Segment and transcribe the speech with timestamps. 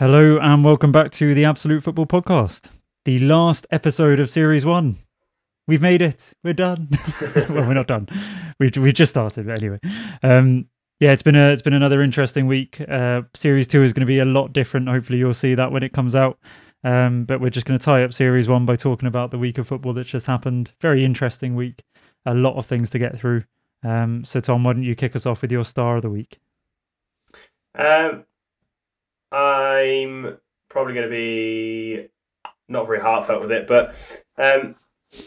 [0.00, 2.70] Hello and welcome back to the Absolute Football Podcast,
[3.04, 4.96] the last episode of Series One.
[5.68, 6.32] We've made it.
[6.42, 6.88] We're done.
[7.50, 8.08] well, we're not done.
[8.58, 9.78] We we just started, but anyway.
[10.22, 10.68] Um,
[11.00, 12.80] yeah, it's been a it's been another interesting week.
[12.80, 14.88] Uh, series Two is going to be a lot different.
[14.88, 16.38] Hopefully, you'll see that when it comes out.
[16.82, 19.58] Um, but we're just going to tie up Series One by talking about the week
[19.58, 20.70] of football that just happened.
[20.80, 21.82] Very interesting week.
[22.24, 23.44] A lot of things to get through.
[23.84, 26.40] Um, so, Tom, why don't you kick us off with your star of the week?
[27.74, 28.24] Um,
[29.32, 32.08] I'm probably going to be
[32.68, 33.88] not very heartfelt with it, but
[34.38, 34.76] um,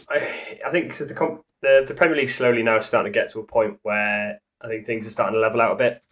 [0.08, 3.30] I, I think 'cause the, comp- the the Premier League slowly now starting to get
[3.32, 6.02] to a point where I think things are starting to level out a bit.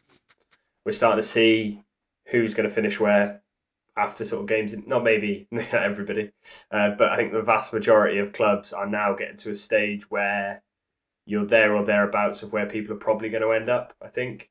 [0.84, 1.84] We're starting to see
[2.28, 3.42] who's going to finish where
[3.96, 4.74] after sort of games.
[4.86, 6.32] Not maybe not everybody,
[6.70, 10.10] uh, but I think the vast majority of clubs are now getting to a stage
[10.10, 10.62] where
[11.24, 13.94] you're there or thereabouts of where people are probably going to end up.
[14.02, 14.50] I think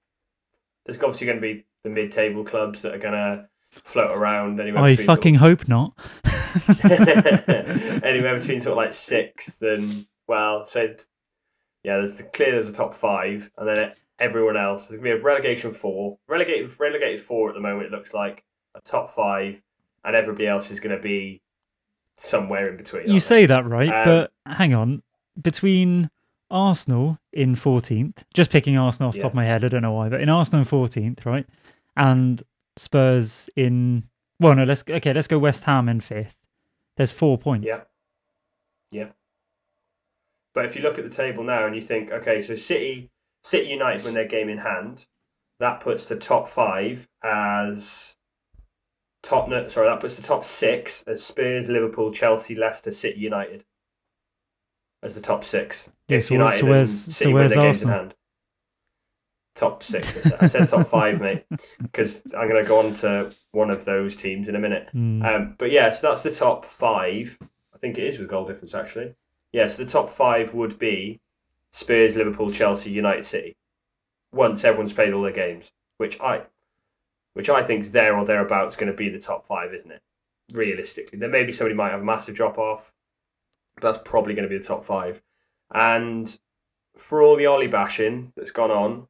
[0.85, 4.83] there's obviously going to be the mid-table clubs that are going to float around anywhere.
[4.83, 5.93] I between sort fucking hope not.
[5.97, 6.69] of-
[8.03, 10.81] anywhere between sort of like sixth and well, so
[11.83, 14.87] yeah, there's the clear there's a top five, and then everyone else.
[14.87, 17.87] There's gonna be a relegation four, relegated relegated four at the moment.
[17.87, 18.43] It looks like
[18.75, 19.61] a top five,
[20.03, 21.41] and everybody else is going to be
[22.17, 23.09] somewhere in between.
[23.09, 25.01] You say that right, Um, but hang on.
[25.41, 26.09] Between
[26.49, 29.93] Arsenal in 14th, just picking Arsenal off the top of my head, I don't know
[29.93, 31.45] why, but in Arsenal in 14th, right?
[31.95, 32.41] And
[32.77, 34.03] Spurs in,
[34.39, 36.35] well, no, let's, okay, let's go West Ham in fifth.
[36.97, 37.65] There's four points.
[37.67, 37.81] Yeah.
[38.91, 39.09] Yeah.
[40.53, 43.09] But if you look at the table now and you think, okay, so City,
[43.43, 45.05] City United win their game in hand,
[45.59, 48.15] that puts the top five as
[49.23, 49.47] top.
[49.47, 53.63] no, Sorry, that puts the top six as Spurs, Liverpool, Chelsea, Leicester, City, United
[55.03, 55.89] as the top six.
[56.07, 58.13] Yeah, so where- so where's- so where's their games in Arsenal?
[59.53, 60.31] Top six.
[60.41, 61.43] I said, top five, mate,
[61.81, 64.87] because I'm going to go on to one of those teams in a minute.
[64.91, 65.21] Hmm.
[65.23, 67.37] Um, but yeah, so that's the top five.
[67.75, 69.15] I think it is with goal difference actually.
[69.51, 71.19] Yeah, so the top five would be
[71.71, 73.57] Spurs, Liverpool, Chelsea, United, City.
[74.31, 76.43] Once everyone's played all their games, which I,
[77.33, 80.01] which I think is there or thereabouts going to be the top five, isn't it?
[80.53, 82.93] Realistically, there maybe somebody might have a massive drop off,
[83.75, 85.21] but that's probably going to be the top five.
[85.73, 86.37] And
[86.95, 89.07] for all the Ollie bashing that's gone on,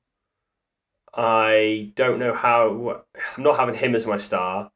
[1.13, 3.03] I don't know how.
[3.37, 4.71] I'm not having him as my star.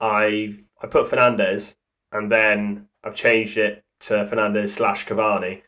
[0.00, 1.76] I've I put Fernandez
[2.12, 5.62] and then I've changed it to Fernandez slash Cavani.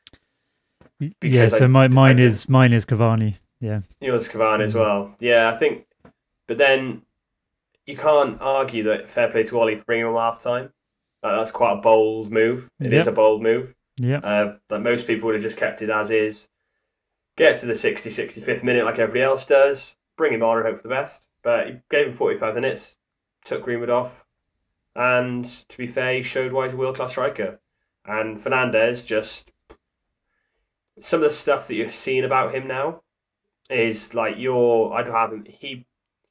[1.22, 3.36] yeah, so I- my, I mine did- is mine is Cavani.
[3.60, 3.80] Yeah.
[4.00, 5.14] Yours Cavani as well.
[5.20, 5.86] Yeah, I think.
[6.46, 7.02] But then
[7.86, 10.72] you can't argue that fair play to Ollie for bringing him on half time.
[11.22, 12.70] That's quite a bold move.
[12.80, 13.12] It is Yep.
[13.12, 13.74] a bold move.
[13.98, 14.18] Yeah.
[14.18, 16.48] Uh, like most people would have just kept it as is.
[17.36, 19.96] Get to the 60, 65th minute like everybody else does.
[20.18, 21.28] Bring him on and hope for the best.
[21.42, 22.98] But he gave him 45 minutes,
[23.44, 24.26] took Greenwood off.
[24.94, 27.60] And to be fair, he showed why he's a world class striker.
[28.04, 29.52] And Fernandez just.
[31.00, 33.02] Some of the stuff that you're seeing about him now
[33.70, 34.92] is like you're.
[34.92, 35.46] I don't have him.
[35.48, 35.86] He.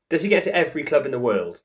[0.10, 1.62] Does he get to every club in the world?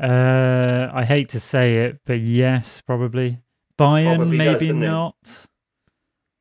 [0.00, 3.38] Uh, I hate to say it, but yes, probably.
[3.78, 4.86] Bayern, Probably maybe doesn't he?
[4.86, 5.46] not.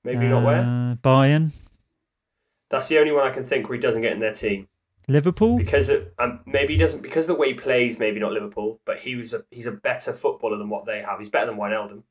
[0.03, 0.61] Maybe not where?
[0.61, 1.51] Uh, Bayern,
[2.71, 4.67] That's the only one I can think where he doesn't get in their team.
[5.07, 5.57] Liverpool.
[5.57, 7.99] because it, um, maybe he doesn't because the way he plays.
[7.99, 11.19] Maybe not Liverpool, but he was a, he's a better footballer than what they have.
[11.19, 12.03] He's better than Wijnaldum,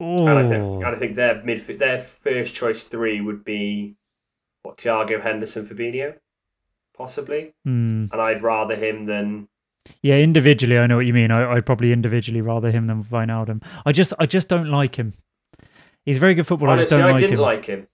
[0.00, 3.94] Oh, and I think and I think their midf- their first choice three would be
[4.64, 6.16] what Thiago Henderson, Fabinho,
[6.96, 8.06] possibly, Hmm.
[8.12, 9.48] and I'd rather him than
[10.02, 11.30] Yeah, individually, I know what you mean.
[11.30, 13.62] I, I'd probably individually rather him than Wijnaldum.
[13.86, 15.12] I just, I just don't like him.
[16.04, 16.72] He's a very good footballer.
[16.72, 16.98] I just honestly.
[16.98, 17.40] don't I like didn't him.
[17.40, 17.86] like him.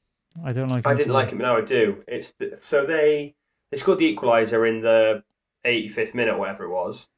[0.45, 0.87] I don't like.
[0.87, 1.39] I didn't like him.
[1.39, 2.05] But now I do.
[2.07, 3.35] It's so they
[3.71, 5.23] they scored the equaliser in the
[5.65, 7.09] 85th minute, whatever it was,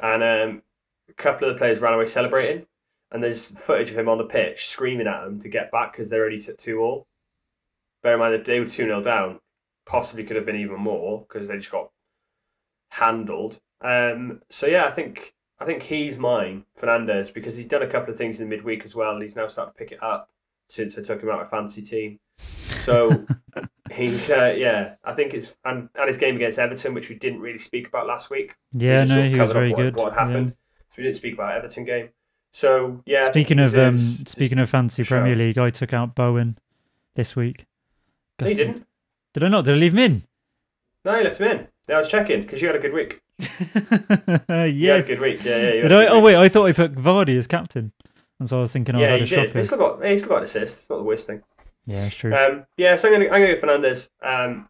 [0.00, 0.62] and um,
[1.08, 2.66] a couple of the players ran away celebrating,
[3.10, 6.08] and there's footage of him on the pitch screaming at them to get back because
[6.08, 7.06] they're already took two all.
[8.02, 9.40] Bear in mind that they were two 0 down,
[9.86, 11.90] possibly could have been even more because they just got
[12.90, 13.60] handled.
[13.80, 18.12] Um, so yeah, I think I think he's mine, Fernandez, because he's done a couple
[18.12, 20.30] of things in the midweek as well, and he's now starting to pick it up
[20.68, 22.18] since I took him out of fantasy team.
[22.76, 23.26] So
[23.92, 27.40] he's uh, yeah, I think it's and, and his game against Everton, which we didn't
[27.40, 28.54] really speak about last week.
[28.72, 29.96] Yeah, just no, sort of he was very what, good.
[29.96, 30.18] What yeah.
[30.18, 30.50] happened?
[30.50, 32.08] So we didn't speak about Everton game.
[32.52, 33.30] So yeah.
[33.30, 35.18] Speaking of um, speaking of fancy Sure.
[35.18, 36.58] Premier League, I took out Bowen
[37.14, 37.66] this week.
[38.40, 38.66] no, you Gutted.
[38.66, 38.86] didn't.
[39.32, 39.64] Did I not?
[39.64, 40.22] Did I leave him in?
[41.04, 41.68] No, you left him in.
[41.88, 43.20] Yeah, I was checking because you had a good week.
[43.38, 43.50] yes.
[44.48, 45.44] You had a good week.
[45.44, 45.82] Yeah, yeah.
[45.82, 46.06] Did I?
[46.06, 47.92] Oh wait, I thought I put Vardy as captain,
[48.40, 49.48] and so I was thinking, oh, yeah, I've you had a did.
[49.48, 50.04] shot But He still got.
[50.04, 50.72] He still got an assist.
[50.74, 51.42] It's not the worst thing.
[51.86, 52.34] Yeah, it's true.
[52.34, 54.10] Um, yeah, so I'm gonna I'm gonna go Fernandez.
[54.22, 54.68] Um,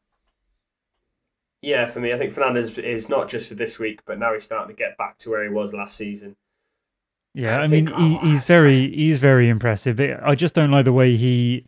[1.62, 4.44] Yeah, for me, I think Fernandez is not just for this week, but now he's
[4.44, 6.36] starting to get back to where he was last season.
[7.32, 9.98] Yeah, I I, mean, think- he, oh, he's very he's very impressive.
[10.00, 11.64] I just don't like the way he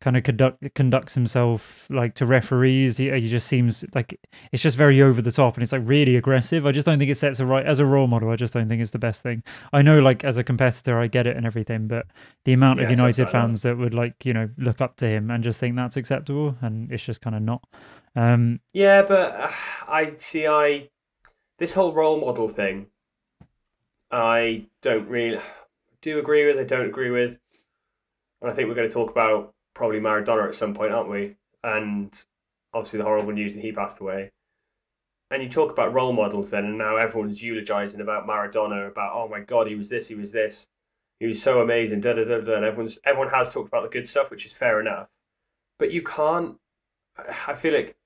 [0.00, 2.98] kind of conduct conducts himself like to referees.
[2.98, 4.20] He, he just seems like
[4.52, 6.66] it's just very over the top and it's like really aggressive.
[6.66, 8.30] I just don't think it sets a right as a role model.
[8.30, 9.42] I just don't think it's the best thing.
[9.72, 12.06] I know, like as a competitor, I get it and everything, but
[12.44, 15.42] the amount of United fans that would like you know look up to him and
[15.42, 17.66] just think that's acceptable, and it's just kind of not.
[18.14, 19.50] Um, Yeah, but uh,
[19.88, 20.46] I see.
[20.46, 20.90] I
[21.58, 22.88] this whole role model thing,
[24.10, 25.40] I don't really
[26.02, 26.58] do agree with.
[26.58, 27.38] I don't agree with,
[28.42, 31.36] and I think we're going to talk about probably Maradona at some point, aren't we?
[31.62, 32.18] And
[32.72, 34.32] obviously the horrible news that he passed away.
[35.30, 39.28] And you talk about role models then, and now everyone's eulogizing about Maradona, about oh
[39.28, 40.68] my god, he was this, he was this,
[41.18, 42.56] he was so amazing, da da da da.
[42.56, 45.08] And everyone's everyone has talked about the good stuff, which is fair enough,
[45.78, 46.58] but you can't.
[47.18, 47.96] I feel like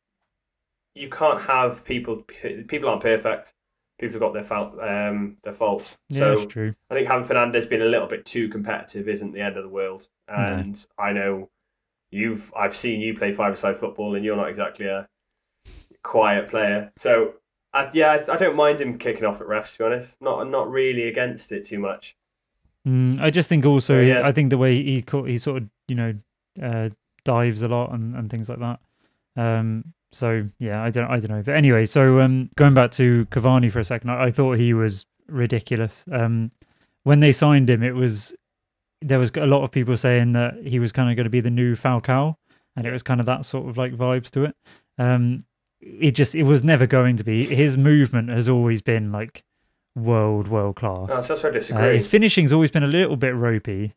[0.94, 2.24] you can't have people.
[2.68, 3.52] People aren't perfect.
[3.98, 5.98] People have got their fault, um, their faults.
[6.08, 6.74] yeah, so true.
[6.90, 9.68] I think having Fernandez being a little bit too competitive isn't the end of the
[9.68, 10.08] world.
[10.26, 11.50] And I know
[12.10, 15.08] you've I've seen you play five-a-side football, and you're not exactly a
[16.02, 16.92] quiet player.
[16.96, 17.34] So
[17.72, 19.72] I, yeah, I, I don't mind him kicking off at refs.
[19.72, 22.16] To be honest, not not really against it too much.
[22.86, 24.26] Mm, I just think also, So, yeah.
[24.26, 26.14] I think the way he he sort of you know
[26.62, 26.88] uh,
[27.24, 28.80] dives a lot and, and things like that.
[29.36, 33.26] Um, so yeah, I don't I don't know, but anyway, so um, going back to
[33.26, 36.04] Cavani for a second, I, I thought he was ridiculous.
[36.10, 36.50] Um,
[37.04, 38.34] when they signed him, it was
[39.02, 41.40] there was a lot of people saying that he was kind of going to be
[41.40, 42.36] the new Falcao,
[42.76, 44.56] and it was kind of that sort of like vibes to it.
[44.98, 45.40] Um,
[45.80, 47.44] it just it was never going to be.
[47.44, 49.42] His movement has always been like
[49.96, 51.08] world world class.
[51.08, 51.92] No, so that's where I Uh, disagree.
[51.94, 53.94] his finishing's always been a little bit ropey,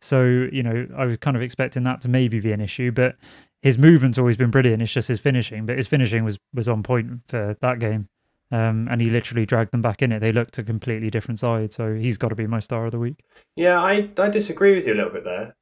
[0.00, 2.90] so you know I was kind of expecting that to maybe be an issue.
[2.90, 3.16] But
[3.62, 4.82] his movement's always been brilliant.
[4.82, 8.08] It's just his finishing, but his finishing was was on point for that game,
[8.50, 10.20] um, and he literally dragged them back in it.
[10.20, 12.98] They looked a completely different side, so he's got to be my star of the
[12.98, 13.24] week.
[13.56, 15.56] yeah, I I disagree with you a little bit there.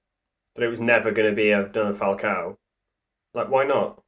[0.54, 2.56] That it was never going to be another Falcao.
[3.34, 4.00] Like, why not?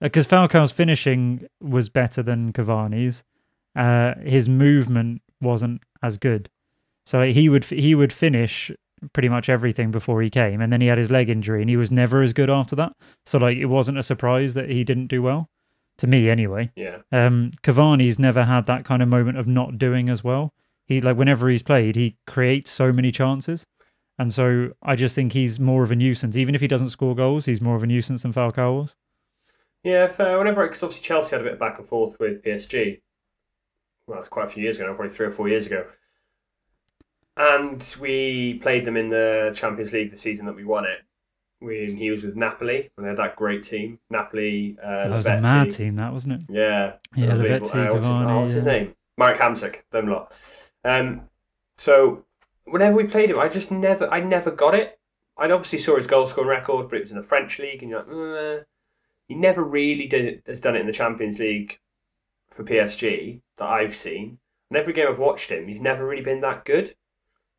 [0.00, 3.24] Because Falcao's finishing was better than Cavani's,
[3.76, 6.48] uh, his movement wasn't as good.
[7.06, 8.70] So like, he would he would finish
[9.12, 11.76] pretty much everything before he came, and then he had his leg injury, and he
[11.76, 12.92] was never as good after that.
[13.26, 15.48] So like it wasn't a surprise that he didn't do well,
[15.98, 16.70] to me anyway.
[16.76, 20.52] Yeah, Um, Cavani's never had that kind of moment of not doing as well.
[20.86, 23.64] He like whenever he's played, he creates so many chances,
[24.18, 26.36] and so I just think he's more of a nuisance.
[26.36, 28.94] Even if he doesn't score goals, he's more of a nuisance than Falcao was.
[29.84, 30.08] yeah.
[30.08, 30.38] Fair.
[30.38, 33.00] Whenever, because obviously Chelsea had a bit of back and forth with PSG.
[34.06, 35.86] Well, it's quite a few years ago now, probably three or four years ago.
[37.36, 40.98] And we played them in the Champions League the season that we won it.
[41.62, 43.98] When he was with Napoli, and they had that great team.
[44.10, 46.40] Napoli, uh, that was a mad team, that wasn't it?
[46.48, 46.94] Yeah.
[47.14, 47.34] Yeah.
[47.34, 48.94] Uh, what's, his, oh, what's his name?
[49.16, 50.34] Marek Hamsik, them lot.
[50.84, 51.28] Um,
[51.78, 52.24] so
[52.64, 54.98] whenever we played him, I just never, I never got it.
[55.38, 57.90] I obviously saw his goal scoring record, but it was in the French league, and
[57.90, 58.64] you're like, "Uh."
[59.28, 61.78] he never really did it, has done it in the Champions League
[62.50, 64.38] for PSG that I've seen.
[64.70, 66.94] And every game I've watched him, he's never really been that good.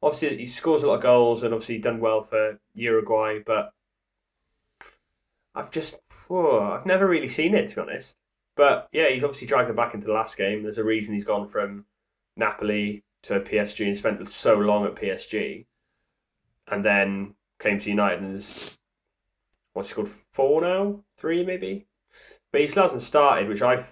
[0.02, 3.74] Obviously, he scores a lot of goals, and obviously done well for Uruguay, but
[5.56, 5.96] I've just,
[6.32, 8.18] I've never really seen it to be honest.
[8.56, 10.64] But yeah, he's obviously dragged them back into the last game.
[10.64, 11.86] There's a reason he's gone from
[12.36, 15.66] Napoli to PSG and spent so long at PSG,
[16.70, 18.78] and then came to United and is
[19.74, 21.88] what's he called four now, three maybe.
[22.52, 23.84] But he still hasn't started, which I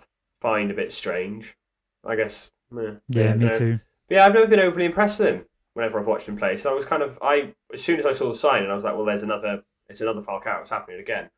[0.42, 1.58] find a bit strange.
[2.06, 2.52] I guess.
[2.70, 2.96] meh.
[3.10, 3.80] Yeah, me too.
[4.08, 6.56] but yeah, I've never been overly impressed with him whenever I've watched him play.
[6.58, 8.76] So I was kind of I as soon as I saw the sign, and I
[8.76, 9.64] was like, well, there's another.
[9.90, 10.62] It's another Falcao.
[10.62, 11.30] It's happening again.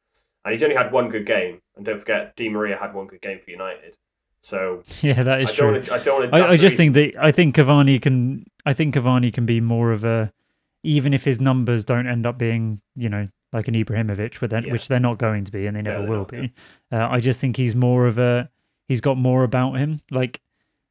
[0.45, 1.61] And he's only had one good game.
[1.75, 3.97] And don't forget, Di Maria had one good game for United.
[4.41, 5.71] So Yeah, that is I true.
[5.73, 5.89] don't.
[5.89, 6.31] Wanna, I don't.
[6.31, 8.45] Wanna, I, I just reason- think that I think Cavani can.
[8.65, 10.31] I think Cavani can be more of a,
[10.83, 14.63] even if his numbers don't end up being, you know, like an Ibrahimovic, but then
[14.65, 14.71] Yeah.
[14.73, 16.53] which they're not going to be, and they never they're will not, be.
[16.91, 18.49] Uh, I just think he's more of a.
[18.87, 19.99] He's got more about him.
[20.11, 20.41] Like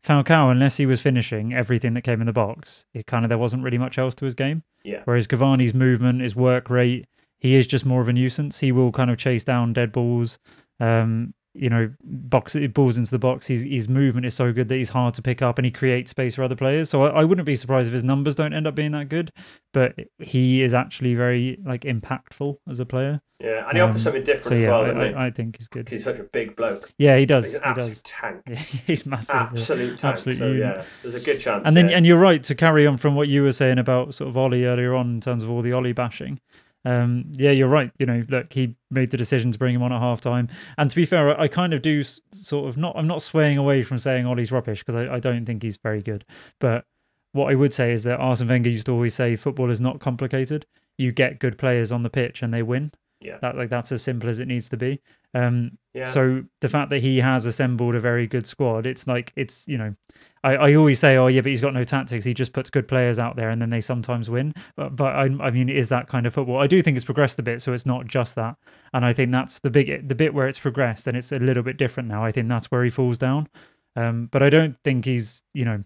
[0.04, 3.38] Falcao, unless he was finishing everything that came in the box, it kind of there
[3.38, 4.62] wasn't really much else to his game.
[4.82, 5.02] Yeah.
[5.04, 7.06] Whereas Cavani's movement, his work rate,
[7.42, 8.61] he is just more of a nuisance.
[8.61, 10.38] He will kind of chase down dead balls.
[10.78, 13.46] Um, you know, box balls into the box.
[13.49, 16.11] His his movement is so good that he's hard to pick up, and he creates
[16.11, 16.88] space for other players.
[16.88, 19.30] So I, I wouldn't be surprised if his numbers don't end up being that good,
[19.75, 23.20] but he is actually very like impactful as a player.
[23.38, 25.14] Yeah, and he Um, offers something different So as yeah, well, I, doesn't he?
[25.14, 25.90] I, I think he's good.
[25.90, 26.90] he's such a big bloke.
[26.96, 27.44] Yeah, he does.
[27.44, 28.02] He's He an absolute does.
[28.02, 28.42] tank.
[28.49, 28.54] Yeah,
[28.87, 29.34] he's massive.
[29.34, 29.42] yeah.
[29.50, 30.12] Absolute tank.
[30.14, 30.61] Absolute so unit.
[30.61, 31.64] yeah, there's a good chance.
[31.66, 34.28] And then, and you're right to carry on from what you were saying about sort
[34.30, 36.40] of Ollie earlier on in terms of all the Ollie bashing.
[36.85, 37.91] Um, yeah, you're right.
[37.99, 40.49] You know, look, he made the decision to bring him on at half time.
[40.79, 43.57] And to be fair, I kind of do s- sort of not, I'm not swaying
[43.59, 46.25] away from saying Ollie's rubbish because I, I don't think he's very good.
[46.61, 46.85] But
[47.33, 50.01] what I would say is that Arsene Wenger used to always say football is not
[50.01, 50.67] complicated.
[50.99, 52.91] You get good players on the pitch and they win.
[53.21, 53.39] Yeah.
[53.41, 55.01] That like that's as simple as it needs to be.
[55.33, 56.07] Um, Yeah.
[56.07, 59.79] so the fact that he has assembled a very good squad, it's like it's you
[59.79, 59.95] know,
[60.44, 62.25] I, I always say, oh yeah, but he's got no tactics.
[62.25, 64.52] He just puts good players out there, and then they sometimes win.
[64.76, 66.58] But but I, I mean, is that kind of football?
[66.58, 68.56] I do think it's progressed a bit, so it's not just that.
[68.92, 71.62] And I think that's the big the bit where it's progressed, and it's a little
[71.62, 72.25] bit different now.
[72.25, 73.49] I think that's where he falls down.
[73.94, 75.84] Um, but I don't think he's you know,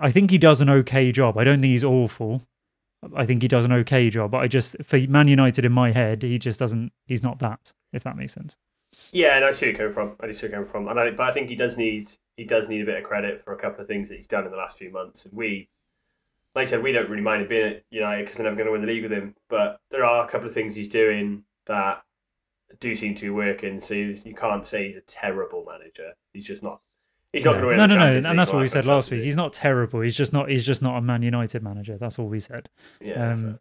[0.00, 1.36] I think he does an okay job.
[1.36, 2.42] I don't think he's awful.
[3.14, 5.92] I think he does an okay job, but I just for Man United in my
[5.92, 6.92] head, he just doesn't.
[7.06, 7.72] He's not that.
[7.92, 8.56] If that makes sense.
[9.12, 10.16] Yeah, and I see where you're coming from.
[10.20, 12.08] I do see where you're coming from, and I, but I think he does need
[12.36, 14.44] he does need a bit of credit for a couple of things that he's done
[14.44, 15.24] in the last few months.
[15.24, 15.68] And we,
[16.54, 18.66] like I said, we don't really mind him being at United because they're never going
[18.66, 19.34] to win the league with him.
[19.48, 22.02] But there are a couple of things he's doing that
[22.80, 23.80] do seem to be working.
[23.80, 26.12] So you, you can't say he's a terrible manager.
[26.32, 26.80] He's just not.
[27.32, 27.88] He's not no, going to win.
[27.90, 29.22] no, no, no, and that's what we said last week.
[29.22, 30.00] He's not terrible.
[30.00, 30.48] He's just not.
[30.48, 31.98] He's just not a Man United manager.
[31.98, 32.68] That's all we said.
[33.00, 33.32] Yeah.
[33.32, 33.58] Um, so-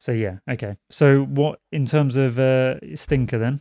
[0.00, 0.76] So yeah, okay.
[0.90, 3.60] So what in terms of uh, stinker then?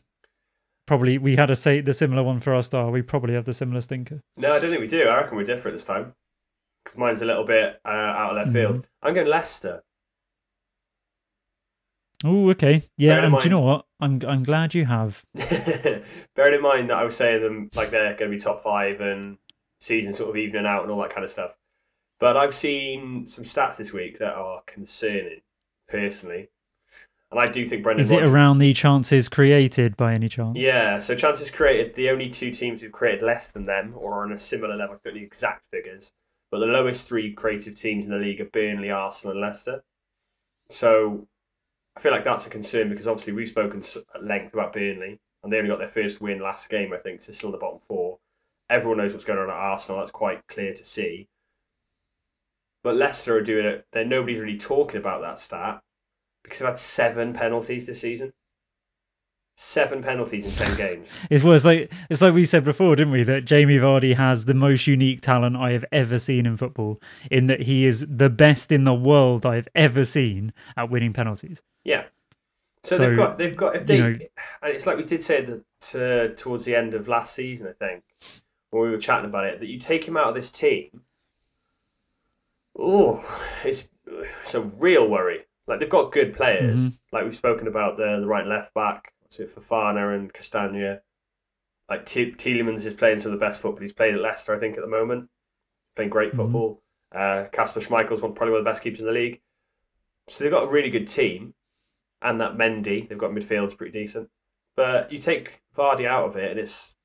[0.87, 2.89] Probably we had a say the similar one for our star.
[2.89, 4.21] We probably have the similar stinker.
[4.37, 5.03] No, I don't think we do.
[5.03, 6.13] I reckon we're different this time.
[6.83, 8.75] Because mine's a little bit uh, out of left field.
[8.77, 9.07] Mm-hmm.
[9.07, 9.83] I'm going Leicester.
[12.23, 12.83] Oh, okay.
[12.97, 13.85] Yeah, and do you know what?
[13.99, 15.23] I'm I'm glad you have.
[16.35, 19.01] Bearing in mind that I was saying them like they're going to be top five
[19.01, 19.37] and
[19.79, 21.55] season sort of evening out and all that kind of stuff.
[22.19, 25.41] But I've seen some stats this week that are concerning,
[25.87, 26.49] personally.
[27.29, 30.57] And I do think Brendan Is it Rodgers- around the chances created by any chance?
[30.57, 34.25] Yeah, so chances created, the only two teams who've created less than them or are
[34.25, 36.13] on a similar level, I don't know the exact figures,
[36.51, 39.83] but the lowest three creative teams in the league are Burnley, Arsenal, and Leicester.
[40.69, 41.27] So
[41.97, 43.83] I feel like that's a concern because obviously we've spoken
[44.15, 47.21] at length about Burnley and they only got their first win last game, I think,
[47.21, 48.19] so still in the bottom four.
[48.69, 51.27] Everyone knows what's going on at Arsenal, that's quite clear to see.
[52.83, 55.81] But Leicester are doing it, then nobody's really talking about that stat
[56.47, 58.33] because they've had seven penalties this season.
[59.59, 61.09] Seven penalties in ten games.
[61.31, 63.23] It was like it's like we said before, didn't we?
[63.23, 66.99] That Jamie Vardy has the most unique talent I have ever seen in football.
[67.31, 71.11] In that he is the best in the world I have ever seen at winning
[71.11, 71.63] penalties.
[71.83, 72.03] Yeah.
[72.83, 74.19] So, So, they've got they've got if they you know-
[74.61, 75.63] and it's like we did say that
[75.95, 78.03] uh, towards the end of last season, I think,
[78.69, 81.01] when we were chatting about it, that you take him out of this team.
[82.77, 83.19] Oh,
[83.65, 85.46] it's it's a real worry.
[85.67, 86.89] Like they've got good players.
[86.89, 86.99] Mhm.
[87.11, 91.01] Like we've spoken about the the right and left back, so Fofana and Castagna.
[91.89, 94.59] Like T- Tielemans is playing some of the best football he's played at Leicester, I
[94.59, 95.29] think, at the moment.
[95.95, 96.35] Playing great Mhm.
[96.37, 96.83] football.
[97.11, 99.41] Uh, Kasper Schmeichel's one probably one of the best keepers in the league.
[100.29, 101.53] So they've got a really good team,
[102.21, 104.29] and that Mendy, they've got midfield's pretty decent.
[104.75, 106.95] But you take Vardy out of it, and it's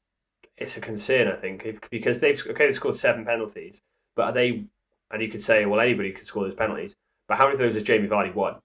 [0.59, 3.81] it's a concern, I think, if- because they've okay, they scored seven penalties,
[4.15, 4.67] but are they?
[5.11, 6.97] And you could say, well, anybody could score those penalties,
[7.33, 8.57] but how many of those has Jamie Vardy won?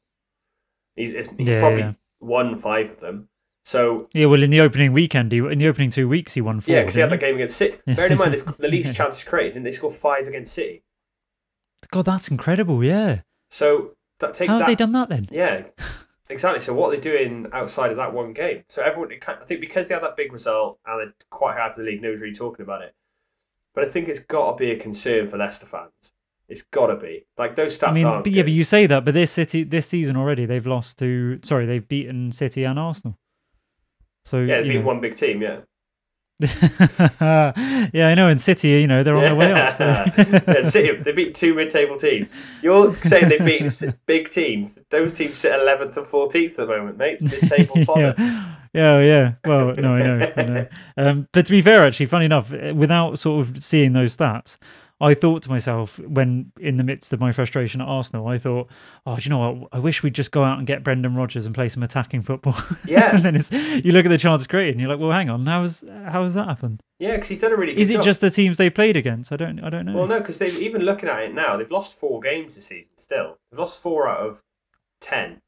[0.98, 1.94] He's, he's he Yeah, probably yeah.
[2.20, 3.30] won five of them.
[3.64, 6.60] So Yeah, well, in the opening weekend, he, in the opening two weeks, he won
[6.60, 6.76] four.
[6.76, 7.78] yeah, because he had that game against City.
[7.86, 10.84] Bearing in mind, the least chances created, didn't they score five against City?
[11.92, 12.84] God, that's incredible.
[12.84, 14.64] Yeah, So that take how that.
[14.64, 15.30] have they done that then?
[15.32, 15.64] Yeah,
[16.30, 16.60] exactly.
[16.60, 18.64] So what are they doing outside of that one game?
[18.68, 21.78] So everyone, I think, because they had that big result and they're quite high up
[21.78, 22.96] in the league, nobody's really talking about it.
[23.76, 26.14] But I think it's got to be a concern for Leicester fans.
[26.50, 29.04] It's got to be like those stats I mean, but yeah, but you say that,
[29.04, 33.18] but this City this season already, they've lost to sorry, they've beaten City and Arsenal.
[34.24, 34.86] So yeah, they you beat know.
[34.86, 35.42] one big team.
[35.42, 35.60] Yeah,
[36.40, 38.30] yeah, I know.
[38.30, 39.74] In City, you know, they're on their way up.
[39.74, 39.86] So.
[40.48, 42.32] yeah, City, they beat two mid-table teams.
[42.62, 44.78] You're saying they beat big teams.
[44.92, 47.18] Those teams sit eleventh and fourteenth at the moment, mate.
[47.22, 48.14] It's mid-table fodder.
[48.20, 48.54] yeah.
[48.72, 49.34] yeah, yeah.
[49.46, 50.34] Well, no, I know.
[50.38, 50.68] I know.
[50.96, 54.58] Um, but to be fair, actually, funny enough, without sort of seeing those stats,
[55.00, 58.68] I thought to myself when in the midst of my frustration at Arsenal, I thought,
[59.06, 59.70] oh, do you know what?
[59.72, 62.56] I wish we'd just go out and get Brendan Rodgers and play some attacking football.
[62.88, 63.16] Yeah.
[63.16, 65.46] and then it's, you look at the chances created, and you're like, well, hang on,
[65.46, 66.82] how's how has that happened?
[67.00, 67.82] Yeah, because he's done a really good job.
[67.82, 68.04] Is it job.
[68.04, 69.32] just the teams they played against?
[69.32, 69.94] I don't, I don't know.
[69.94, 72.94] Well, no, because they've even looking at it now, they've lost four games this season.
[72.98, 74.44] Still, they've lost four out of
[75.00, 75.42] ten.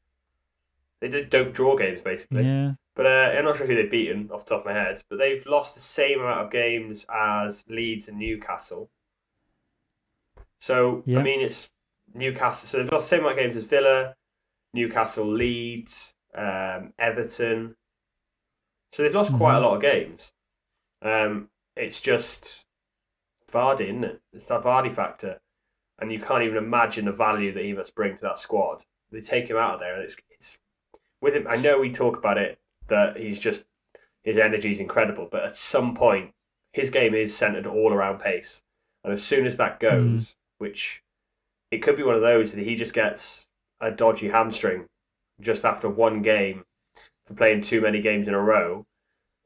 [1.00, 2.44] They did don't draw games basically.
[2.44, 2.72] Yeah.
[2.94, 5.02] But uh, I'm not sure who they've beaten off the top of my head.
[5.08, 8.90] But they've lost the same amount of games as Leeds and Newcastle.
[10.60, 11.18] So Yeah.
[11.18, 11.70] I mean, it's
[12.14, 12.66] Newcastle.
[12.68, 14.14] So they've lost the same amount of games as Villa,
[14.74, 17.76] Newcastle, Leeds, um, Everton.
[18.92, 19.62] So they've lost quite a Mhm.
[19.62, 20.32] lot of games.
[21.02, 22.66] Um, it's just
[23.48, 24.20] Vardy, isn't it?
[24.32, 25.40] It's that Vardy factor,
[25.98, 28.84] and you can't even imagine the value that he must bring to that squad.
[29.12, 30.58] they take him out of there, and it's it's
[31.20, 31.44] with him.
[31.48, 33.64] I know we talk about it that he's just
[34.22, 36.32] his energy is incredible, but at some point
[36.72, 38.62] his game is centered all around pace,
[39.02, 41.02] and as soon as that goes, which
[41.70, 43.46] it could be one of those that he just gets
[43.80, 44.86] a dodgy hamstring
[45.40, 46.64] just after one game
[47.26, 48.84] for playing too many games in a row,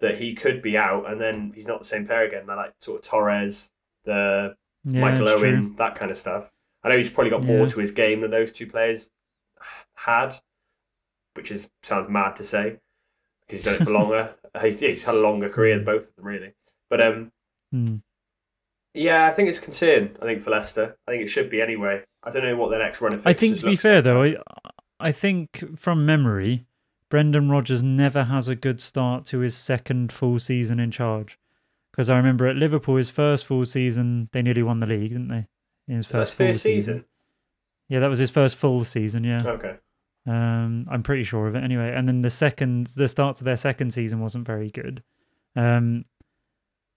[0.01, 2.47] that he could be out, and then he's not the same player again.
[2.47, 3.71] They're like sort of Torres,
[4.05, 5.75] the Yeah, Michael Owen, true.
[5.77, 6.51] that kind of stuff.
[6.83, 9.11] I know he's probably got more to his game than those two players
[9.95, 10.35] had,
[11.35, 12.79] which is sounds mad to say
[13.47, 14.35] because he's done it for longer.
[14.63, 16.55] he's, yeah, he's had a longer career than both of them, really.
[16.91, 17.33] But um,
[17.71, 17.97] Hmm.
[18.95, 20.17] Yeah, I think it's concern.
[20.23, 22.03] I think for Leicester, I think it should be anyway.
[22.23, 24.05] I don't know what their next run of I think to be fair like.
[24.05, 24.37] though, I,
[25.01, 26.67] I think from memory,
[27.11, 31.39] Brendan Rodgers never has a good start to his second full season in charge.
[31.93, 35.29] Because I remember at Liverpool, his first full season, they nearly won the league, didn't
[35.29, 35.47] they?
[35.87, 37.05] In his that's first full first season.
[37.89, 39.23] Yeah, that was his first full season.
[39.23, 39.77] Yeah, Okay.
[40.27, 41.93] um, I'm pretty sure of it anyway.
[41.95, 45.03] And then the second, the start to their second season wasn't very good.
[45.55, 46.03] Um,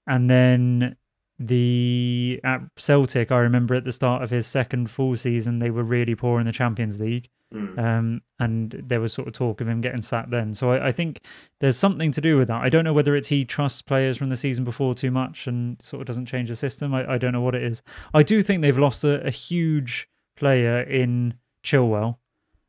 [0.07, 0.95] and then
[1.39, 5.83] the at Celtic, I remember at the start of his second full season, they were
[5.83, 7.29] really poor in the Champions League.
[7.53, 7.79] Mm.
[7.79, 10.53] Um, and there was sort of talk of him getting sacked then.
[10.53, 11.21] So I, I think
[11.59, 12.61] there's something to do with that.
[12.61, 15.81] I don't know whether it's he trusts players from the season before too much and
[15.81, 16.93] sort of doesn't change the system.
[16.93, 17.81] I, I don't know what it is.
[18.13, 22.17] I do think they've lost a, a huge player in Chilwell.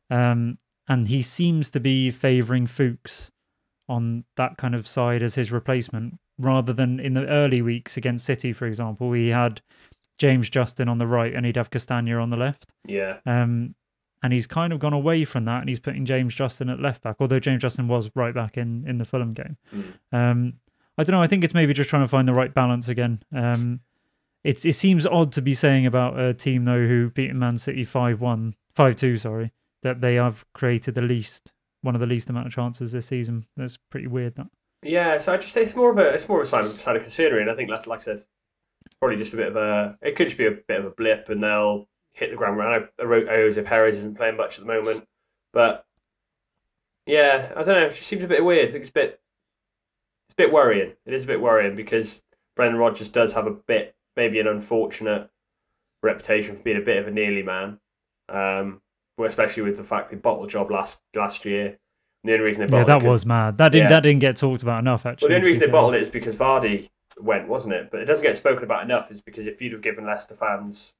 [0.09, 3.31] Um, and he seems to be favouring Fuchs
[3.87, 8.25] on that kind of side as his replacement, rather than in the early weeks against
[8.25, 9.61] City, for example, he had
[10.17, 12.73] James Justin on the right and he'd have Castagna on the left.
[12.87, 13.17] Yeah.
[13.25, 13.75] Um,
[14.23, 17.01] and he's kind of gone away from that, and he's putting James Justin at left
[17.01, 17.15] back.
[17.19, 19.55] Although James Justin was right back in in the Fulham game.
[19.73, 19.93] Mm.
[20.11, 20.53] Um,
[20.97, 21.21] I don't know.
[21.21, 23.23] I think it's maybe just trying to find the right balance again.
[23.33, 23.79] Um,
[24.43, 27.85] it's it seems odd to be saying about a team though who beat Man City
[27.85, 29.53] 5-1, 5-2, sorry,
[29.83, 33.45] that they have created the least one of the least amount of chances this season.
[33.55, 34.35] That's pretty weird.
[34.35, 34.47] That
[34.81, 36.95] Yeah, so I just it's more of a it's more of a sign of, sign
[36.95, 37.41] of concern.
[37.41, 38.19] And I think that's like I said,
[38.99, 41.29] probably just a bit of a it could just be a bit of a blip,
[41.29, 42.87] and they'll hit the ground running.
[42.99, 45.05] I wrote Ayoze Perez isn't playing much at the moment,
[45.53, 45.85] but
[47.05, 47.87] yeah, I don't know.
[47.87, 48.69] It just seems a bit weird.
[48.69, 49.21] I think it's a bit
[50.27, 50.93] it's a bit worrying.
[51.05, 52.23] It is a bit worrying because
[52.55, 55.29] Brendan Rodgers does have a bit maybe an unfortunate
[56.01, 57.79] reputation for being a bit of a nearly man.
[58.29, 58.81] Um,
[59.17, 61.79] especially with the fact they bottled job last last year.
[62.23, 63.57] And the only reason they yeah, that it was mad.
[63.57, 63.89] That didn't Yeah.
[63.89, 65.05] that didn't get talked about enough.
[65.05, 67.89] Actually, well, the only reason they bottled it is because Vardy went, wasn't it?
[67.91, 69.11] But it doesn't get spoken about enough.
[69.11, 70.95] Is because if you'd have given Leicester fans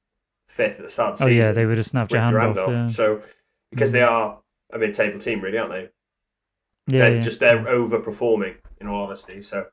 [0.48, 2.36] fifth at the start of the Oh season, yeah, they would have snapped your hand
[2.36, 2.56] off.
[2.58, 2.72] off.
[2.72, 3.22] Yeah, So
[3.70, 4.10] because they Mm.
[4.10, 4.38] are
[4.72, 5.88] a mid-table team, really, aren't they?
[6.86, 7.20] yeah, they're yeah.
[7.20, 9.42] just they're overperforming in all honesty.
[9.42, 9.66] So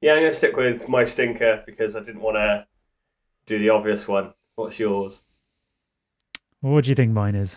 [0.00, 2.66] yeah, I'm gonna stick with my stinker because I didn't want to
[3.46, 4.32] do the obvious one.
[4.56, 5.22] What's yours?
[6.60, 7.56] What do you think mine is?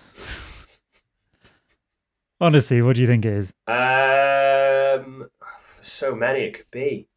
[2.40, 3.54] Honestly, what do you think it is?
[3.68, 5.28] Um,
[5.60, 7.08] so many it could be.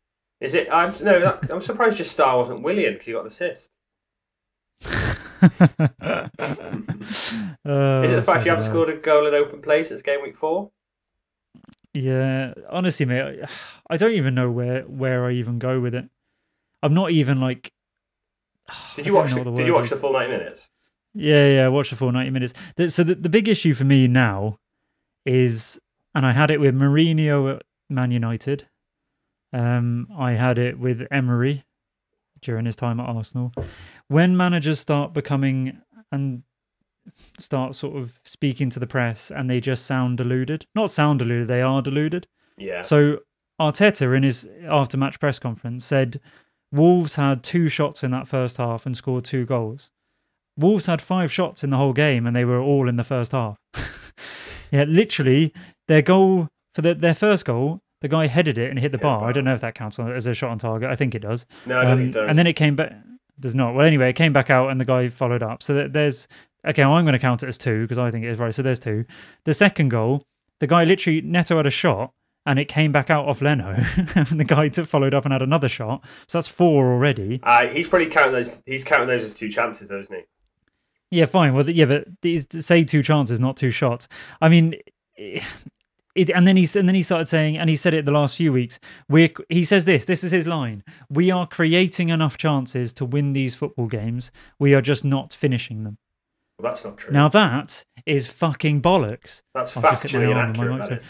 [0.40, 0.68] Is it?
[0.72, 1.38] I'm no.
[1.50, 3.70] I'm surprised your star wasn't William because he got the assist.
[5.42, 5.61] Is
[8.12, 10.70] it the fact you haven't scored a goal in open play since game week four?
[11.92, 13.40] Yeah, honestly, mate,
[13.88, 16.09] I, don't even know where where I even go with it.
[16.83, 17.72] I'm not even like.
[18.96, 19.35] Did you watch?
[19.35, 20.70] know The, did you watch the full ninety minutes?
[21.14, 22.54] Yeah, yeah, watch the full 90 minutes.
[22.87, 24.61] So the, the big issue for me now
[25.24, 25.80] is,
[26.14, 28.68] and I had it with Mourinho at Man United.
[29.52, 31.64] Um, I had it with Emery
[32.40, 33.52] during his time at Arsenal.
[34.09, 35.80] When managers start becoming
[36.12, 36.42] and
[37.38, 41.48] start sort of speaking to the press and they just sound deluded, not sound deluded,
[41.48, 42.26] they are deluded.
[42.56, 42.83] Yeah.
[42.83, 43.20] So
[43.61, 46.20] Arteta in his after match press conference said
[46.72, 49.90] Wolves had two shots in that first half and scored two goals.
[50.56, 53.33] Wolves had five shots in the whole game and they were all in the first
[53.33, 53.59] half.
[54.72, 55.52] yeah, literally
[55.88, 59.02] their goal for the, their first goal, the guy headed it and hit the the
[59.02, 59.24] bar.
[59.28, 60.88] I don't know if that counts as a shot on target.
[60.90, 61.44] I think it does.
[61.66, 62.28] no, I don't think it Um, does.
[62.30, 62.92] And then it came back.
[63.38, 63.74] Does not.
[63.74, 65.62] Well, anyway, it came back out and the guy followed up.
[65.62, 66.28] So there's
[66.66, 66.85] okay.
[66.85, 68.54] Well, I'm going to count it as two because I think it is right.
[68.54, 69.04] So there's two.
[69.44, 70.22] The second goal,
[70.59, 72.12] the guy literally Neto had a shot
[72.46, 73.70] and it came back out off Leno,
[74.14, 76.02] and the guy followed up and had another shot.
[76.26, 77.40] So that's four already.
[77.42, 78.62] uh, he's probably counting those.
[78.66, 80.22] He's counting those as two chances, though, isn't he?
[81.10, 81.54] Yeah, fine.
[81.54, 82.06] Well, yeah, but
[82.52, 84.06] say two chances, not two shots.
[84.40, 84.76] I mean,
[85.16, 88.36] it, and then he and then he started saying, and he said it the last
[88.36, 88.78] few weeks.
[89.08, 90.04] We he says this.
[90.04, 90.84] This is his line.
[91.08, 94.30] We are creating enough chances to win these football games.
[94.58, 95.98] We are just not finishing them.
[96.58, 97.12] Well, that's not true.
[97.12, 99.42] Now that is fucking bollocks.
[99.54, 101.06] that's I've just hit my factually arm on my inaccurate.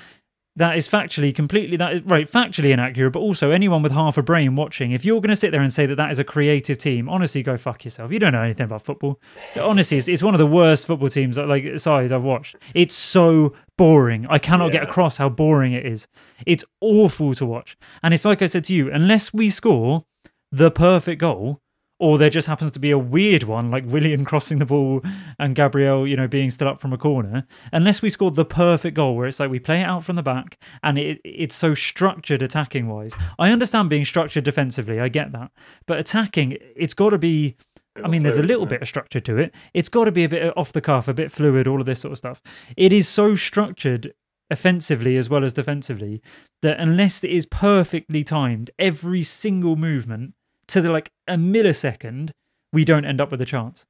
[0.56, 0.88] That is.
[0.88, 4.90] factually completely that is right factually inaccurate but also anyone with half a brain watching
[4.90, 7.42] if you're going to sit there and say that that is a creative team honestly
[7.42, 8.12] go fuck yourself.
[8.12, 9.20] You don't know anything about football.
[9.60, 12.56] Honestly it's, it's one of the worst football teams uh, like size i've watched.
[12.74, 14.26] It's so boring.
[14.28, 16.06] I cannot get across how boring it is.
[16.46, 17.76] It's awful to watch.
[18.02, 20.04] And it's like i said to you unless we score
[20.52, 21.60] the perfect goal
[22.00, 25.02] or there just happens to be a weird one like William crossing the ball
[25.38, 27.46] and Gabriel, you know, being stood up from a corner.
[27.72, 30.22] Unless we scored the perfect goal where it's like we play it out from the
[30.22, 33.12] back and it, it's so structured attacking wise.
[33.38, 35.52] I understand being structured defensively, I get that.
[35.86, 37.56] But attacking, it's got to be
[38.02, 39.52] I mean, there's a little bit of structure to it.
[39.74, 42.00] It's got to be a bit off the cuff, a bit fluid, all of this
[42.00, 42.40] sort of stuff.
[42.76, 44.14] It is so structured
[44.48, 46.22] offensively as well as defensively
[46.62, 50.34] that unless it is perfectly timed, every single movement
[50.70, 52.30] to the like a millisecond,
[52.72, 53.86] we don't end up with a chance.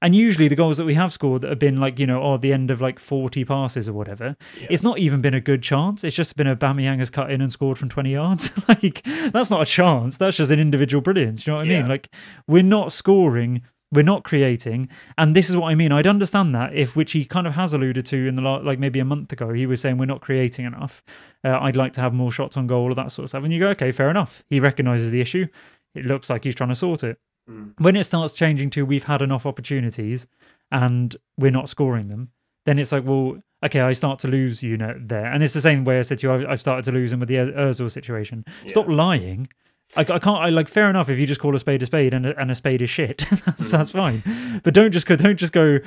[0.00, 2.36] And usually the goals that we have scored that have been like, you know, oh,
[2.36, 4.66] the end of like 40 passes or whatever, Yeah.
[4.68, 6.02] it's not even been a good chance.
[6.02, 8.50] It's just been a Aubameyang has cut in and scored from 20 yards.
[8.68, 10.16] like, that's not a chance.
[10.16, 11.46] That's just an individual brilliance.
[11.46, 11.80] You know what I Yeah.
[11.82, 11.88] mean?
[11.88, 12.08] Like,
[12.48, 14.88] we're not scoring, we're not creating.
[15.18, 15.92] And this is what I mean.
[15.92, 18.80] I'd understand that if, which he kind of has alluded to in the last, like
[18.80, 21.04] maybe a month ago, he was saying we're not creating enough.
[21.44, 23.44] Uh, I'd like to have more shots on goal, all that sort of stuff.
[23.44, 24.42] And you go, okay, fair enough.
[24.50, 25.46] He recognizes the issue.
[25.94, 27.18] It looks like he's trying to sort it.
[27.50, 27.74] Mm.
[27.78, 30.26] When it starts changing to we've had enough opportunities
[30.70, 32.30] and we're not scoring them,
[32.66, 35.26] then it's like, well, okay, I start to lose you know, there.
[35.26, 37.20] And it's the same way I said to you, I've, I've started to lose him
[37.20, 38.44] with the Ozil situation.
[38.66, 39.48] Stop lying.
[39.96, 40.26] I, I can't.
[40.26, 42.50] I like fair enough if you just call a spade a spade and a, and
[42.50, 43.26] a spade is shit.
[43.46, 44.22] that's, that's fine.
[44.62, 45.16] But don't just go.
[45.16, 45.78] Don't just go.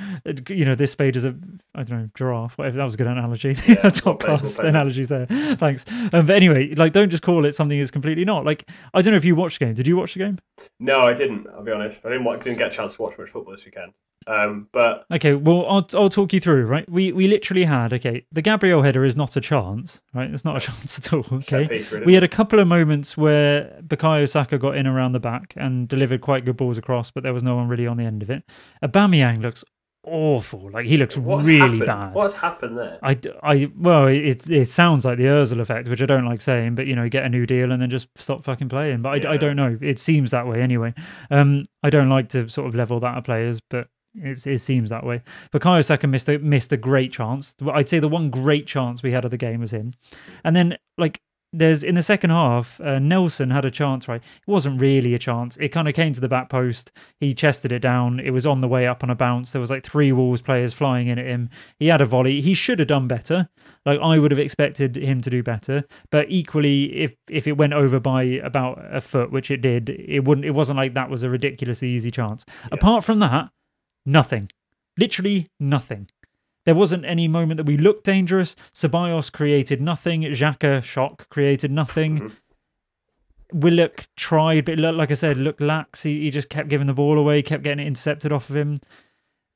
[0.48, 1.34] You know, this spade is a
[1.74, 2.56] I don't know giraffe.
[2.56, 2.76] Whatever.
[2.76, 3.56] That was a good analogy.
[3.66, 5.26] Yeah, Top class analogies there.
[5.26, 5.84] Thanks.
[6.12, 8.44] Um, but anyway, like don't just call it something it's completely not.
[8.44, 9.74] Like I don't know if you watched the game.
[9.74, 10.38] Did you watch the game?
[10.78, 11.48] No, I didn't.
[11.48, 12.04] I'll be honest.
[12.06, 13.92] I didn't, didn't get a chance to watch much football this weekend.
[14.26, 16.88] Um, but Okay, well, I'll, I'll talk you through, right?
[16.90, 20.30] We we literally had, okay, the Gabriel header is not a chance, right?
[20.30, 21.68] It's not a chance at all, okay?
[21.68, 22.06] piece, really.
[22.06, 25.86] We had a couple of moments where Bukayo Saka got in around the back and
[25.88, 28.30] delivered quite good balls across, but there was no one really on the end of
[28.30, 28.42] it.
[28.82, 29.64] Aubameyang looks
[30.08, 30.70] awful.
[30.70, 31.86] Like, he looks What's really happened?
[31.86, 32.14] bad.
[32.14, 32.98] What's happened there?
[33.02, 36.74] I, I, well, it, it sounds like the Ozil effect, which I don't like saying,
[36.76, 39.02] but you know, get a new deal and then just stop fucking playing.
[39.02, 39.76] But I, I don't know.
[39.80, 40.94] It seems that way anyway.
[41.30, 43.88] Um, I don't like to sort of level that at players, but
[44.22, 45.22] it's, it seems that way.
[45.50, 47.54] But Kyle Saka missed a, missed a great chance.
[47.72, 49.92] I'd say the one great chance we had of the game was him.
[50.44, 51.20] And then, like,
[51.52, 54.20] there's in the second half, uh, Nelson had a chance, right?
[54.20, 55.56] It wasn't really a chance.
[55.56, 56.92] It kind of came to the back post.
[57.18, 58.20] He chested it down.
[58.20, 59.52] It was on the way up on a bounce.
[59.52, 61.48] There was like three Wolves players flying in at him.
[61.78, 62.40] He had a volley.
[62.40, 63.48] He should have done better.
[63.84, 65.84] Like I would have expected him to do better.
[66.10, 70.24] But equally, if if it went over by about a foot, which it did, it
[70.24, 70.44] wouldn't.
[70.44, 72.44] It wasn't like that was a ridiculously easy chance.
[72.70, 73.50] Apart from that,
[74.06, 74.48] nothing.
[74.96, 76.08] Literally nothing.
[76.64, 78.56] There wasn't any moment that we looked dangerous.
[78.72, 80.22] Ceballos created nothing.
[80.22, 82.18] Xhaka, shock, created nothing.
[82.18, 82.32] Mhm.
[83.52, 86.02] Willock tried, but look- like I said, looked lax.
[86.02, 88.78] He, he just kept giving the ball away, kept getting it intercepted off of him.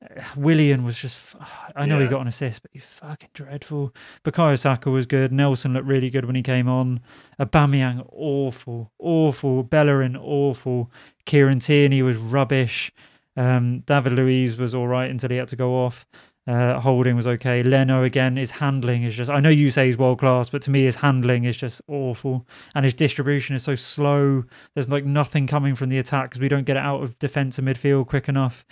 [0.37, 1.35] Willian was just,
[1.75, 2.11] I know he Yeah.
[2.11, 3.93] got an assist, but he's fucking dreadful.
[4.23, 5.33] Bukayo Saka was good.
[5.33, 7.01] Nelson looked really good when he came on.
[7.39, 9.63] Aubameyang, awful, awful.
[9.63, 10.89] Bellerin, awful.
[11.25, 12.91] Kieran Tierney was rubbish.
[13.37, 16.05] Um, David Luiz was all right until he had to go off.
[16.47, 17.61] Uh, Holding was okay.
[17.61, 19.29] Leno again, his handling is just.
[19.29, 22.47] I know you say he's world class, but to me, his handling is just awful,
[22.73, 24.43] and his distribution is so slow.
[24.73, 27.59] There's like nothing coming from the attack because we don't get it out of defense
[27.59, 28.65] and midfield quick enough.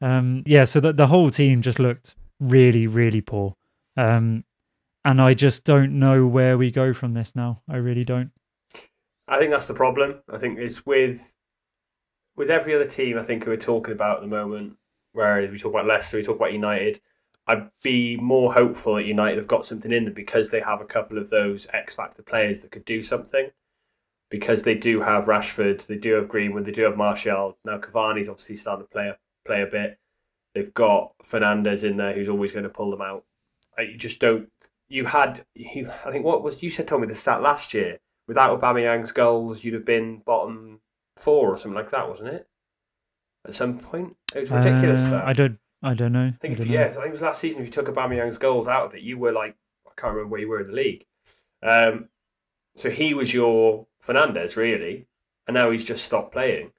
[0.00, 3.54] Um, yeah, so the the whole team just looked really, really poor.
[3.96, 4.44] Um,
[5.04, 7.62] and I just don't know where we go from this now.
[7.68, 8.30] I really don't.
[9.28, 10.20] I think that's the problem.
[10.32, 11.34] I think it's with
[12.36, 13.18] with every other team.
[13.18, 14.76] I think who we're talking about at the moment.
[15.12, 17.00] Where we talk about Leicester, we talk about United.
[17.46, 20.86] I'd be more hopeful that United have got something in them because they have a
[20.86, 23.50] couple of those X factor players that could do something.
[24.28, 27.56] Because they do have Rashford, they do have Greenwood, they do have Martial.
[27.64, 29.98] Now Cavani's obviously starting to play a, play a bit.
[30.54, 33.24] They've got Fernandez in there who's always going to pull them out.
[33.78, 34.48] Uh, You just don't.
[34.88, 35.46] You had.
[35.54, 38.00] You, I think what was you said told me the stat last year.
[38.26, 40.80] Without Aubameyang's goals, you'd have been bottom
[41.16, 42.48] four or something like that, wasn't it?
[43.46, 45.06] At some point, it was ridiculous.
[45.06, 45.22] Uh.
[45.24, 45.58] I don't.
[45.82, 46.32] I don't know.
[46.34, 47.60] I think I if you, yeah, I think it was last season.
[47.60, 50.40] If you took Aubameyang's goals out of it, you were like, I can't remember where
[50.40, 51.06] you were in the league.
[51.62, 52.08] Um,
[52.74, 55.06] so he was your Fernandez, really,
[55.46, 56.72] and now he's just stopped playing.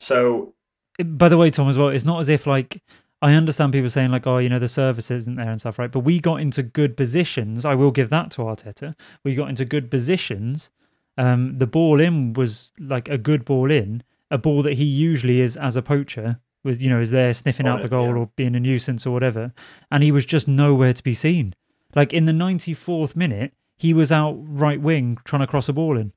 [0.00, 0.54] So
[0.98, 2.82] by the way, Tom, as well, it's not as if like
[3.20, 5.90] I understand people saying like, oh, you know, the service isn't there and stuff, right?
[5.90, 7.64] But we got into good positions.
[7.64, 8.94] I will give that to Arteta.
[9.24, 10.70] We got into good positions.
[11.18, 15.40] Um, the ball in was like a good ball in, a ball that he usually
[15.40, 18.14] is as a poacher was, you know, is there sniffing out it, the goal yeah.
[18.14, 19.52] or being a nuisance or whatever,
[19.90, 21.54] and he was just nowhere to be seen.
[21.94, 25.72] Like in the ninety fourth minute, he was out right wing trying to cross a
[25.72, 26.12] ball in,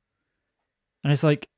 [1.02, 1.48] and it's like,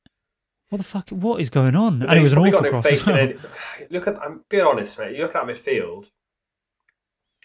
[0.71, 1.09] what the fuck?
[1.11, 2.01] What is going on?
[2.01, 2.89] But and it was an awful no cross.
[2.89, 3.23] faith as in well.
[3.23, 5.17] any- Look at, I'm being honest, mate.
[5.17, 6.11] You look at that midfield.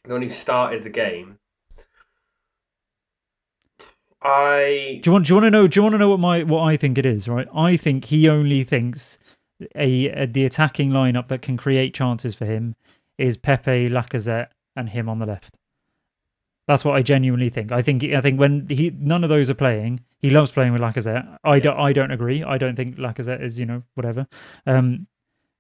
[0.05, 1.39] When he started the game,
[4.23, 5.25] I Do you want?
[5.25, 5.67] Do you want to know?
[5.67, 7.27] Do you want to know what my what I think it is?
[7.27, 9.17] Right, I think he only thinks
[9.75, 12.75] a, a the attacking lineup that can create chances for him
[13.17, 15.57] is Pepe, Lacazette, and him on the left.
[16.67, 17.73] That's what I genuinely think.
[17.73, 20.81] I think I think when he none of those are playing, he loves playing with
[20.81, 21.37] Lacazette.
[21.43, 22.43] I don't I don't agree.
[22.43, 24.27] I don't think Lacazette is you know whatever.
[24.65, 25.07] Um,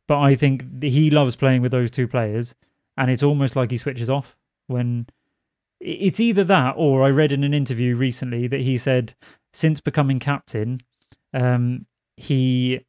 [0.07, 2.55] but I think he loves playing with those two players,
[2.95, 5.07] and it's almost like he switches off when
[5.83, 9.13] it's either that or I read in an interview recently that he said
[9.53, 10.79] since becoming captain,
[11.33, 11.85] um,
[12.17, 12.85] he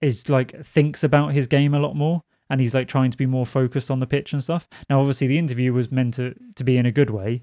[0.00, 3.26] is like thinks about his game a lot more and he's like trying to be
[3.26, 4.68] more focused on the pitch and stuff.
[4.88, 7.42] Now, obviously, the interview was meant to, to be in a good way.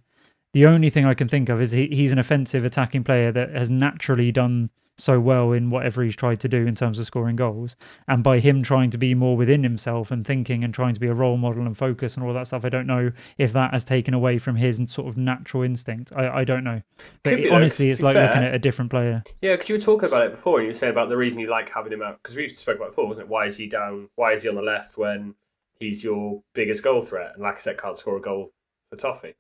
[0.54, 3.52] The only thing I can think of is he, he's an offensive attacking player that
[3.52, 4.70] has naturally done
[5.02, 7.76] so well in whatever he's tried to do in terms of scoring goals.
[8.08, 11.08] And by him trying to be more within himself and thinking and trying to be
[11.08, 13.84] a role model and focus and all that stuff, I don't know if that has
[13.84, 16.12] taken away from his sort of natural instinct.
[16.16, 16.82] I, I don't know.
[17.24, 19.24] But though, honestly, it's like looking at a different player.
[19.42, 21.40] Yeah, because you were talking about it before, and you were saying about the reason
[21.40, 22.22] you like having him out.
[22.22, 23.30] Because we spoke about it before, wasn't it?
[23.30, 24.10] Why is he down?
[24.16, 25.36] Why is he on the left when
[25.80, 27.34] he's your biggest goal threat?
[27.36, 28.52] And Lacazette can't score a goal
[28.90, 29.36] for Toffee.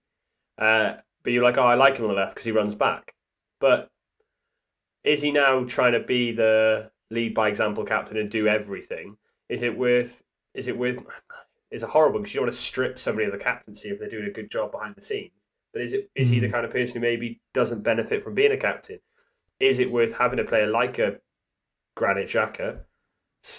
[0.58, 3.14] Uh, but you're like, oh, I like him on the left because he runs back.
[3.60, 3.92] But
[5.04, 9.18] is he now trying to be the lead by example captain and do everything?
[9.50, 10.24] Is it worth?
[10.54, 10.98] Is it worth?
[11.70, 14.10] It's a horrible because you don't want to strip somebody of the captaincy if they're
[14.10, 15.32] doing a good job behind the scenes.
[15.74, 16.10] But is it?
[16.16, 16.52] Is he the Mm.
[16.52, 19.00] kind of person who maybe doesn't benefit from being a captain?
[19.60, 21.20] is it worth having a player like a
[21.96, 22.80] Granit Xhaka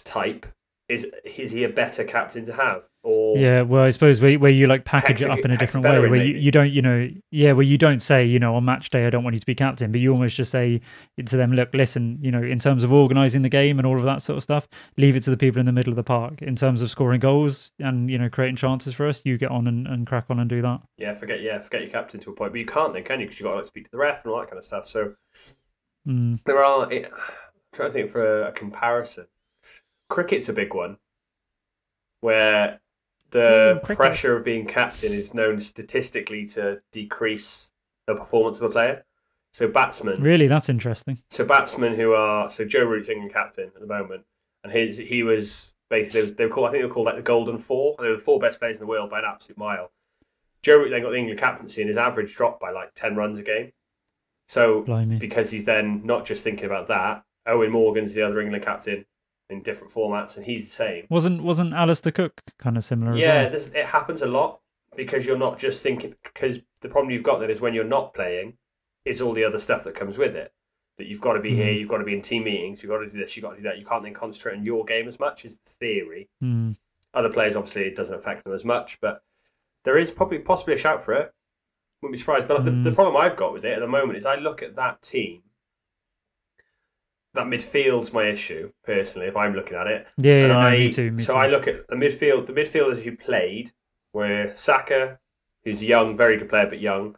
[0.04, 0.46] type?
[0.92, 2.88] Is is he a better captain to have?
[3.02, 5.66] Or Yeah, well, I suppose where, where you like package it up in a Hector
[5.78, 8.54] different way, where you, you don't, you know, yeah, where you don't say, you know,
[8.54, 10.80] on match day, I don't want you to be captain, but you almost just say
[11.24, 14.04] to them, look, listen, you know, in terms of organising the game and all of
[14.04, 16.42] that sort of stuff, leave it to the people in the middle of the park.
[16.42, 19.66] In terms of scoring goals and, you know, creating chances for us, you get on
[19.66, 20.80] and, and crack on and do that.
[20.98, 23.26] yeah, forget yeah, forget your captain to a point, but you can't then, can you?
[23.26, 24.88] Because you've got to like, speak to the ref and all that kind of stuff.
[24.88, 25.14] So
[26.06, 26.42] Mm.
[26.44, 26.92] there are.
[26.92, 27.06] I'm
[27.72, 29.26] trying to think for a, a comparison.
[30.12, 30.98] Cricket's a big one,
[32.20, 32.80] where
[33.30, 37.72] the Mm, pressure of being captain is known statistically to decrease
[38.06, 39.04] the performance of a player.
[39.54, 41.22] So batsmen, Really, that's interesting.
[41.30, 44.24] so batsmen who are so Joe Root's England captain at the moment,
[44.64, 47.22] and his he was basically they were called I think they were called like the
[47.22, 47.96] Golden Four.
[47.98, 49.92] They were the four best players in the world by an absolute mile.
[50.62, 53.38] Joe Root then got the England captaincy, and his average dropped by like ten runs
[53.38, 53.72] a game.
[54.48, 55.18] So Blimey.
[55.18, 59.04] because he's then not just thinking about that, Eoin Morgan's the other England captain
[59.50, 61.06] in different formats, and he's the same.
[61.10, 63.50] Wasn't wasn't Alastair Cook kind of similar Yeah, as well?
[63.52, 64.60] this, it happens a lot
[64.96, 66.14] because you're not just thinking.
[66.22, 68.54] Because the problem you've got then is when you're not playing,
[69.04, 70.52] is all the other stuff that comes with it.
[70.98, 71.80] That you've got to be here, Mhm.
[71.80, 73.56] you've got to be in team meetings, you've got to do this, you've got to
[73.56, 73.78] do that.
[73.78, 75.44] You can't then concentrate on your game as much.
[75.44, 76.28] Is the theory.
[76.42, 76.76] Mm.
[77.14, 79.22] Other players obviously it doesn't affect them as much, but
[79.84, 81.32] there is probably possibly a shout for it.
[82.02, 82.46] Wouldn't be surprised.
[82.48, 82.94] But the, the Mm.
[82.94, 85.42] problem I've got with it at the moment is I look at that team.
[87.34, 89.26] That midfield's my issue personally.
[89.28, 91.12] If I'm looking at it, Yeah, no, I, me too.
[91.12, 91.38] Me so too.
[91.38, 92.46] I look at the midfield.
[92.46, 93.70] The midfielders who played
[94.12, 95.18] were Saka,
[95.64, 97.16] who's young, very good player, but young.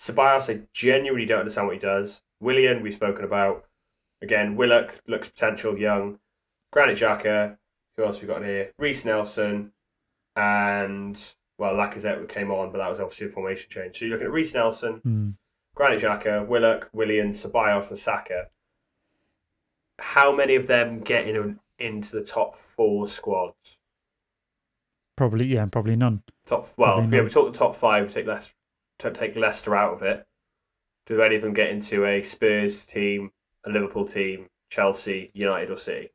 [0.00, 2.22] Ceballos, I genuinely don't understand what he does.
[2.40, 3.64] Willian, we've spoken about.
[4.22, 6.18] Again, Willock looks potential, young.
[6.72, 7.56] Granit Xhaka,
[7.96, 8.72] who else we got in here?
[8.78, 9.72] Reiss Nelson,
[10.36, 11.20] and
[11.58, 13.98] well, Lacazette came on, but that was obviously a formation change.
[13.98, 15.34] So you're looking at Reiss Nelson, Mm.
[15.74, 18.48] Granit Xhaka, Willock, Willian, Ceballos, and Saka.
[19.98, 23.78] How many of them get in, into the top four squads?
[25.16, 26.22] Probably, yeah, probably none.
[26.44, 27.24] Top well, Probably if we, not.
[27.24, 28.54] we talk the top five, we take less,
[28.98, 30.26] take Leicester out of it.
[31.06, 33.30] Do any of them get into a Spurs team,
[33.64, 36.10] a Liverpool team, Chelsea, United, or City?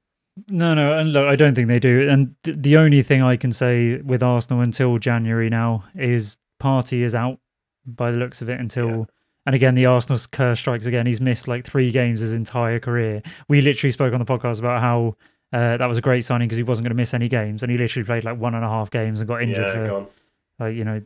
[0.50, 2.08] No, no, and look, I don't think they do.
[2.08, 7.02] And th- the only thing I can say with Arsenal until January now is Partey
[7.02, 7.40] is out
[7.86, 9.08] by the looks of it until.
[9.46, 11.06] And again, the Arsenal curse strikes again.
[11.08, 13.24] He's missed like three games his entire career.
[13.48, 15.16] We literally spoke on the podcast about how
[15.52, 17.72] uh, that was a great signing because he wasn't going to miss any games, and
[17.72, 20.08] he literally played like one and a half games and got injured yeah, for gone.
[20.60, 21.02] like you know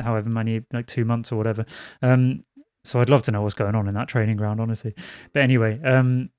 [0.00, 1.64] however many like two months or whatever
[2.02, 2.44] um
[2.84, 4.94] so i'd love to know what's going on in that training ground honestly
[5.32, 6.30] but anyway um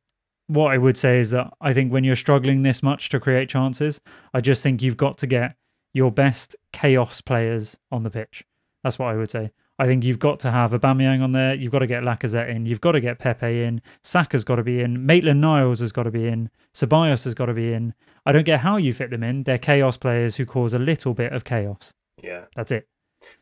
[0.47, 3.49] what i would say is that i think when you're struggling this much to create
[3.49, 3.99] chances
[4.33, 5.55] i just think you've got to get
[5.93, 8.43] your best chaos players on the pitch
[8.83, 11.55] that's what i would say I think you've got to have Aubameyang on there.
[11.55, 12.65] You've got to get Lacazette in.
[12.67, 13.81] You've got to get Pepe in.
[14.03, 15.05] Saka's got to be in.
[15.05, 16.49] Maitland Niles has got to be in.
[16.75, 17.93] Ceballos has got to be in.
[18.25, 19.43] I don't get how you fit them in.
[19.43, 21.91] They're chaos players who cause a little bit of chaos.
[22.21, 22.43] Yeah.
[22.55, 22.87] That's it.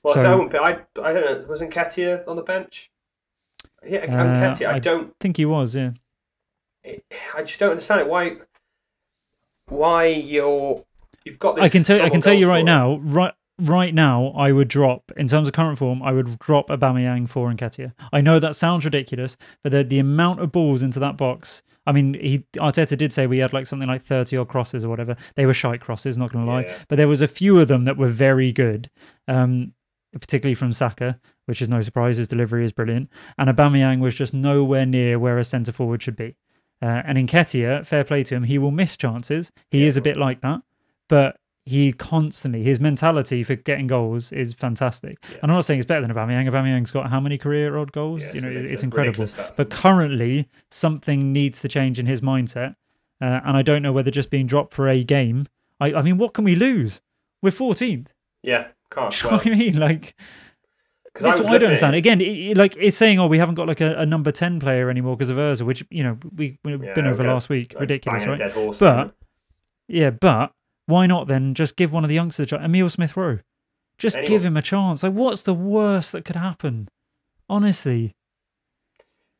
[0.03, 0.69] Well, so, So- I, wouldn't be- I,
[1.03, 1.45] I don't know.
[1.49, 2.91] Wasn't Nketiah on the bench?
[3.85, 4.13] Yeah, and
[4.61, 5.13] Uh, I, I- don't.
[5.19, 5.91] Think he was, yeah.
[7.35, 8.07] I just don't understand it.
[8.07, 8.37] Why?
[9.67, 10.83] Why you're?
[11.25, 11.65] You've got this.
[11.65, 12.01] I can tell.
[12.01, 12.97] I can tell you right now.
[12.97, 16.01] Right, right now, I would drop in terms of current form.
[16.03, 17.93] I would drop Aubameyang for Nketiah.
[18.11, 21.61] I know that sounds ridiculous, but the the amount of balls into that box.
[21.87, 24.89] I mean, he Arteta did say we had like something like thirty odd crosses or
[24.89, 25.15] whatever.
[25.35, 26.77] They were shite crosses, not gonna lie, Yeah.
[26.87, 28.89] but there was a few of them that were very good.
[29.27, 29.73] Um,
[30.13, 32.17] particularly from Saka, which is no surprise.
[32.17, 36.17] His delivery is brilliant, and Aubameyang was just nowhere near where a centre forward should
[36.17, 36.35] be.
[36.81, 39.51] Uh, and Nketiah, fair play to him, he will miss chances.
[39.69, 40.61] He Yeah, is a bit like that,
[41.07, 45.17] but he constantly his mentality for getting goals is fantastic.
[45.29, 45.37] Yeah.
[45.43, 46.49] And I'm not saying it's better than Aubameyang.
[46.49, 48.21] Aubameyang's got how many career odd goals?
[48.21, 49.23] Yeah, you know, ridiculous- it's incredible.
[49.25, 49.57] stats.
[49.57, 52.75] But currently, something needs to change in his mindset,
[53.21, 55.45] uh, and I don't know whether just being dropped for a game.
[55.79, 57.01] I, I mean, what can we lose?
[57.43, 58.07] We're 14th.
[58.43, 59.11] yeah, can't.
[59.15, 59.77] Do you Well, I mean?
[59.79, 60.15] Like,
[61.19, 61.95] that's what I don't understand.
[61.95, 64.59] Again, it, it- like it's saying, oh, we haven't got like a, a number 10
[64.59, 67.31] player anymore because of Urza, which, you know, we, we've Yeah, been over okay.
[67.31, 67.73] last week.
[67.73, 68.39] like, Ridiculous, right?
[68.79, 69.15] But-?
[69.87, 70.53] Yeah, but
[70.91, 72.63] why not then just give one of the youngsters a try?
[72.63, 73.39] Emile Smith Rowe.
[73.97, 74.29] Just Anyone.
[74.31, 75.03] give him a chance.
[75.03, 76.89] Like, what's the worst that could happen?
[77.49, 78.15] Honestly.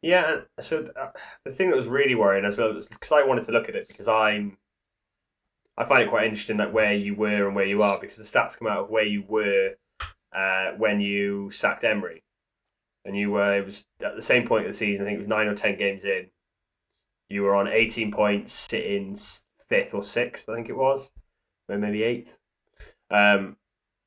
[0.02, 1.10] Yeah, so uh,
[1.46, 4.08] the thing that was really worrying is because I wanted to look at it because
[4.08, 4.58] I'm,
[5.78, 8.24] I find it quite interesting that where you were and where you are because the
[8.24, 9.76] stats come out of where you were
[10.34, 12.24] uh, when you sacked Emery,
[13.06, 15.06] and you were it was at the same point of the season.
[15.06, 16.28] I think it was nine or ten games in.
[17.30, 19.16] You were on eighteen points, sitting
[19.68, 20.50] fifth or sixth.
[20.50, 21.10] I think it was,
[21.72, 22.38] or maybe eighth.
[23.10, 23.58] Um,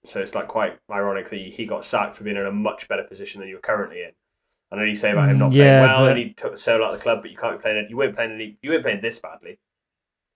[0.05, 3.03] so it's like quite ironic that he got sacked for being in a much better
[3.05, 4.11] position than you're currently in.
[4.73, 6.51] I know you say about him not Mm, Yeah, playing well, but- and he took
[6.53, 7.91] the soul out of the club, but you can't be playing it.
[7.91, 8.57] You weren't playing any.
[8.63, 9.59] You weren't playing this badly.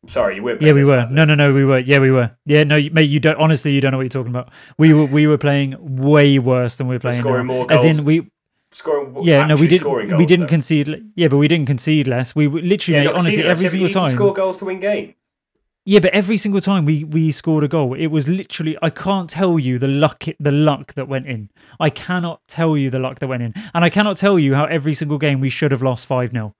[0.02, 0.62] I'm sorry, you weren't.
[0.62, 0.96] Yeah, we were.
[0.98, 1.14] badly.
[1.16, 1.80] No, no, no, we were.
[1.80, 2.30] Yeah, we were.
[2.46, 3.36] Yeah, no, you- mate, you don't.
[3.36, 4.50] Honestly, you don't know what you're talking about.
[4.78, 7.52] We were, we were playing way worse than we were We're playing scoring now.
[7.52, 8.28] more As in, we,
[8.70, 9.16] scoring.
[9.24, 9.80] yeah, no, we didn't.
[9.80, 10.50] Scoring we didn't though.
[10.50, 11.10] concede.
[11.16, 12.34] Yeah, but we didn't concede less.
[12.36, 14.10] We were literally, Yeah, mate, honestly, every single you need to time.
[14.14, 15.14] score goals to win games.
[15.88, 19.30] Yeah, but every single time we we scored a goal, it was literally I can't
[19.30, 21.48] tell you the luck the luck that went in.
[21.80, 24.66] I cannot tell you the luck that went in, and I cannot tell you how
[24.66, 26.54] every single game we should have lost five 0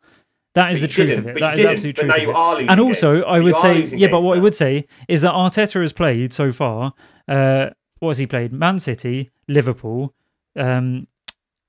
[0.55, 1.35] That is But the truth of it.
[1.35, 2.09] but That is absolute truth.
[2.09, 3.25] now you are losing and also, games.
[3.29, 6.33] I would say, yeah, but games what I would say is that Arteta has played
[6.33, 6.95] so far.
[7.29, 8.55] Uh, what has he played?
[8.55, 10.15] Man City, Liverpool,
[10.57, 11.07] um,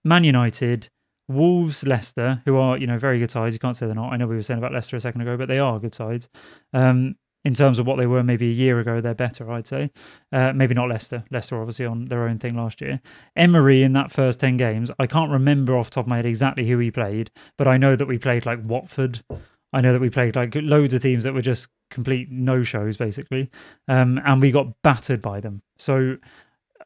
[0.06, 0.88] Man United,
[1.28, 3.54] Wolves, Leicester, who are you know very good sides.
[3.54, 4.13] You can't say they're not.
[4.13, 6.30] I know we were saying about Leicester a second ago, but they are good sides.
[6.72, 9.91] Um, in terms of what they were maybe a year ago, they're better, I'd say.
[10.32, 11.23] Uh, maybe not Leicester.
[11.32, 12.99] Leicester obviously on their own thing last year.
[13.36, 16.67] Emery in that first 10 games, I can't remember off top of my head exactly
[16.67, 19.23] who he played, but I know that we played like Watford.
[19.71, 22.97] I know that we played like loads of teams that were just complete no shows,
[22.97, 23.49] basically.
[23.88, 25.62] Um, and we got battered by them.
[25.78, 26.17] So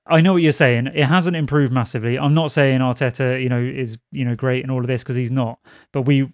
[0.06, 0.88] I know what you're saying.
[0.88, 2.20] It hasn't improved massively.
[2.20, 5.16] I'm not saying Arteta, you know, is, you know, great and all of this because
[5.16, 5.60] he's not.
[5.94, 6.32] But we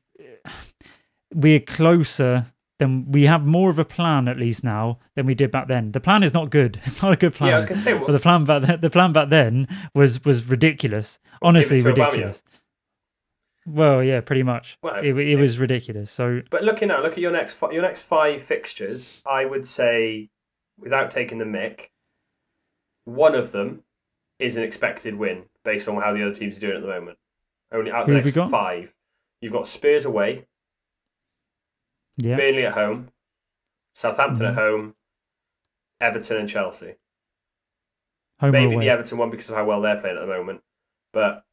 [1.34, 2.47] we're closer
[2.79, 5.91] than we have more of a plan at least now than we did back then.
[5.91, 6.79] The plan is not good.
[6.85, 7.49] It's not a good plan.
[7.49, 9.67] Yeah, I was going to say, but the plan back then, the plan back then
[9.93, 11.19] was was ridiculous.
[11.41, 11.97] Honestly, to Aubameyang.
[11.97, 12.43] ridiculous.
[13.67, 14.77] Well, yeah, pretty much.
[14.81, 15.35] Well, it, it yeah.
[15.39, 16.11] was ridiculous.
[16.11, 19.21] So but looking now, look at your next your next five fixtures.
[19.29, 20.29] I would say,
[20.77, 21.89] without taking the mick,
[23.05, 23.83] one of them
[24.39, 27.17] is an expected win based on how the other teams are doing at the moment.
[27.71, 28.95] Only out of the next five,
[29.41, 30.47] you've got Spurs away,
[32.19, 33.10] yeah, Burnley at home,
[33.95, 34.49] Southampton Mhm.
[34.49, 34.95] at home,
[35.99, 36.95] Everton and Chelsea.
[38.39, 40.62] home Maybe the Everton one because of how well they're playing at the moment,
[41.12, 41.43] but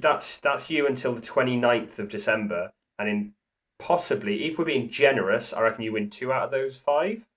[0.00, 3.32] that's that's you until the 29th of December, and in
[3.78, 7.28] possibly, if we're being generous, I reckon you win two out of those five.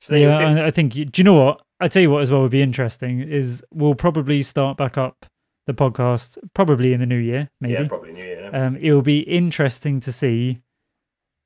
[0.00, 0.92] So yeah, you're I, I think.
[0.92, 1.62] Do you know what?
[1.80, 5.24] I tell you what, as well, would be interesting is we'll probably start back up
[5.70, 7.74] the podcast probably in the new year, maybe.
[7.74, 8.50] yeah, probably New Year.
[8.54, 10.62] um, it will be interesting to see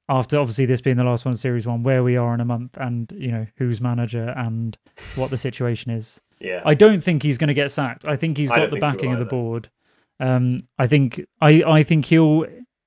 [0.09, 2.77] after obviously this being the last one series one where we are in a month
[2.77, 4.77] and you know who's manager and
[5.17, 8.37] what the situation is yeah, i don't think he's going to get sacked i think
[8.37, 9.71] he's got the backing of the board
[10.21, 12.45] um i think i i think he'll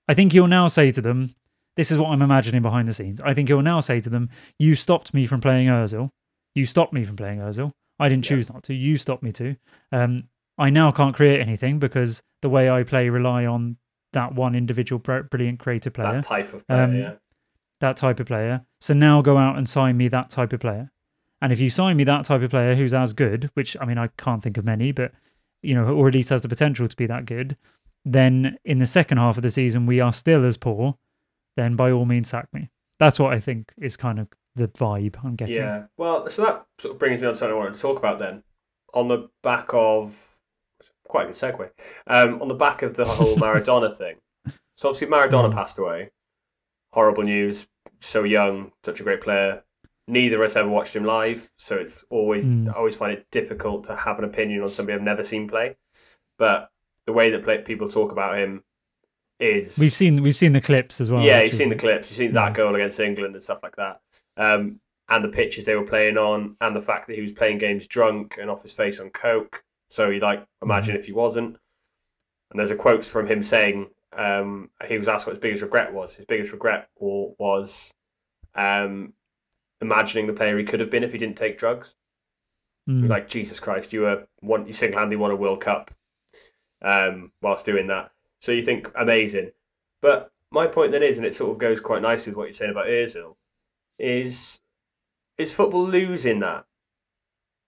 [0.08, 1.33] i think he'll now say to them
[1.75, 4.29] this is what i'm imagining behind the scenes i think he'll now say to them
[4.60, 6.10] you stopped me from playing Ozil.
[6.54, 7.71] you stopped me from playing Ozil.
[8.00, 8.29] i didn't Yeah.
[8.38, 9.56] choose not to you stopped me to
[9.92, 10.19] um
[10.58, 13.78] i now can't create anything because the way i play rely on
[14.14, 16.84] that one individual brilliant creative player that type of player.
[16.84, 17.14] Um, yeah,
[17.80, 18.66] that type of player.
[18.82, 20.92] So now go out and sign me that type of player.
[21.42, 23.98] And if you sign me that type of player who's as good, which I mean
[23.98, 25.12] I can't think of many, but
[25.62, 27.58] you know, or at least has the potential to be that good,
[28.06, 30.98] then in the second half of the season we are still as poor,
[31.56, 32.70] then by all means sack me.
[33.00, 35.58] That's what I think is kind of the vibe I'm getting.
[35.58, 35.84] yeah.
[35.98, 38.18] Well, so that sort of brings me on to something I wanted to talk about
[38.18, 38.44] then.
[38.96, 40.37] On the back of
[41.08, 41.70] quite a good segue.
[42.08, 44.16] Um, on the back of the whole Maradona thing.
[44.76, 45.54] So obviously Maradona Mm.
[45.54, 46.12] passed away.
[46.94, 47.68] Horrible news.
[48.00, 49.64] So young, such a great player.
[50.08, 52.70] Neither of us ever watched him live, so it's always Mm.
[52.70, 55.76] I always find it difficult to have an opinion on somebody I've never seen play.
[56.38, 56.70] But
[57.06, 58.64] the way that play, people talk about him
[59.40, 61.22] is We've seen we've seen the clips as well.
[61.24, 62.10] yeah, you've is- seen the clips.
[62.10, 64.02] You've seen that goal against England and stuff like that.
[64.38, 64.80] Um,
[65.10, 67.88] and the pitches they were playing on, and the fact that he was playing games
[67.88, 69.64] drunk and off his face on coke.
[69.90, 71.58] So you like imagine if he wasn't.
[72.50, 75.94] And there's a quote from him saying um, he was asked what his biggest regret
[75.94, 76.15] was.
[76.15, 77.92] His biggest regret was
[78.56, 79.13] um,
[79.81, 81.96] imagining the player he could have been if he didn't take drugs.
[82.90, 83.10] Mm.
[83.10, 84.65] Like Jesus Christ, you were one.
[84.65, 85.92] You single-handedly won a World Cup
[86.81, 88.12] um, whilst doing that.
[88.40, 89.52] So you think amazing,
[90.02, 92.54] but my point then is, and it sort of goes quite nicely with what you're
[92.54, 93.35] saying about Özil,
[94.00, 94.60] is
[95.38, 96.65] is football losing that?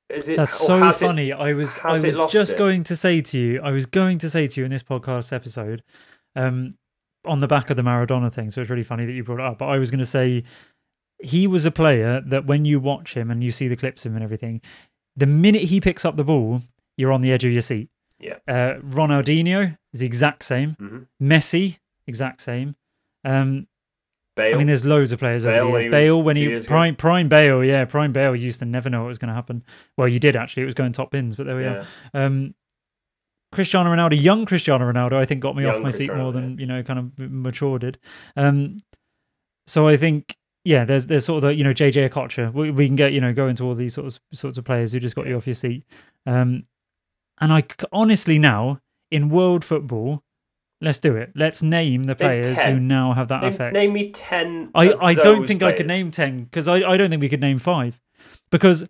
[0.09, 0.37] Is it?
[0.37, 1.31] That's so has it- funny.
[1.31, 2.57] I was I was just it?
[2.57, 5.31] going to say to you, I was going to say to you in this podcast
[5.33, 5.83] episode,
[6.35, 6.71] um,
[7.25, 8.49] on the back of the Maradona thing.
[8.51, 9.57] So it's really funny that you brought it up.
[9.59, 10.43] But I was going to say
[11.21, 14.11] he was a player that when you watch him and you see the clips of
[14.11, 14.61] him and everything,
[15.15, 16.61] the minute he picks up the ball,
[16.97, 17.89] you're on the edge of your seat.
[18.19, 18.37] Yeah.
[18.47, 20.75] Uh, Ronaldinho is the exact same.
[20.79, 21.05] Mhm.
[21.21, 22.75] Messi, exact same.
[23.23, 23.67] Um,
[24.39, 24.55] Bale.
[24.55, 25.43] I mean, there's loads of players.
[25.43, 25.83] Bale over the years.
[25.83, 26.65] he Bale when he ago.
[26.65, 29.63] prime prime Bale, yeah, prime Bale used to never know what was going to happen.
[29.97, 30.63] Well, you did actually.
[30.63, 31.85] It was going top bins, but there we yeah.
[32.13, 32.25] are.
[32.25, 32.55] Um,
[33.51, 36.57] Cristiano Ronaldo, young Cristiano Ronaldo, I think got me off Young my seat more than
[36.59, 37.97] you know, kind of mature did.
[38.35, 38.77] Um,
[39.65, 42.53] so I think yeah, there's there's sort of the you know JJ Okocha.
[42.53, 44.91] We, we can get you know go into all these sorts of sorts of players
[44.91, 45.83] who just got you off your seat.
[46.25, 46.65] Um,
[47.41, 50.23] and I honestly now in world football,
[50.81, 51.31] let's do it.
[51.35, 53.73] Let's name the players who now have that Name, effect.
[53.73, 54.71] name me ten.
[54.73, 57.41] I, I don't think I could name 10 because I, I don't think we could
[57.41, 57.99] name five
[58.51, 58.87] because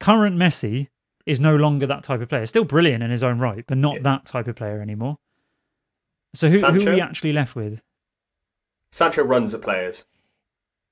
[0.00, 0.88] current Messi
[1.26, 2.46] is no longer that type of player.
[2.46, 4.02] Still brilliant in his own right, but not Yeah.
[4.02, 5.18] that type of player anymore.
[6.34, 7.80] So who, who are we actually left with?
[8.92, 10.04] Sancho runs the players.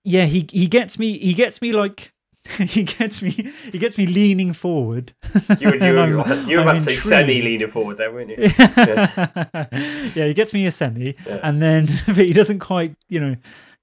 [0.04, 1.18] Yeah, he he gets me.
[1.18, 2.12] He gets me like
[2.58, 3.30] he gets me.
[3.30, 5.12] He gets me leaning forward.
[5.60, 8.36] You were, you were, you were about to say semi leaning forward there, weren't you?
[8.58, 9.66] yeah,
[10.14, 11.40] yeah, he gets me a semi, Yeah.
[11.42, 13.36] and then but he doesn't quite, you know,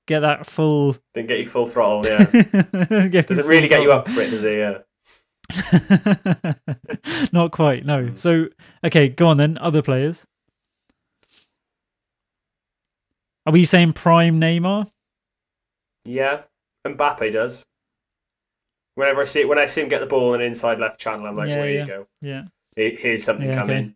[0.08, 0.96] get that full.
[1.14, 2.26] Didn't get you full throttle, yeah.
[3.22, 4.30] Does it really get you up for it?
[4.30, 4.58] Does it?
[4.58, 4.80] Yeah.
[7.32, 8.08] Not quite, no.
[8.08, 8.16] Hmm.
[8.16, 8.48] So,
[8.86, 9.58] okay, go on then.
[9.60, 10.26] Other players.
[13.46, 14.90] Are we saying prime Neymar?
[16.06, 16.44] Yeah,
[16.88, 17.66] Mbappe does.
[18.96, 21.00] Whenever I see it, when I see him get the ball in an inside left
[21.00, 21.80] channel, I'm like, Yeah, "There yeah.
[21.82, 22.06] you go.
[22.22, 22.44] Yeah.
[22.76, 23.94] Here- Here's something Yeah, coming." okay.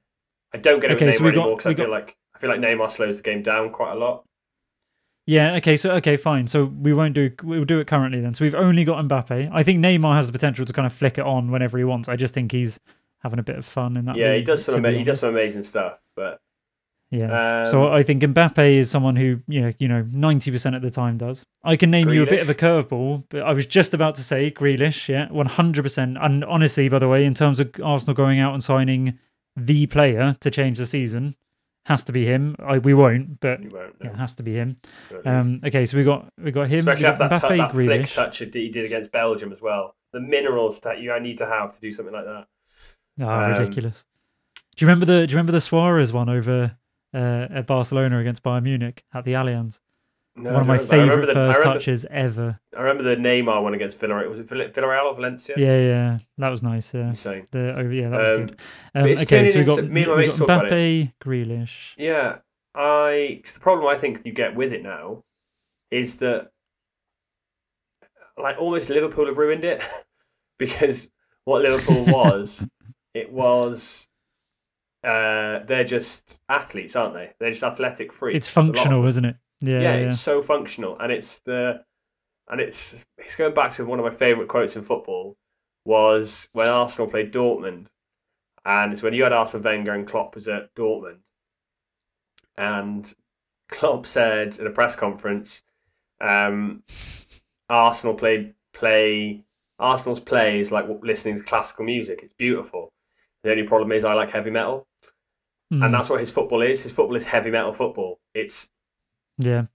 [0.54, 2.40] I don't get it Okay, with Neymar got- anymore because I we feel like I
[2.40, 4.24] feel like Neymar slows the game down quite a lot.
[5.26, 6.48] Yeah, okay, so okay, fine.
[6.48, 8.34] So we won't do we'll do it currently then.
[8.34, 9.50] So we've only got Mbappe.
[9.54, 12.08] I think Neymar has the potential to kind of flick it on whenever he wants.
[12.08, 12.80] I just think he's
[13.24, 14.16] having a bit of fun in that.
[14.16, 16.40] Yeah, he does some ama- he does some amazing stuff, but
[17.10, 17.62] Yeah.
[17.64, 20.82] um, so I think Mbappe is someone who, you know, you know, ninety percent of
[20.82, 21.46] the time does.
[21.64, 24.24] I can name you a bit of a curveball, but I was just about to
[24.24, 26.18] say Grealish, yeah, one hundred percent.
[26.20, 29.18] And honestly, by the way, in terms of Arsenal going out and signing
[29.56, 31.36] the player to change the season,
[31.86, 32.56] has to be him.
[32.60, 34.04] I, we won't, but won't.
[34.04, 34.10] No.
[34.12, 34.76] it has to be him.
[35.26, 36.80] Um, okay, so we got we got him.
[36.80, 39.96] Especially after that, Mbappe, that flick touch that he did against Belgium as well.
[40.12, 42.48] The minerals that you I need to have to do something like that.
[43.22, 44.04] Ah, Um, ridiculous.
[44.76, 46.78] Do you remember the Do you remember the Suarez one over
[47.14, 49.80] uh, at Barcelona against Bayern Munich at the Allianz?
[50.40, 50.94] No, one of my don't remember.
[50.94, 52.60] I remember favourite the- first remember- touches ever.
[52.78, 54.30] I remember the Neymar one against Villarreal.
[54.30, 55.56] Was it Villarreal or Valencia?
[55.58, 56.94] Yeah, yeah, that was nice.
[56.94, 57.48] Yeah, Insane.
[57.52, 58.60] the oh, yeah, that was Um, good.
[58.94, 61.94] Um, it's okay, so we got, me and my mates got talk about Mbappe, Grealish.
[61.98, 62.38] Yeah,
[62.76, 63.42] I.
[63.44, 65.24] Cause the problem I think you get with it now
[65.90, 66.52] is that,
[68.38, 69.82] like, almost Liverpool have ruined it
[70.60, 71.10] because
[71.46, 72.68] what Liverpool was,
[73.16, 74.07] it was.
[75.04, 77.32] Uh, they're just athletes, aren't they?
[77.40, 78.48] They're just athletic freaks.
[78.48, 79.36] It's a lot of functional, isn't it?
[79.62, 80.08] Yeah, yeah, yeah.
[80.08, 81.84] it's so functional, and it's the,
[82.50, 85.38] and it's it's going back to one of my favourite quotes in football
[85.86, 87.92] was when Arsenal played Dortmund,
[88.66, 91.20] and it's when you had Arsene Wenger and Klopp was at Dortmund,
[92.58, 93.14] and
[93.70, 95.64] Klopp said at a press conference,
[96.22, 96.84] um,
[97.70, 99.44] Arsenal play play
[99.80, 102.22] Arsenal's play is like listening to classical music.
[102.24, 102.92] It's beautiful.
[103.48, 104.86] The only problem is I like heavy metal,
[105.74, 106.84] Mm, and that's what his football is.
[106.84, 108.20] His football is heavy metal football.
[108.34, 108.70] It's
[109.38, 109.66] yeah.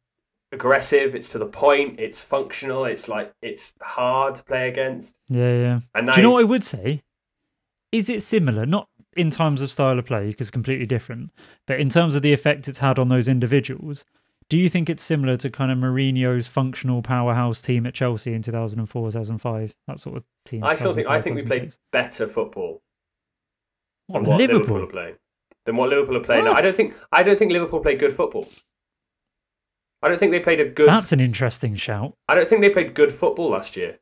[0.50, 1.14] aggressive.
[1.14, 2.00] It's to the point.
[2.00, 2.84] It's functional.
[2.84, 5.18] It's like it's hard to play against.
[5.28, 5.80] Yeah, yeah.
[5.94, 7.02] And Do you know what I would say?
[7.90, 8.64] Is it similar?
[8.64, 11.30] Not in terms of style of play, because completely different,
[11.66, 14.04] but in terms of the effect it's had on those individuals.
[14.48, 18.42] Do you think it's similar to kind of Mourinho's functional powerhouse team at Chelsea in
[18.42, 19.74] 2004, 2005?
[19.86, 20.64] That sort of team.
[20.64, 22.82] I still think I think we played better football
[24.12, 24.82] What, than what Liverpool, Liverpool.
[24.84, 25.14] are playing.
[25.64, 26.44] than what Liverpool are playing.
[26.44, 26.52] now.
[26.52, 28.48] I don't think I don't think Liverpool played good football.
[30.02, 30.88] I don't think they played a good.
[30.88, 32.14] That's an interesting shout.
[32.28, 33.98] I don't think they played good football last year.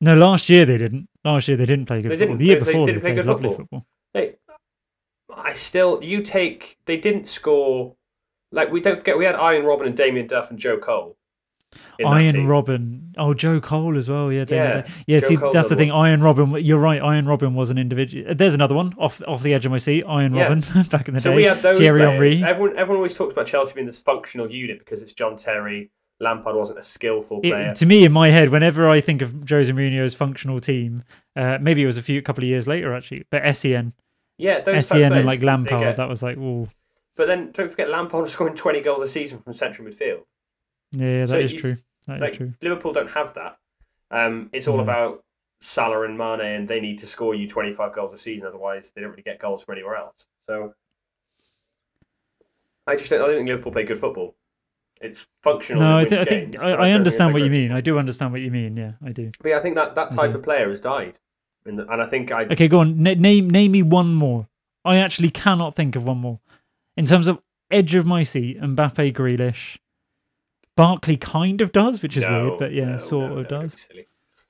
[0.00, 1.08] No, last year they didn't.
[1.24, 2.36] Last year they didn't play good They football.
[2.36, 2.38] didn't.
[2.38, 3.54] The year They- they before didn't they play played good football.
[3.56, 3.86] football.
[4.14, 4.34] They,
[5.34, 7.96] I still you take they didn't score.
[8.50, 11.16] Like we don't forget we had Arjen Robben and Damien Duff and Joe Cole.
[12.04, 12.46] Arjen.
[12.46, 13.14] Robben.
[13.16, 14.32] Oh, Joe Cole as well.
[14.32, 15.18] Yeah, Yeah, yeah.
[15.20, 15.90] Joe see, Cole's that's the thing.
[15.90, 16.58] Arjen Robben.
[16.64, 17.00] You're right.
[17.00, 18.34] Arjen Robben was an individual.
[18.34, 20.02] There's another one off off the edge of my seat.
[20.04, 20.48] Arjen Yeah.
[20.48, 21.36] Robben back in the So day.
[21.36, 22.34] we had those Thierry players.
[22.34, 22.44] Henry.
[22.50, 25.90] Everyone, everyone always talks about Chelsea being this functional unit because it's John Terry.
[26.20, 27.74] Lampard wasn't a skillful It- player.
[27.74, 31.02] to me, in my head, whenever I think of Jose Mourinho's functional team,
[31.34, 33.92] uh, maybe it was a few couple of years later actually, but Sen,
[34.38, 36.68] yeah, those Sen, and like Lampard, that was like, oh,
[37.16, 40.20] But then don't forget Lampard was scoring twenty goals a season from central midfield.
[40.92, 41.76] Yeah, that So is true.
[42.06, 42.54] That is Like true.
[42.62, 43.58] Liverpool don't have that.
[44.10, 44.82] Um, it's all No.
[44.82, 45.24] about
[45.60, 48.46] Salah and Mane, and they need to score you twenty five goals a season.
[48.46, 50.26] Otherwise, they don't really get goals from anywhere else.
[50.48, 50.74] So
[52.86, 54.34] I just don't, I don't think Liverpool play good football.
[55.00, 55.82] It's functional.
[55.82, 57.72] No, I, th- I think I, I understand what you mean.
[57.72, 58.76] I do understand what you mean.
[58.76, 59.28] Yeah, I do.
[59.40, 61.18] But yeah, I think that, that type of player has died.
[61.66, 63.06] In the, and I think I Okay, go on.
[63.06, 64.48] N- name name me one more.
[64.84, 66.40] I actually cannot think of one more.
[66.96, 67.40] In terms of
[67.70, 69.78] edge of my seat, Mbappe, Grealish,
[70.76, 73.88] Barkley kind of does, which is no, weird, but yeah, no, sort no, of does,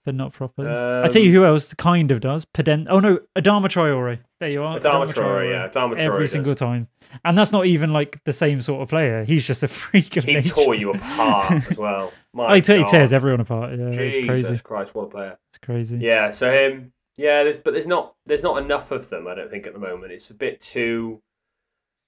[0.04, 0.68] but not properly.
[0.68, 2.44] I tell you Um, who else kind of does.
[2.44, 2.86] Podence.
[2.88, 4.20] Oh no, Adama Traore.
[4.40, 4.78] There you are.
[4.78, 6.32] Adama Traore, yeah, Adama Traore Every does.
[6.32, 6.88] single time,
[7.24, 9.24] and that's not even like the same sort of player.
[9.24, 10.54] He's just a freak of He nature.
[10.54, 12.12] tore you apart as well.
[12.32, 13.78] My Oh, he, te- he tears everyone apart.
[13.78, 14.60] Yeah, Jesus it's crazy.
[14.62, 15.38] Christ, what a player!
[15.50, 15.98] It's crazy.
[15.98, 16.92] Yeah, so him.
[17.18, 19.26] Yeah, there's, but there's not there's not enough of them.
[19.28, 20.12] I don't think at the moment.
[20.12, 21.20] It's a bit too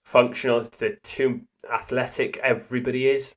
[0.05, 0.59] functional.
[0.61, 2.37] It's too athletic.
[2.39, 3.37] Everybody is.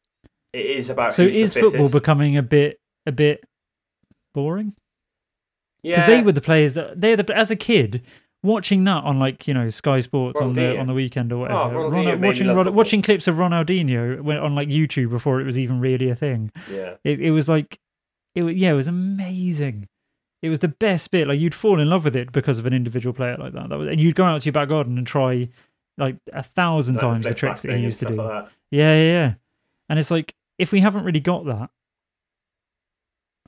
[0.58, 3.44] It is about So is football becoming a bit a bit
[4.34, 4.74] boring?
[5.84, 8.02] yeah, because they were the players that they're the as a kid
[8.44, 11.68] watching that on like you know Sky Sports on the on the weekend or Oh,
[11.68, 11.80] whatever.
[11.90, 12.22] Ronaldinho Ron-
[12.56, 16.16] watching watching clips of Ronaldinho when, on like YouTube before it was even really a
[16.16, 16.52] thing.
[16.72, 16.96] yeah.
[17.04, 17.80] It, it was like
[18.36, 19.88] it was, yeah, it was amazing.
[20.44, 21.28] It was the best bit.
[21.28, 23.70] Like you'd fall in love with it because of an individual player like that.
[23.70, 25.50] That was, and you'd go out to your back garden and try
[25.98, 28.16] like a thousand Like times the tricks that he used to do.
[28.16, 28.46] like.
[28.70, 29.34] Yeah, yeah, yeah.
[29.90, 31.70] And it's like if we haven't really got that,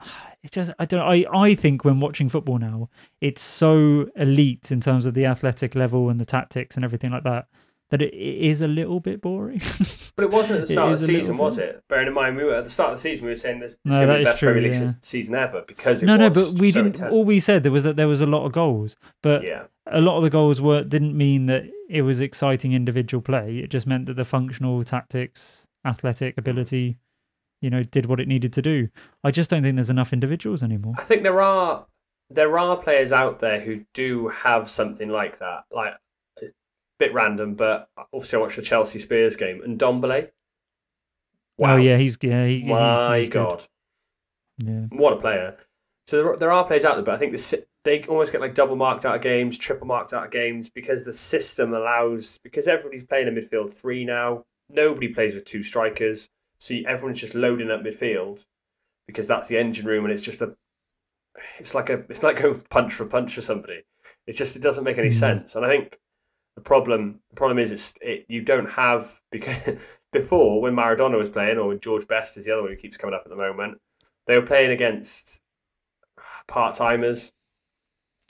[0.44, 1.02] it's just I don't.
[1.02, 2.90] I I think when watching football now,
[3.22, 7.24] it's so elite in terms of the athletic level and the tactics and everything like
[7.24, 7.48] that
[7.90, 9.62] that it, it is a little bit boring.
[10.16, 11.82] But it wasn't at the start of the season, was it?
[11.88, 13.24] Bearing in mind, we were at the start of the season.
[13.24, 14.94] We were saying this, No, is going to be the best Premier true, League yeah.
[15.00, 16.98] season ever because it no, no, but we so didn't.
[16.98, 17.14] intense.
[17.14, 20.02] All we said there was that there was a lot of goals, but yeah, a
[20.02, 23.60] lot of the goals were didn't mean that it was exciting individual play.
[23.60, 26.98] It just meant that the functional tactics, athletic ability,
[27.62, 28.88] you know, did what it needed to do.
[29.24, 30.94] I just don't think there's enough individuals anymore.
[30.98, 31.86] I think there are
[32.30, 35.64] there are players out there who do have something like that.
[35.72, 35.96] Like
[36.42, 36.46] a
[37.00, 40.30] bit random, but obviously I watched the Chelsea Spurs game and Dombele.
[40.30, 40.32] Oh,
[41.58, 41.74] wow.
[41.74, 42.46] Oh yeah, he's yeah.
[42.46, 43.44] He, My he's good.
[43.44, 43.66] God,
[44.60, 44.86] Yeah.
[44.92, 45.58] what a player!
[46.08, 48.56] So there, there are players out there, but I think the, they almost get like
[48.56, 52.68] double marked out of games, triple marked out of games because the system allows because
[52.68, 54.46] everybody's playing a midfield three now.
[54.70, 58.46] Nobody plays with two strikers, so you- everyone's just loading up midfield
[59.08, 60.56] because that's the engine room, and it's just a
[61.60, 63.84] it's like a it's like going punch for punch for somebody.
[64.28, 65.14] It's just it doesn't make any Mm.
[65.20, 66.00] sense, and I think
[66.56, 69.78] the problem the problem is it's it, you don't have because
[70.12, 72.98] before when Maradona was playing or when George Best is the other one who keeps
[72.98, 73.80] coming up at the moment,
[74.28, 75.42] they were playing against
[76.48, 77.32] part timers.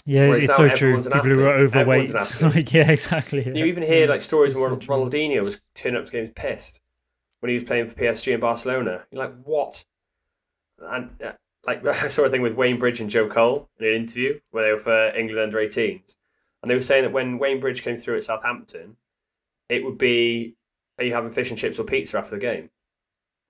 [0.10, 1.04] Yeah, Whereas it's so true.
[1.04, 2.56] People who are overweight, athlete.
[2.56, 3.46] like yeah, exactly.
[3.46, 4.78] You even hear like stories it's where so.
[4.78, 6.82] Ronaldinho was turning up to games pissed
[7.42, 9.06] when he was playing for PSG in Barcelona.
[9.12, 9.86] You're like, what?
[10.80, 11.34] And uh,
[11.68, 14.66] like I saw a thing with Wayne Bridge and Joe Cole in an interview where
[14.66, 16.16] they were for England under 18s,
[16.64, 18.98] and they were saying that when Wayne Bridge came through at Southampton,
[19.70, 20.56] it would be,
[20.98, 22.72] "Are you having fish and chips or pizza after the game?"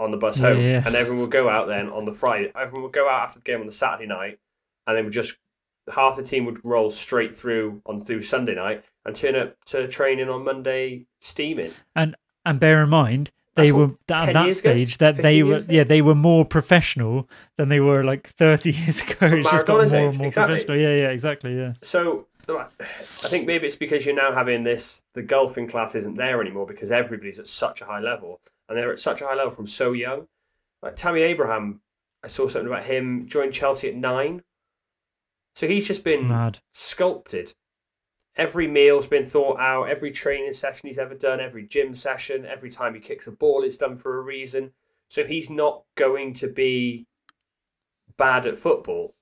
[0.01, 0.83] On the bus home, yeah.
[0.85, 2.51] and everyone would go out then on the Friday.
[2.53, 4.39] Everyone would go out after the game on the Saturday night,
[4.85, 5.37] and they would just
[5.91, 9.87] half the team would roll straight through on through Sunday night and turn up to
[9.87, 11.71] training on Monday steaming.
[11.95, 12.15] And
[12.45, 14.69] and bear in mind, they That's were 10 at that years ago?
[14.71, 15.65] stage that they were ago?
[15.69, 19.15] yeah they were more professional than they were like 30 years ago.
[19.21, 20.55] It's just got more Maradona's and more exactly.
[20.55, 20.77] professional.
[20.79, 21.57] Yeah, yeah, exactly.
[21.57, 21.73] Yeah.
[21.81, 26.41] So I think maybe it's because you're now having this the golfing class isn't there
[26.41, 29.51] anymore because everybody's at such a high level and they're at such a high level
[29.51, 30.27] from so young.
[30.81, 31.81] Like Tammy Abraham,
[32.23, 34.43] I saw something about him joined Chelsea at nine.
[35.59, 36.59] So he's just been Mad.
[36.71, 37.51] sculpted.
[38.37, 42.71] Every meal's been thought out, every training session he's ever done, every gym session, every
[42.71, 44.71] time he kicks a ball, it's done for a reason.
[45.09, 47.07] So he's not going to be
[48.17, 49.15] bad at football.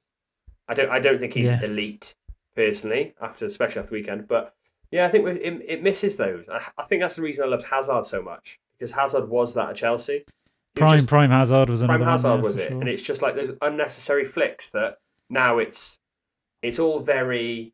[0.68, 1.64] I don't I don't think he's Yeah.
[1.64, 2.14] elite
[2.56, 4.54] personally, after especially after the weekend, but
[4.92, 6.46] Yeah, I think it, it misses those.
[6.52, 9.70] I, I think that's the reason I loved Hazard so much because Hazard was that
[9.72, 10.18] at Chelsea.
[10.76, 12.80] He Prime just- Prime Hazard was another Prime one Hazard was it, sure.
[12.80, 15.00] and it's just like those unnecessary flicks that
[15.32, 15.98] now it's
[16.62, 17.74] it's all very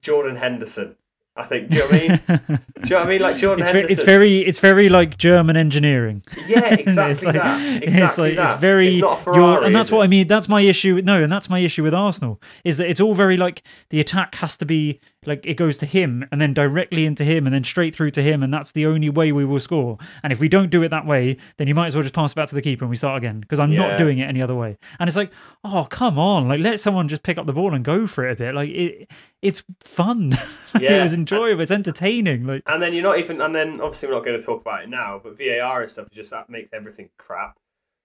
[0.00, 0.96] Jordan Henderson.
[1.36, 1.68] I think.
[1.68, 2.20] Do you know what I mean?
[2.28, 3.20] Do you know what I mean?
[3.20, 3.92] Like Jordan it's, very, Henderson.
[3.94, 6.22] it's very it's very like German engineering.
[6.46, 7.82] yeah, It's exactly like- that.
[7.82, 8.52] it's Exactly like- that.
[8.52, 10.04] It's very It's not Ferrari, and that's what it?
[10.04, 10.28] I mean.
[10.28, 11.00] That's my issue.
[11.04, 14.36] No, and that's my issue with Arsenal is that it's all very like the attack
[14.36, 17.64] has to be like it goes to him and then directly into him and then
[17.64, 19.98] straight through to him, and that's the only way we will score.
[20.22, 22.32] And if we don't do it that way, then you might as well just pass
[22.32, 23.88] it back to the keeper and we start again because I'm Yeah.
[23.90, 24.78] not doing it any other way.
[24.98, 25.32] And it's like,
[25.64, 28.32] oh come on, like let someone just pick up the ball and go for it
[28.32, 28.54] a bit.
[28.54, 29.10] Like it,
[29.42, 30.36] it's fun.
[30.74, 31.02] Like, it Yeah.
[31.04, 31.60] was enjoyable.
[31.62, 32.46] It's entertaining.
[32.48, 34.82] Like And then you're not even, and then obviously we're not going to talk about
[34.82, 37.56] it now, but VAR and stuff just that makes everything crap.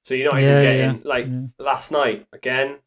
[0.03, 1.41] So you're not Yeah, even getting yeah, like yeah.
[1.57, 2.77] last night again.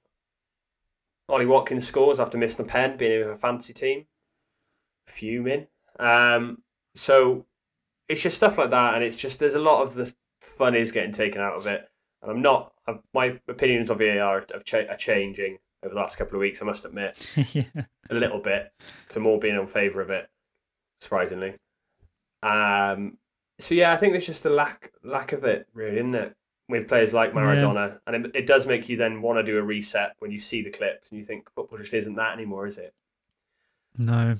[1.28, 4.05] Ollie Watkins scores after missing a pen, being in a fantasy team,
[5.07, 5.66] fuming.
[5.98, 6.62] Um,
[6.94, 7.46] so
[8.09, 10.92] it's just stuff like that, and it's just there's a lot of the fun is
[10.92, 11.88] getting taken out of it,
[12.22, 12.72] and I'm not.
[12.86, 16.62] i my opinions of VAR have cha- are changing over the last couple of weeks.
[16.62, 17.16] I must admit
[17.53, 17.84] yeah.
[18.11, 18.72] a little bit
[19.11, 20.28] to more being in favour of it,
[21.00, 21.55] surprisingly.
[22.42, 23.18] Um,
[23.59, 26.36] so yeah, I think there's just a lack lack of it, really, isn't it?
[26.68, 29.62] With players like Maradona, and it, it does make you then want to do a
[29.62, 32.78] reset when you see the clips and you think football just isn't that anymore, is
[32.78, 32.94] it?
[33.98, 34.36] No,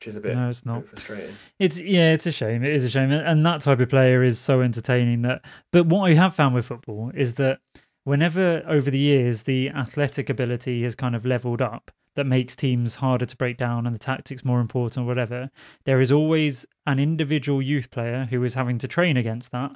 [0.00, 0.86] Which is a bit, no, it's not.
[0.86, 1.34] frustrating.
[1.58, 2.64] It's yeah, it's a shame.
[2.64, 5.20] It is a shame, and that type of player is so entertaining.
[5.20, 7.60] That, but what I have found with football is that
[8.04, 12.94] whenever over the years the athletic ability has kind of leveled up, that makes teams
[12.96, 15.50] harder to break down and the tactics more important, or whatever.
[15.84, 19.72] There is always an individual youth player who is having to train against that,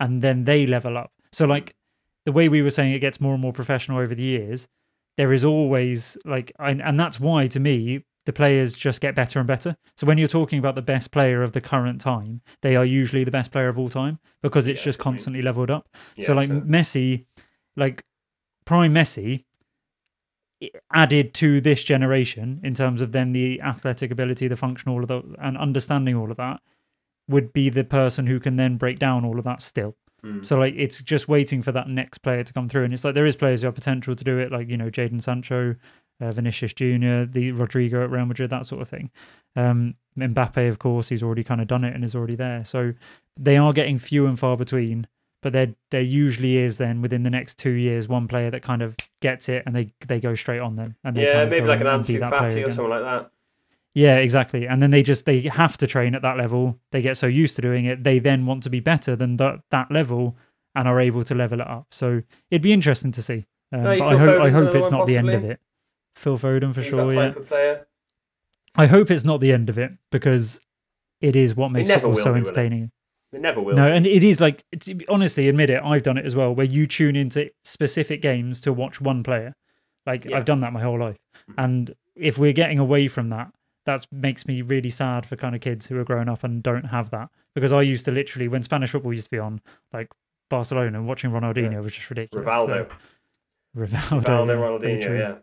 [0.00, 1.12] and then they level up.
[1.30, 1.76] So, like
[2.26, 4.66] the way we were saying, it gets more and more professional over the years.
[5.16, 9.38] There is always like, and, and that's why to me the players just get better
[9.38, 9.74] and better.
[9.96, 13.24] So when you're talking about the best player of the current time, they are usually
[13.24, 15.88] the best player of all time because it's Yeah, just constantly leveled up.
[16.14, 16.60] Yeah, so like sure.
[16.60, 17.24] Messi,
[17.74, 18.04] like
[18.66, 19.46] prime Messi
[20.92, 25.08] added to this generation in terms of then the athletic ability, the function, all of
[25.08, 26.60] that, and understanding all of that
[27.30, 29.96] would be the person who can then break down all of that still.
[30.22, 30.44] Mm.
[30.44, 33.14] So like it's just waiting for that next player to come through, and it's like
[33.14, 35.76] there is players who have potential to do it, like you know Jaden Sancho,
[36.20, 39.10] uh, Vinicius Junior, the Rodrygo at Real Madrid, that sort of thing.
[39.56, 42.64] Um, Mbappe, of course, he's already kind of done it and is already there.
[42.64, 42.92] So
[43.38, 45.06] they are getting few and far between,
[45.42, 48.82] but there there usually is then within the next two years one player that kind
[48.82, 50.96] of gets it and they they go straight on then.
[51.04, 53.30] And they yeah, kind of maybe like an Ansu Fati or something like that.
[53.94, 54.66] Yeah, exactly.
[54.68, 56.78] And then they just they have to train at that level.
[56.92, 59.60] They get so used to doing it, they then want to be better than that
[59.70, 60.36] that level
[60.74, 61.86] and are able to level it up.
[61.90, 63.46] So it'd be interesting to see.
[63.72, 65.60] Um, No, but I hope I hope it's not the end of it.
[66.18, 67.12] Phil Foden for He's sure.
[67.12, 67.86] Yeah, of player.
[68.76, 70.60] I hope it's not the end of it because
[71.20, 72.38] it is what makes football so be, will it?
[72.40, 72.90] entertaining.
[73.32, 73.74] They never will.
[73.76, 75.82] No, and it is like it's, honestly, admit it.
[75.82, 79.54] I've done it as well, where you tune into specific games to watch one player.
[80.06, 80.38] Like Yeah.
[80.38, 81.18] I've done that my whole life,
[81.50, 81.54] Mhm.
[81.58, 83.52] and if we're getting away from that,
[83.84, 86.84] that makes me really sad for kind of kids who are growing up and don't
[86.86, 87.28] have that.
[87.54, 89.60] Because I used to literally, when Spanish football used to be on,
[89.92, 90.08] like
[90.50, 91.80] Barcelona, watching Ronaldinho Yeah.
[91.80, 92.46] was just ridiculous.
[92.46, 92.88] Rivaldo.
[92.88, 92.96] So-
[93.76, 95.34] Rivaldo, Rivaldo, Ronaldinho, yeah.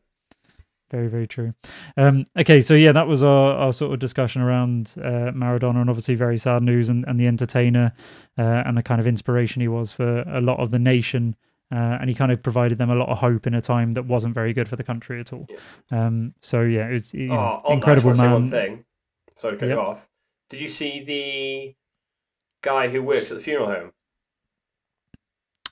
[0.92, 1.54] Very, very true.
[1.98, 5.90] Um, okay, so yeah, that was our, our sort of discussion around uh, Maradona and
[5.90, 7.92] obviously very sad news and, and the entertainer
[8.38, 11.36] uh, and the kind of inspiration he was for a lot of the nation.
[11.72, 14.06] Uh, and he kind of provided them a lot of hope in a time that
[14.06, 15.48] wasn't very good for the country at all.
[15.92, 18.32] Um, so yeah, it was you Oh, that, I incredible to man.
[18.32, 18.86] one thing.
[19.36, 19.76] Sorry to cut Yep.
[19.76, 20.08] you off.
[20.52, 21.76] Did you see the
[22.62, 23.92] guy who works at the funeral home?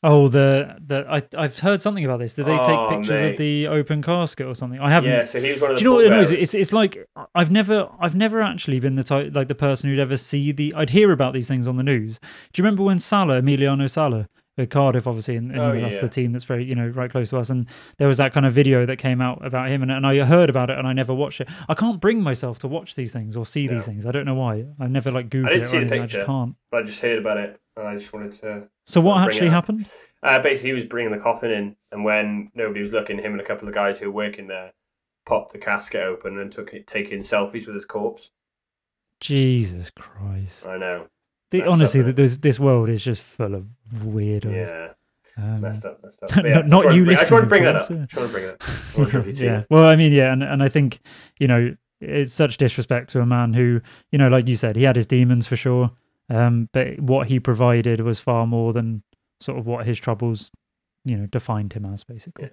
[0.05, 2.33] Oh, the the I I've heard something about this.
[2.33, 3.31] Did they Oh, take pictures mate.
[3.31, 4.79] of the open casket or something?
[4.79, 5.09] I haven't.
[5.11, 6.27] Yeah, so he was one of the Do you know what it is?
[6.29, 6.41] pallbearers.
[6.43, 9.99] It's it's like I've never I've never actually been the type like the person who'd
[9.99, 12.19] ever see the I'd hear about these things on the news.
[12.51, 16.01] Do you remember when Sala, Emiliano Sala, at Cardiff, obviously, and, and Oh, that's yeah.
[16.01, 17.65] the team that's very you know right close to us, and
[17.97, 20.49] there was that kind of video that came out about him, and, and I heard
[20.49, 21.49] about it, and I never watched it.
[21.69, 24.05] I can't bring myself to watch these things or see these things.
[24.05, 24.65] I don't know why.
[24.79, 25.65] I never like Googled didn't it.
[25.65, 26.01] see the anything.
[26.03, 26.55] I just can't.
[26.69, 28.67] But I just heard about it, and I just wanted to.
[28.85, 29.87] So what actually happened?
[30.21, 33.41] Uh, basically, he was bringing the coffin in, and when nobody was looking, him and
[33.41, 34.71] a couple of guys who were working there
[35.25, 38.31] popped the casket open and took it, taking selfies with his corpse.
[39.19, 40.65] Jesus Christ!
[40.65, 41.07] I know.
[41.51, 42.15] The, Messed up, honestly, innit?
[42.15, 43.65] this this world is just full of
[43.95, 44.53] weirdos.
[45.37, 46.29] Yeah, Um, messed up, messed up.
[46.31, 47.89] not- But yeah, not I just you bring- I just want to bring that up.
[47.89, 48.05] yeah.
[48.05, 48.63] Just want to bring it up.
[49.11, 49.63] Sure if you'd seen yeah.
[49.69, 50.99] Well, I mean, yeah, and and I think
[51.39, 54.83] you know it's such disrespect to a man who you know, like you said, he
[54.83, 55.91] had his demons for sure,
[56.29, 59.03] um, but what he provided was far more than
[59.39, 60.51] sort of what his troubles,
[61.05, 62.49] you know, defined him as basically.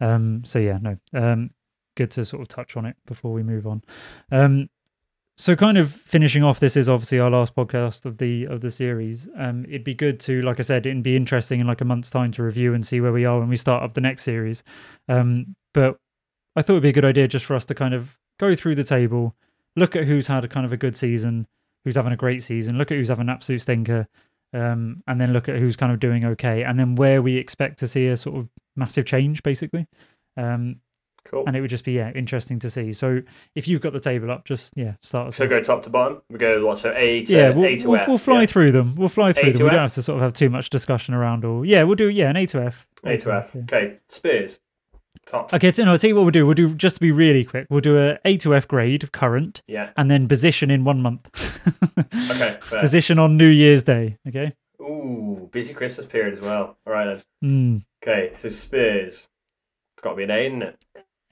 [0.00, 1.50] Um, so yeah, no, um,
[1.96, 3.82] good to sort of touch on it before we move on.
[4.30, 4.68] Um,
[5.36, 8.70] so kind of finishing off this is obviously our last podcast of the of the
[8.70, 11.84] series um it'd be good to like i said it'd be interesting in like a
[11.84, 14.22] month's time to review and see where we are when we start up the next
[14.22, 14.62] series
[15.08, 15.98] um but
[16.54, 18.74] i thought it'd be a good idea just for us to kind of go through
[18.76, 19.34] the table
[19.74, 21.46] look at who's had a kind of a good season
[21.84, 24.06] who's having a great season look at who's having an absolute stinker
[24.52, 27.78] um and then look at who's kind of doing okay and then where we expect
[27.78, 29.86] to see a sort of massive change basically
[30.36, 30.76] um
[31.26, 31.44] Cool.
[31.46, 33.22] and it would just be yeah interesting to see so
[33.54, 36.20] if you've got the table up just yeah start us So go top to bottom.
[36.28, 36.78] We go what?
[36.78, 38.08] So A to yeah, we'll, A to we'll, F.
[38.08, 38.46] we'll fly yeah?
[38.46, 38.94] through them.
[38.94, 39.64] We'll fly through A them.
[39.64, 41.64] We don't have to sort of have too much discussion around all.
[41.64, 42.86] Yeah, we'll do yeah an A to F.
[43.04, 43.54] A to F.
[43.54, 43.62] yeah.
[43.62, 43.96] Okay.
[44.06, 44.58] Spurs.
[45.24, 45.52] Top.
[45.54, 46.44] Okay, so no, I'll tell you what we'll do.
[46.44, 47.66] We'll do just to be really quick.
[47.70, 49.90] We'll do a A to F grade of current, Yeah.
[49.96, 51.30] and then position in one month.
[52.30, 52.58] Okay.
[52.62, 52.80] fair.
[52.80, 54.18] position on New Year's Day.
[54.28, 54.52] Okay.
[54.80, 56.76] Ooh, busy Christmas period as well.
[56.86, 57.50] All right then.
[57.50, 57.84] Mm.
[58.02, 59.28] Okay, so Spurs.
[59.94, 60.78] It's got to be an A, isn't it?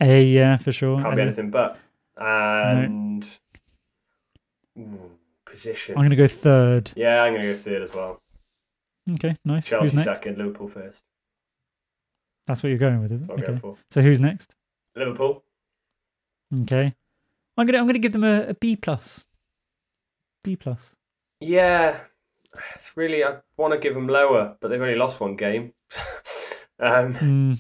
[0.01, 0.97] A yeah for sure.
[0.97, 1.79] Can't And be anything but.
[2.17, 3.39] And
[4.79, 5.11] ooh,
[5.45, 5.97] position.
[5.97, 6.91] I'm gonna go third.
[6.97, 8.21] Yeah, I'm gonna go third as well.
[9.15, 9.67] Okay, nice.
[9.67, 11.03] Chelsea second, Liverpool first.
[12.47, 13.29] That's what you're going with, is it?
[13.29, 13.81] That's what I'm Okay.
[13.91, 14.55] So who's next?
[14.97, 15.45] Liverpool.
[16.63, 16.95] Okay.
[17.57, 19.25] I'm gonna I'm gonna give them a, a B plus.
[20.45, 20.95] B plus.
[21.41, 22.01] Yeah,
[22.75, 23.25] it's really.
[23.25, 25.73] I want to give them lower, but they've only lost one game.
[26.81, 27.59] um, Mm.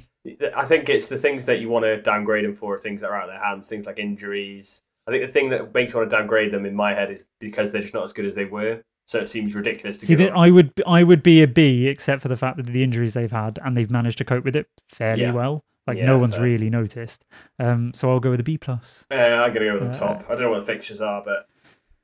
[0.56, 3.16] I think it's the things that you want to downgrade them for, things that are
[3.16, 4.82] out of their hands, things like injuries.
[5.06, 7.28] I think the thing that makes you want to downgrade them in my head is
[7.40, 8.84] because they're just not as good as they were.
[9.04, 10.32] So it seems ridiculous to See, that.
[10.36, 13.30] I would I would be a B, except for the fact that the injuries they've
[13.32, 15.32] had and they've managed to cope with it fairly Yeah.
[15.32, 15.64] well.
[15.86, 16.44] Like Yeah, no one's fair.
[16.44, 17.24] really noticed.
[17.58, 19.04] Um, so I'll go with a B plus.
[19.10, 20.24] Uh, I'm gonna go with the Uh, top.
[20.26, 21.48] I don't know what the fixtures are, but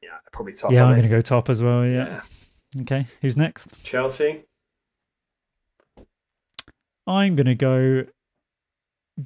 [0.03, 0.73] yeah, probably top.
[0.73, 1.85] yeah, I'm going to go top as well.
[1.87, 2.21] Yeah.
[2.83, 3.07] Okay.
[3.23, 3.83] Who's next?
[3.85, 4.45] Chelsea.
[7.07, 8.05] I'm going to go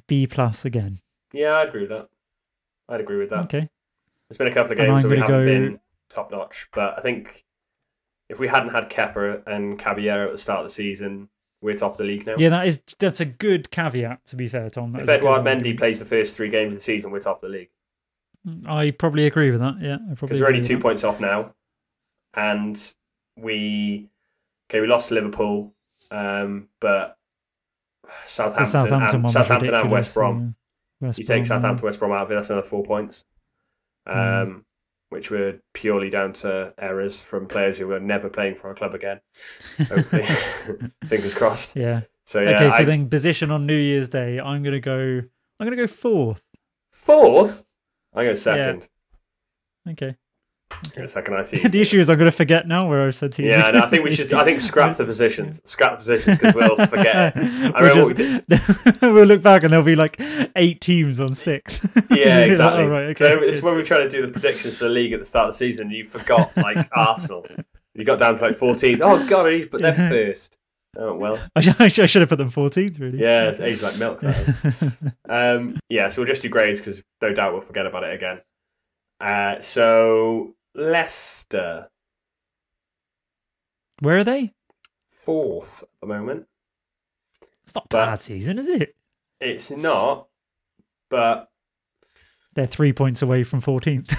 [0.07, 0.99] B plus again.
[1.33, 2.09] Yeah, I'd agree with that.
[2.89, 3.39] I'd agree with that.
[3.41, 3.69] Okay.
[4.29, 6.97] There's been a couple of games where we gonna haven't go- been top notch, but
[6.97, 7.43] I think
[8.29, 11.29] if we hadn't had Kepa and Caballero at the start of the season,
[11.61, 12.35] we're top of the league now.
[12.37, 14.25] Yeah, that is that's a good caveat.
[14.27, 14.91] To be fair, Tom.
[14.91, 15.79] That if Edouard Mendy argument.
[15.79, 17.69] plays the first three games of the season, we're top of the league
[18.67, 19.75] I probably agree with that.
[19.79, 21.53] Yeah, because we're only two with points off now,
[22.33, 22.77] and
[23.37, 24.09] we
[24.69, 25.73] okay we lost to Liverpool,
[26.11, 27.17] um, but.
[28.25, 30.55] Southampton, Southampton and, Southampton and West Brom.
[30.99, 31.07] yeah.
[31.07, 31.43] West You take Brom, yeah.
[31.45, 33.23] Southampton, West Brom out of it, that's another four points,
[34.05, 34.63] um, Mm.
[35.13, 38.93] Which were purely down to errors from players who were never playing for our club
[38.93, 39.21] again.
[39.87, 40.25] Hopefully,
[41.07, 41.75] fingers crossed.
[41.77, 42.01] Yeah.
[42.25, 44.39] So yeah, okay, so I- then position on New Year's Day.
[44.39, 45.21] I'm gonna go.
[45.59, 46.43] I'm gonna go fourth.
[46.91, 47.65] fourth.
[48.13, 48.87] I go second.
[49.89, 50.15] Okay.
[50.95, 51.35] I go second.
[51.35, 51.59] I see.
[51.67, 53.49] the issue is I'm gonna forget now where I've said teams.
[53.49, 54.31] Yeah, no, I think we should.
[54.33, 55.61] I think scrap the positions.
[55.63, 57.35] Scrap the positions because we'll forget.
[57.37, 60.19] I We'll, just- we'll look back and there'll be like
[60.55, 61.85] eight teams on sixth.
[62.11, 62.83] Yeah, exactly.
[62.83, 63.45] oh, right, So okay.
[63.45, 65.47] it's when we were trying to do the predictions for the league at the start
[65.49, 65.89] of the season.
[65.91, 67.45] You forgot like Arsenal.
[67.95, 68.99] You got down to like 14th.
[69.01, 70.57] Oh god, but they're first.
[70.95, 71.39] Oh well.
[71.55, 73.19] I, should, I should have put them 14th, really.
[73.19, 74.23] Yeah, it's aged like milk.
[75.27, 78.41] Um, yeah, so we'll just do grades because no doubt we'll forget about it again.
[79.19, 81.89] Uh, so Leicester
[83.99, 84.53] Where are they?
[85.09, 86.45] fourth at the moment.
[87.63, 88.95] It's not But- bad season, is it?
[89.39, 90.27] It's not,
[91.09, 91.49] but
[92.55, 94.11] They're three points away from 14th.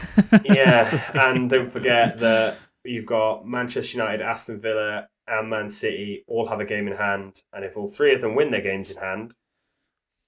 [0.44, 6.48] yeah, and don't forget that you've got Manchester United, Aston Villa, and Man City all
[6.48, 8.96] have a game in hand, and if all three of them win their games in
[8.96, 9.34] hand,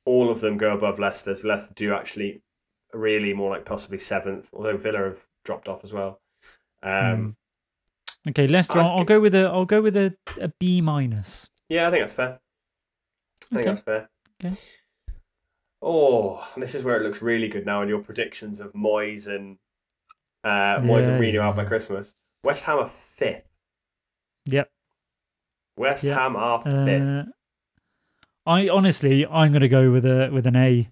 [0.05, 1.35] all of them go above Leicester.
[1.35, 2.43] So Leicester do actually
[2.93, 6.21] really more like possibly seventh, although Villa have dropped off as well.
[6.83, 7.37] Um,
[8.29, 8.79] okay, Leicester.
[8.79, 9.47] I'll, I'll go with a.
[9.47, 11.49] I'll go with a, a B minus.
[11.69, 12.41] Yeah, I think that's fair.
[13.53, 14.09] I think that's fair.
[14.45, 14.55] Okay.
[15.83, 19.59] Oh, this is where it looks really good now in your predictions of Moyes and
[20.43, 21.65] uh, Moyes Yeah, and Mourinho out by.
[21.65, 22.15] Christmas.
[22.43, 23.45] West Ham are fifth.
[24.47, 24.71] Yep.
[25.77, 26.15] West Yeah.
[26.15, 27.03] Ham are fifth.
[27.07, 27.25] Uh,
[28.47, 30.89] I honestly, I'm going to go with a with an A.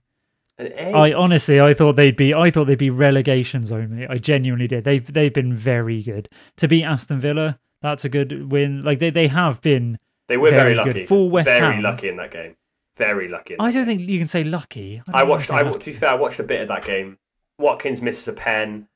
[0.59, 3.97] I honestly, I thought they'd be, I thought they'd be relegation zone.
[3.97, 4.07] Mate.
[4.09, 4.85] I genuinely did.
[4.85, 6.29] They've they've been very good
[6.59, 7.59] to beat Aston Villa.
[7.83, 8.83] That's a good win.
[8.83, 9.99] Like they, they have been.
[10.29, 10.97] they were very, very good.
[10.97, 11.07] lucky.
[11.07, 11.83] For West very Ham.
[11.83, 12.57] lucky in that game.
[12.97, 13.57] Very lucky.
[13.59, 13.99] I don't game.
[13.99, 15.03] think you can say lucky.
[15.05, 15.51] don't I watched.
[15.51, 17.19] I say to be fair, I watched a bit of that game.
[17.59, 18.89] Watkins misses a pen,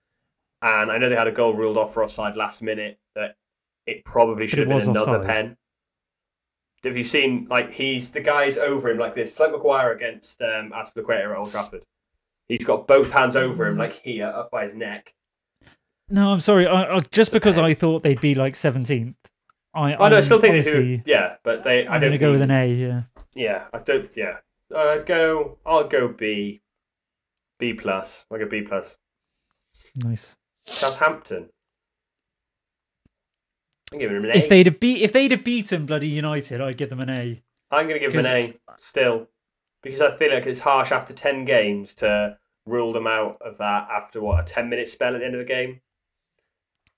[0.63, 2.99] and I know they had a goal ruled off for offside last minute.
[3.15, 3.37] That
[3.87, 5.27] it probably should it have been another offside.
[5.27, 5.57] pen.
[6.85, 9.31] Have you seen like he's the guy's over him like this?
[9.31, 11.85] It's like Maguire against um, Azpilicueta at Old Trafford.
[12.49, 15.14] He's got both hands over him like here, up by his neck.
[16.09, 16.66] No, I'm sorry.
[16.66, 17.59] I, I, just because.
[17.59, 19.14] I thought they'd be like 17th.
[19.74, 21.87] I, I know, I still think honestly, who, yeah, but they.
[21.87, 22.68] I I'm don't going to go with an A.
[22.68, 23.03] Yeah.
[23.35, 24.09] Yeah, I don't.
[24.16, 24.39] Yeah,
[24.74, 25.59] I'd go.
[25.66, 26.62] I'll go B.
[27.59, 28.97] B plus, like a B plus.
[29.97, 30.37] Nice.
[30.66, 31.51] Southampton.
[33.93, 34.39] I'm giving them an A.
[34.39, 37.43] If they'd have beat, if they'd have beaten bloody United, I'd give them an A.
[37.70, 39.28] I'm going to give them an A still
[39.82, 42.36] because I feel like it's harsh after ten games to
[42.66, 45.41] rule them out of that after what a ten minute spell at the end of
[45.41, 45.80] the game.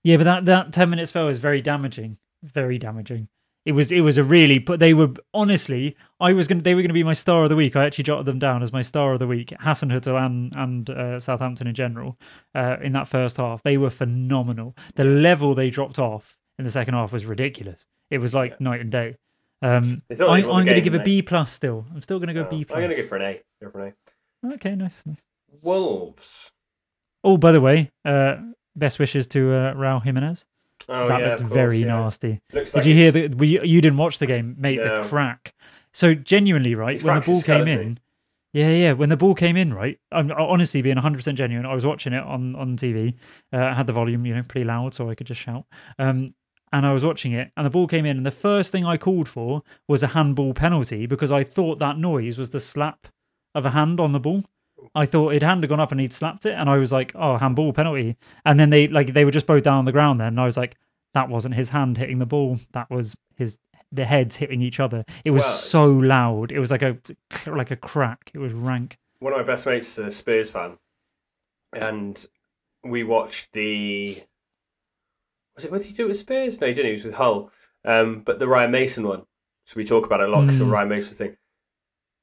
[0.02, 2.18] Yeah, but that that ten minute spell was very damaging.
[2.42, 3.28] Very damaging.
[3.66, 6.80] It was it was a really but they were honestly I was gonna they were
[6.80, 7.76] gonna be my star of the week.
[7.76, 9.52] I actually jotted them down as my star of the week.
[9.60, 12.18] Hasenhüttl and and uh, Southampton in general
[12.54, 14.74] uh, in that first half they were phenomenal.
[14.94, 17.86] The level they dropped off in the second half was ridiculous.
[18.10, 18.56] It was like Yeah.
[18.60, 19.16] night and day.
[19.62, 21.86] Um, I, I'm going to give a B plus still.
[21.94, 22.76] I'm still going to go Oh, B plus.
[22.76, 23.40] I'm going to go for an A.
[23.62, 23.94] Go for an
[24.54, 25.22] Okay, nice, nice.
[25.60, 26.50] Wolves.
[27.22, 28.36] Oh, by the way, uh,
[28.74, 30.46] best wishes to uh, Raul Jimenez.
[30.88, 31.86] Oh that yeah, looked course, very yeah.
[31.86, 32.40] nasty.
[32.54, 33.34] Looks Did like you hear that?
[33.34, 34.78] We, you didn't watch the game, mate.
[34.78, 35.02] No.
[35.02, 35.54] The crack.
[35.92, 37.98] So genuinely, right He's when the ball came in,
[38.52, 38.92] yeah, yeah.
[38.94, 39.98] When the ball came in, right.
[40.10, 41.66] I'm honestly being 100 percent genuine.
[41.66, 43.14] I was watching it on on TV.
[43.52, 45.66] Uh, I had the volume, you know, pretty loud, so I could just shout.
[45.98, 46.34] Um,
[46.72, 48.96] and I was watching it, and the ball came in, and the first thing I
[48.96, 53.08] called for was a handball penalty because I thought that noise was the slap
[53.54, 54.44] of a hand on the ball.
[54.94, 57.36] I thought it hadn't gone up and he'd slapped it, and I was like, "Oh,
[57.36, 60.20] handball penalty." And then they like they were just both down on the ground.
[60.20, 60.76] Then and I was like,
[61.14, 62.58] "That wasn't his hand hitting the ball.
[62.72, 63.58] That was his
[63.92, 66.50] the heads hitting each other." It was Well, so loud.
[66.52, 66.96] It was like a
[67.46, 68.30] like a crack.
[68.32, 68.96] It was rank.
[69.18, 70.78] one of my best mates is a Spurs fan,
[71.74, 72.24] and
[72.82, 74.22] we watched the.
[75.56, 75.70] Was it?
[75.70, 76.60] What did he do with Spurs?
[76.60, 76.86] No, he didn't.
[76.90, 77.50] He was with Hull.
[77.84, 79.22] Um, but the Ryan Mason one.
[79.66, 80.72] So we talk about it a lot because the Mm.
[80.72, 81.36] Ryan Mason thing.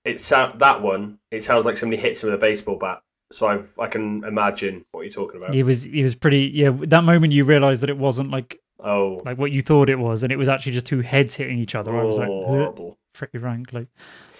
[0.05, 1.19] It sound that one.
[1.31, 3.01] It sounds like somebody hits him with a baseball bat.
[3.31, 5.53] So I've, I can imagine what you're talking about.
[5.53, 6.51] He was he was pretty.
[6.53, 9.97] Yeah, that moment you realized that it wasn't like Oh, like what you thought it
[9.97, 11.97] was, and it was actually just two heads hitting each other.
[11.97, 12.99] I was like, oh, horrible.
[13.11, 13.73] pretty rank.
[13.73, 13.87] Like,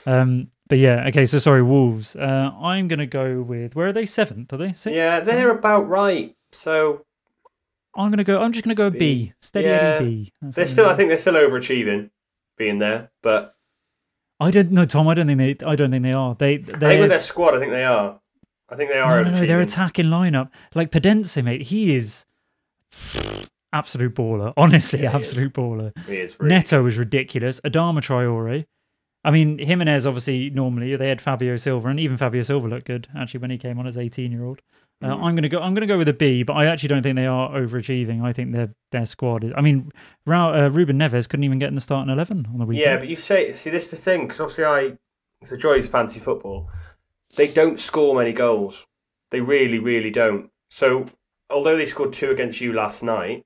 [0.05, 1.25] um, but yeah, okay.
[1.25, 2.15] So sorry, Wolves.
[2.15, 4.05] Uh, I'm gonna go with where are they?
[4.05, 4.53] Seventh?
[4.53, 4.73] Are they?
[4.73, 4.95] Sixth?
[4.95, 6.35] Yeah, they're about right.
[6.51, 7.03] So
[7.98, 8.39] I'm gonna go.
[8.41, 9.34] I'm just gonna go B.
[9.41, 10.00] Steady Yeah.
[10.00, 10.32] B.
[10.41, 10.86] That's they're still.
[10.88, 12.10] I think they're still overachieving,
[12.58, 13.12] being there.
[13.24, 13.56] But
[14.39, 15.08] I don't know, Tom.
[15.08, 15.66] I don't think they.
[15.66, 16.36] I don't think they are.
[16.36, 16.54] They.
[16.54, 17.00] I think They.
[17.00, 18.20] with their squad, I think they are.
[18.70, 21.62] I think they are No, no, no, their attacking lineup, like Podence, mate.
[21.64, 22.26] He is
[23.74, 24.54] absolute baller.
[24.58, 25.30] Honestly, Yeah, he is.
[25.32, 25.98] absolute baller.
[26.06, 27.60] He is really Neto was ridiculous.
[27.62, 28.66] Adama Traore.
[29.28, 33.07] I mean, Jimenez obviously normally they had Fabio Silva, and even Fabio Silva looked good
[33.15, 34.61] actually when he came on as 18 year old.
[35.03, 35.23] Uh, Mm.
[35.23, 35.59] I'm gonna go.
[35.61, 38.23] I'm gonna go with a B, but I actually don't think they are overachieving.
[38.23, 39.53] I think their their squad is.
[39.55, 39.91] I mean,
[40.25, 42.86] Ra- uh, Ruben Neves couldn't even get in the starting eleven on the weekend.
[42.91, 44.97] Yeah, but you say, see, this is the thing because obviously, I
[45.41, 46.69] it's the joys of fancy football.
[47.36, 48.88] They don't score many goals.
[49.30, 50.49] They really, really don't.
[50.69, 51.09] So,
[51.49, 53.45] although they scored two against you last night,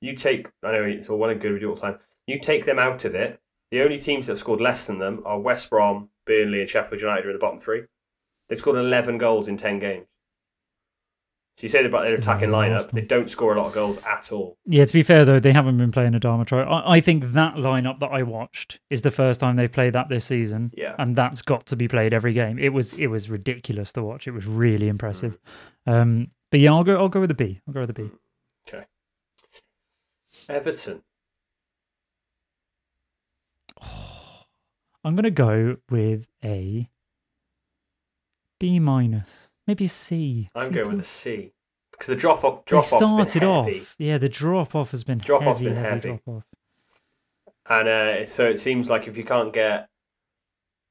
[0.00, 0.48] you take.
[0.64, 1.52] I know it's all well and good.
[1.52, 1.98] We do all the time.
[2.26, 3.40] You take them out of it.
[3.70, 7.02] The only teams that have scored less than them are West Brom, Burnley, and Sheffield
[7.02, 7.82] United are in the bottom three.
[8.48, 10.06] They've scored eleven goals in ten games.
[11.58, 14.30] So you say about their attacking lineup, they don't score a lot of goals at
[14.30, 14.56] all.
[14.64, 16.68] Yeah, to be fair though, they haven't been playing Adama Traore.
[16.68, 20.08] I, I think that lineup that I watched is the first time they've played that
[20.08, 20.70] this season.
[20.76, 20.94] Yeah.
[21.00, 22.60] and that's got to be played every game.
[22.60, 24.28] It was it was ridiculous to watch.
[24.28, 25.36] It was really impressive.
[25.84, 27.60] Um, but yeah, I'll go I'll go with a B.
[27.66, 28.10] I'll go with a B.
[28.68, 28.84] Okay.
[30.48, 31.02] Everton.
[35.04, 36.88] I'm gonna go with a
[38.60, 40.48] B minus, maybe a C.
[40.54, 41.52] I'm going with a C
[41.92, 43.96] because the drop off They drop started been off.
[43.98, 46.08] Yeah, the drop off has been drop off been heavy.
[46.08, 46.44] Drop off.
[47.70, 49.88] And uh, so it seems like if you can't get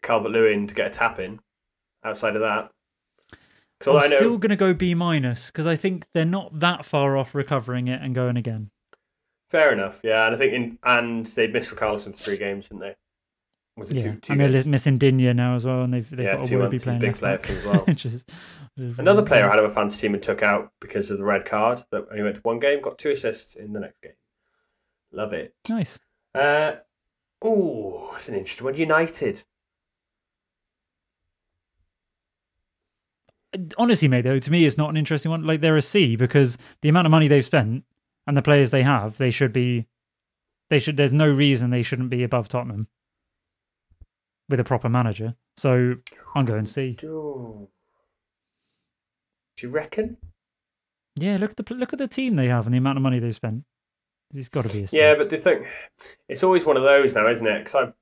[0.04, 1.40] Calvert Lewin to get a tap in
[2.04, 2.72] outside of that.
[3.86, 7.36] I'm know, still gonna go B minus because I think they're not that far off
[7.36, 8.72] recovering it and going again.
[9.50, 10.26] Fair enough, yeah.
[10.26, 12.96] And I think, in, and they missed Richarlison for three games, didn't they?
[13.78, 16.26] Was it Yeah, two, two and they're missing Digne now as well, and they've they've
[16.26, 16.72] Yeah, got two Werby months.
[16.74, 17.82] He's a playing big player as well.
[17.86, 18.26] which is-
[18.76, 21.18] which is Another player I had of a fantasy team and took out because of
[21.18, 24.02] the red card that only went to one game, got two assists in the next
[24.02, 24.14] game.
[25.12, 25.54] Love it.
[25.70, 25.98] Nice.
[26.36, 26.78] Uh,
[27.42, 28.76] oh, that's an interesting one.
[28.76, 29.44] United.
[33.78, 35.44] Honestly, mate, though, to me, it's not an interesting one.
[35.46, 37.84] Like they're a C because the amount of money they've spent
[38.28, 39.88] and the players they have, they should be.
[40.70, 40.98] They should.
[40.98, 42.88] There's no reason they shouldn't be above Tottenham
[44.50, 45.36] with a proper manager.
[45.56, 45.96] So
[46.36, 46.94] I'm going to see.
[46.94, 47.68] Do
[49.60, 50.18] you reckon?
[51.16, 53.20] Yeah, look at the look at the team they have and the amount of money
[53.20, 53.64] they've spent.
[54.34, 54.88] It's got to be a.
[54.92, 55.66] Yeah, but the thing,
[56.28, 57.60] it's always one of those now, isn't it?
[57.64, 57.94] Because I,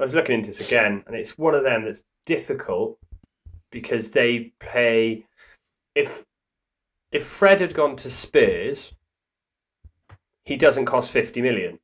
[0.00, 2.98] I was looking into this again, and it's one of them that's difficult
[3.70, 5.26] because they play.
[5.94, 6.24] If
[7.12, 8.94] if Fred had gone to Spurs,
[10.44, 11.78] he doesn't cost fifty million.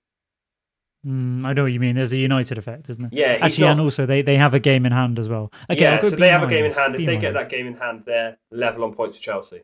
[1.06, 1.96] Mm, I know what you mean.
[1.96, 3.10] There's the United effect, isn't there?
[3.12, 5.50] Yeah, Actually, not- and also they, they have a game in hand as well.
[5.70, 6.94] Okay, yeah, so they have a game in hand.
[6.94, 9.62] If B they get that game in hand, they're level on points with Chelsea.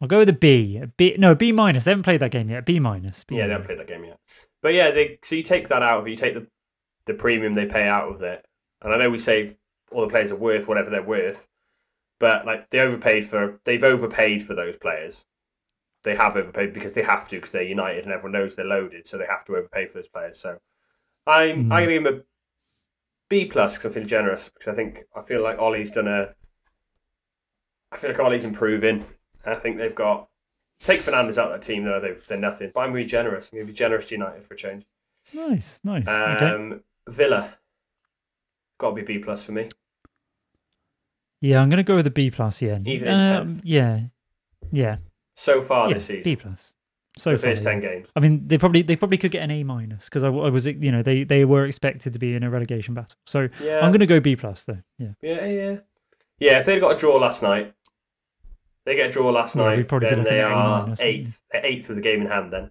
[0.00, 0.78] I'll go with a B.
[0.78, 1.14] A B.
[1.18, 1.84] No, B minus.
[1.84, 2.64] They haven't played that game yet.
[2.66, 3.24] B minus.
[3.24, 4.18] B Yeah, they haven't played that game yet.
[4.60, 6.46] But yeah, they so you take that out of it, you take the
[7.06, 8.44] the premium they pay out of it.
[8.80, 9.56] And I know we say
[9.90, 11.48] all the players are worth whatever they're worth,
[12.18, 15.24] but like they overpaid for they've overpaid for those players.
[16.04, 19.06] They have overpaid because they have to because they're United and everyone knows they're loaded,
[19.06, 20.38] so they have to overpay for those players.
[20.38, 20.58] So
[21.26, 21.60] I'm Mm.
[21.62, 22.22] I'm gonna give them a
[23.28, 26.34] B plus because I'm feeling generous because I think I feel like Ollie's done a.
[27.92, 29.04] I feel like Ollie's improving.
[29.44, 30.28] I think they've got
[30.80, 32.00] take Fernandes out of that team though.
[32.00, 32.72] They've they're nothing.
[32.74, 33.50] But I'm gonna be generous.
[33.52, 34.84] I'm gonna be generous to United for a change.
[35.34, 36.08] Nice, nice.
[36.08, 36.46] okay.
[36.46, 37.56] Um, Villa,
[38.78, 39.68] got to be B plus for me.
[41.40, 42.60] Yeah, I'm gonna go with a B plus.
[42.62, 42.78] Yeah.
[42.84, 43.60] Even in Um, 10th?
[43.64, 44.00] Yeah.
[44.72, 44.96] Yeah.
[45.34, 45.94] So far yeah.
[45.94, 46.74] this season, B plus.
[47.18, 47.50] So the far.
[47.50, 47.70] first yeah.
[47.72, 48.08] ten games.
[48.16, 50.66] I mean, they probably they probably could get an A minus because I, I was
[50.66, 53.16] you know they they were expected to be in a relegation battle.
[53.26, 54.82] So Yeah, I'm gonna go B plus though.
[54.98, 55.12] Yeah.
[55.20, 55.76] yeah, yeah,
[56.38, 56.58] yeah.
[56.60, 57.74] If they'd got a draw last night,
[58.84, 59.88] they get a draw last Yeah, night.
[59.88, 61.04] then they A are minus, wouldn't we?
[61.20, 62.52] eighth, eighth with the game in hand.
[62.52, 62.70] Then,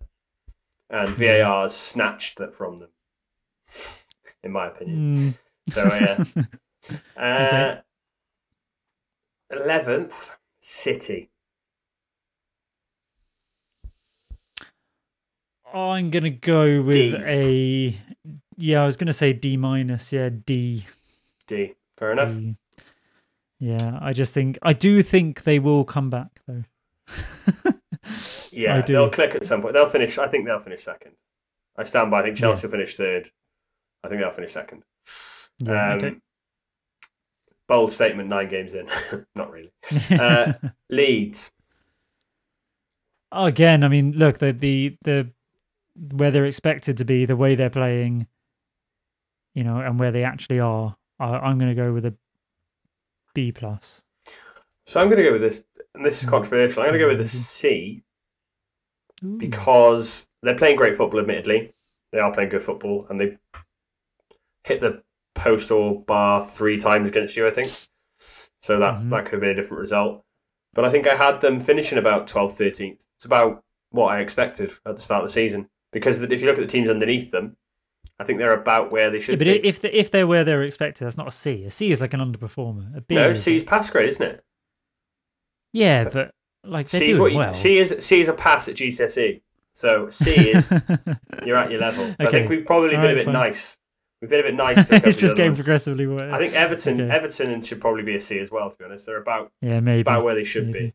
[0.89, 2.89] and VAR snatched that from them,
[4.43, 5.15] in my opinion.
[5.17, 5.39] Mm.
[5.69, 6.23] So yeah.
[7.15, 7.81] Okay.
[9.51, 11.30] Uh, Eleventh, City.
[15.73, 17.15] I'm gonna go with D.
[17.17, 17.97] a.
[18.57, 20.11] Yeah, I was gonna say D minus.
[20.13, 20.85] Yeah, D.
[21.47, 21.73] D.
[21.97, 22.37] Fair enough.
[22.37, 22.55] D.
[23.59, 26.63] Yeah, I just think I do think they will come back though.
[28.53, 29.73] Yeah, they'll click at some point.
[29.73, 30.17] They'll finish.
[30.17, 31.13] I think they'll finish second.
[31.77, 32.19] I stand by.
[32.19, 32.41] I think Yeah.
[32.41, 33.31] Chelsea will finish third.
[34.03, 34.83] I think they'll finish second.
[35.59, 36.15] Yeah, um, okay.
[37.69, 38.27] Bold statement.
[38.27, 38.87] Nine games in.
[39.35, 39.71] Not really.
[40.11, 40.53] uh,
[40.89, 41.51] Leeds.
[43.31, 45.29] Again, I mean, look, the the the
[46.13, 48.27] where they're expected to be, the way they're playing,
[49.53, 52.15] you know, and where they actually are, I, I'm going to go with a
[53.33, 54.01] B plus.
[54.85, 55.63] So I'm going to go with this.
[55.93, 56.29] And this is Hmm.
[56.31, 56.83] controversial.
[56.83, 58.01] I'm going to go with a Mhm.
[59.23, 59.37] Ooh.
[59.37, 61.19] because they're playing great football.
[61.19, 61.73] Admittedly,
[62.11, 63.37] they are playing good football, and they
[64.63, 65.03] hit the
[65.35, 67.45] post or bar three times against you.
[67.47, 67.71] I think
[68.61, 68.79] so.
[68.79, 69.09] That Mhm.
[69.11, 70.23] that could have been a different result.
[70.73, 73.05] But I think I had them finishing about 12th, 13th.
[73.17, 75.69] It's about what I expected at the start of the season.
[75.91, 77.57] Because if you look at the teams underneath them,
[78.19, 79.57] I think they're about where they Yeah, should but be.
[79.63, 81.65] if they, if they're where they're expected, that's not a C.
[81.65, 82.95] A C is like an underperformer.
[82.95, 84.43] A B no, C is pass grade, isn't it?
[85.73, 86.31] yeah, but
[86.63, 87.53] like C is what you, well.
[87.53, 89.41] C is C is a pass at GCSE.
[89.73, 90.69] So C is
[91.45, 92.05] you're at your level.
[92.19, 92.37] So I Okay.
[92.39, 93.33] think we've probably been Alright, a bit fine.
[93.33, 93.77] nice.
[94.21, 94.87] We've been a bit nice.
[94.87, 96.31] To it's just getting progressively worse.
[96.33, 97.11] I think Everton, Okay.
[97.11, 98.69] Everton should probably be a C as well.
[98.69, 100.01] To be honest, they're about yeah, maybe.
[100.01, 100.79] about where they should maybe.
[100.79, 100.93] be.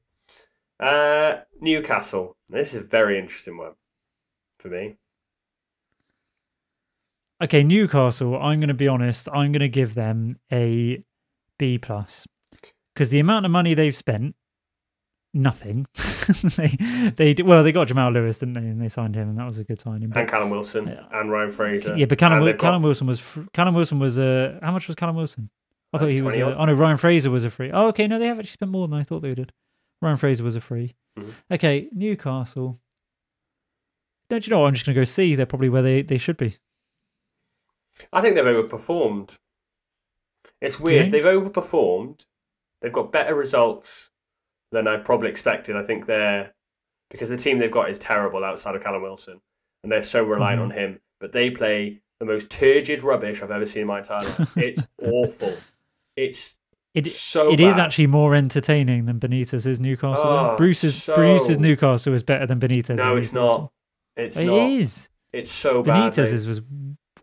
[0.79, 2.37] Uh, Newcastle.
[2.49, 3.73] This is a very interesting one
[4.59, 4.97] for me.
[7.43, 8.37] Okay, Newcastle.
[8.41, 9.29] I'm going to be honest.
[9.29, 11.03] I'm going to give them a
[11.59, 12.27] B plus
[12.95, 14.35] because the amount of money they've spent,
[15.35, 15.87] nothing.
[16.57, 18.61] they they did- well they got Jamal Lewis, didn't they?
[18.63, 20.09] And they signed him, and that was a good signing.
[20.09, 21.05] But, And Callum Wilson Yeah.
[21.13, 21.95] and Ryan Fraser.
[21.97, 25.51] yeah, but Callum, Callum Wilson was Callum Wilson was uh how much was Callum Wilson?
[25.93, 26.35] I thought he was.
[26.35, 27.71] 20 Uh, oh no, Ryan Fraser was a free.
[27.71, 29.53] Oh, okay, no, they have actually spent more than I thought they did.
[30.03, 30.95] Ryan Fraser was a free.
[31.19, 31.33] Mhm.
[31.53, 32.81] Okay, Newcastle.
[34.29, 34.61] Don't you know?
[34.61, 34.69] what?
[34.69, 35.35] I'm just going to go see.
[35.35, 36.57] They're probably where they, they should be.
[38.13, 39.39] I think they've overperformed.
[40.61, 41.11] It's weird.
[41.11, 42.25] They've overperformed.
[42.83, 44.11] They've got better results
[44.73, 45.77] than I probably expected.
[45.77, 46.53] I think they're
[47.11, 49.41] because the team they've got is terrible outside of Callum Wilson,
[49.83, 50.65] and they're so reliant Mhm.
[50.65, 51.01] on him.
[51.21, 54.53] But they play the most turgid rubbish I've ever seen in my entire life.
[54.57, 55.57] It's awful.
[56.17, 56.59] It's
[56.95, 57.53] It so.
[57.53, 60.25] it is actually more entertaining than Benitez's Newcastle.
[60.27, 62.97] Oh, Bruce's so- Bruce's Newcastle is better than Benitez's.
[62.99, 63.59] No, it's Newcastle.
[63.63, 63.73] not.
[64.17, 64.71] It's It not.
[64.71, 65.09] is.
[65.33, 66.13] It's so bad.
[66.13, 66.63] Benitez's was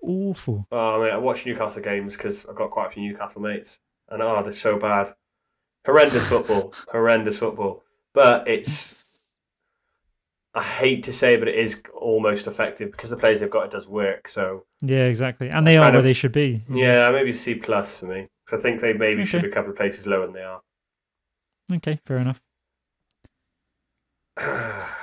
[0.01, 0.67] awful.
[0.71, 3.79] Oh, mate, I watch Newcastle games because I've got quite a few Newcastle mates,
[4.09, 5.09] and oh, they're so bad.
[5.85, 7.83] Horrendous football, horrendous football.
[8.13, 8.95] But it's,
[10.53, 13.71] I hate to say, but it is almost effective because the players they've got it
[13.71, 14.27] does work.
[14.27, 15.49] So Yeah, exactly.
[15.49, 16.61] And they are where of- they should be.
[16.69, 18.27] yeah, maybe C plus for me.
[18.51, 20.61] I think they maybe should be a couple of places lower than they are.
[21.73, 22.41] Okay, fair enough.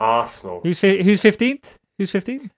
[0.00, 1.78] Arsenal, Who's fi- who's fifteenth?
[1.98, 2.50] Who's fifteenth?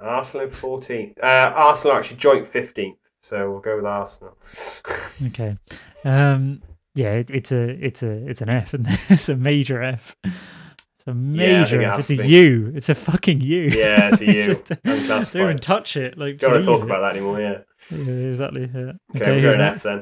[0.00, 1.18] Arsenal fourteenth.
[1.22, 4.36] Uh, Arsenal actually joint fifteenth, so we'll go with Arsenal.
[5.26, 5.56] Okay.
[6.04, 6.60] Um.
[6.96, 10.16] Yeah, it, it's a it's a it's an F, and it's a major F.
[10.24, 11.12] It's a Yeah,
[11.60, 11.98] major it F.
[12.00, 12.26] It's a.
[12.26, 12.72] U.
[12.74, 13.62] It's a fucking U.
[13.72, 14.44] yeah, it's a U.
[14.46, 16.18] Just- Don't even touch it.
[16.18, 16.84] Like Don't want to talk it.
[16.84, 17.40] about that anymore.
[17.40, 17.58] Yeah.
[17.90, 18.62] Yeah, exactly.
[18.62, 18.80] Yeah.
[18.80, 19.84] Okay, Okay, we're going next?
[19.86, 20.00] F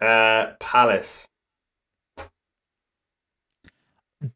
[0.00, 0.08] then.
[0.08, 1.26] Uh, Palace.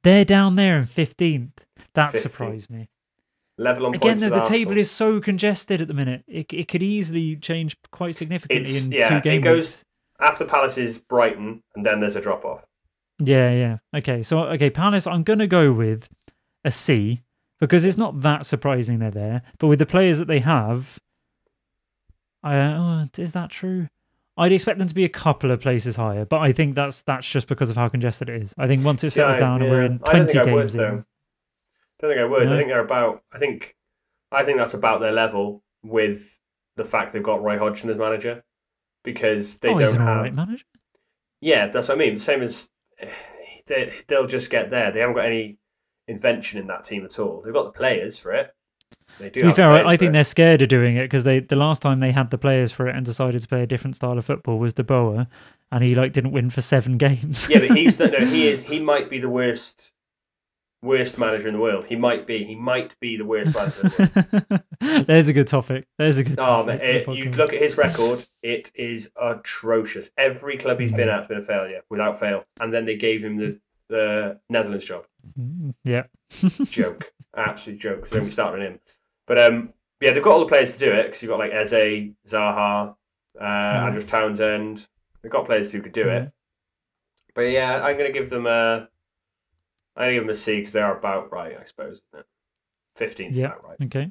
[0.02, 1.64] They're down there in fifteenth.
[1.94, 2.16] That 15th.
[2.18, 2.88] surprised me.
[3.58, 4.48] Level on Again, points the, Arsenal.
[4.58, 6.24] table is so congested at the minute.
[6.26, 9.82] It it could easily change quite significantly It's- in yeah, two it goes-
[10.20, 12.64] after Palace is Brighton, and then there's a drop off.
[13.18, 13.78] Yeah, yeah.
[13.94, 15.06] Okay, so okay, Palace.
[15.06, 16.08] I'm gonna go with
[16.64, 17.22] a C
[17.60, 19.42] because it's not that surprising they're there.
[19.58, 20.98] But with the players that they have,
[22.42, 23.88] I oh, is that true?
[24.38, 27.26] I'd expect them to be a couple of places higher, but I think that's that's
[27.28, 28.54] just because of how congested it is.
[28.58, 29.86] I think once it settles I- down and we're yeah.
[29.86, 32.42] in I don't 20 think I would, games in, don't think I would.
[32.42, 33.22] I think they're about.
[33.32, 33.76] I think,
[34.30, 36.38] I think that's about their level with
[36.76, 38.44] the fact they've got Roy Hodgson as manager,
[39.02, 40.08] because they oh, don't have.
[40.08, 40.64] alright manager.
[41.40, 42.18] Yeah, that's what I mean.
[42.18, 42.68] Same as
[43.66, 44.92] they, they'll just get there.
[44.92, 45.58] They haven't got any
[46.08, 47.40] invention in that team at all.
[47.42, 48.54] They've got the players for it.
[49.18, 49.40] They do.
[49.40, 52.00] To be fair, I, think they're scared of doing it because they the last time
[52.00, 54.58] they had the players for it and decided to play a different style of football
[54.58, 55.26] was De Boer,
[55.72, 57.48] and he like didn't win for seven games.
[57.48, 58.08] Yeah, but he's no.
[58.08, 58.64] He is.
[58.64, 59.92] He might be the worst,
[60.82, 61.86] worst manager in the world.
[61.86, 62.44] He might be.
[62.44, 65.06] He might be the worst manager in the world.
[65.06, 65.86] There's a good topic.
[65.98, 66.80] There's a good Oh, topic.
[66.80, 70.10] man, it, you look at his record; it is atrocious.
[70.18, 72.44] Every club he's been at has been a failure, without fail.
[72.60, 73.58] And then they gave him the
[73.88, 75.06] the Netherlands job.
[75.38, 76.04] Mm, Yeah.
[76.64, 78.06] Joke, absolute joke.
[78.06, 78.80] So then we started on him.
[79.26, 81.52] But um, yeah, they've got all the players to do it because you've got like
[81.52, 82.94] Eze, Zaha,
[83.40, 84.86] uh, Andros Townsend.
[85.22, 86.30] They've got players who could do it.
[87.34, 88.88] But yeah, I'm going to give them a.
[89.96, 92.02] I'm to give them a C because they are about right, I suppose.
[92.12, 92.26] Isn't it?
[92.98, 93.46] 15's Yeah.
[93.46, 93.76] about right.
[93.84, 94.10] Okay.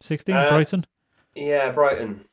[0.00, 0.86] 16, Uh, Brighton.
[1.34, 2.24] Yeah, Brighton.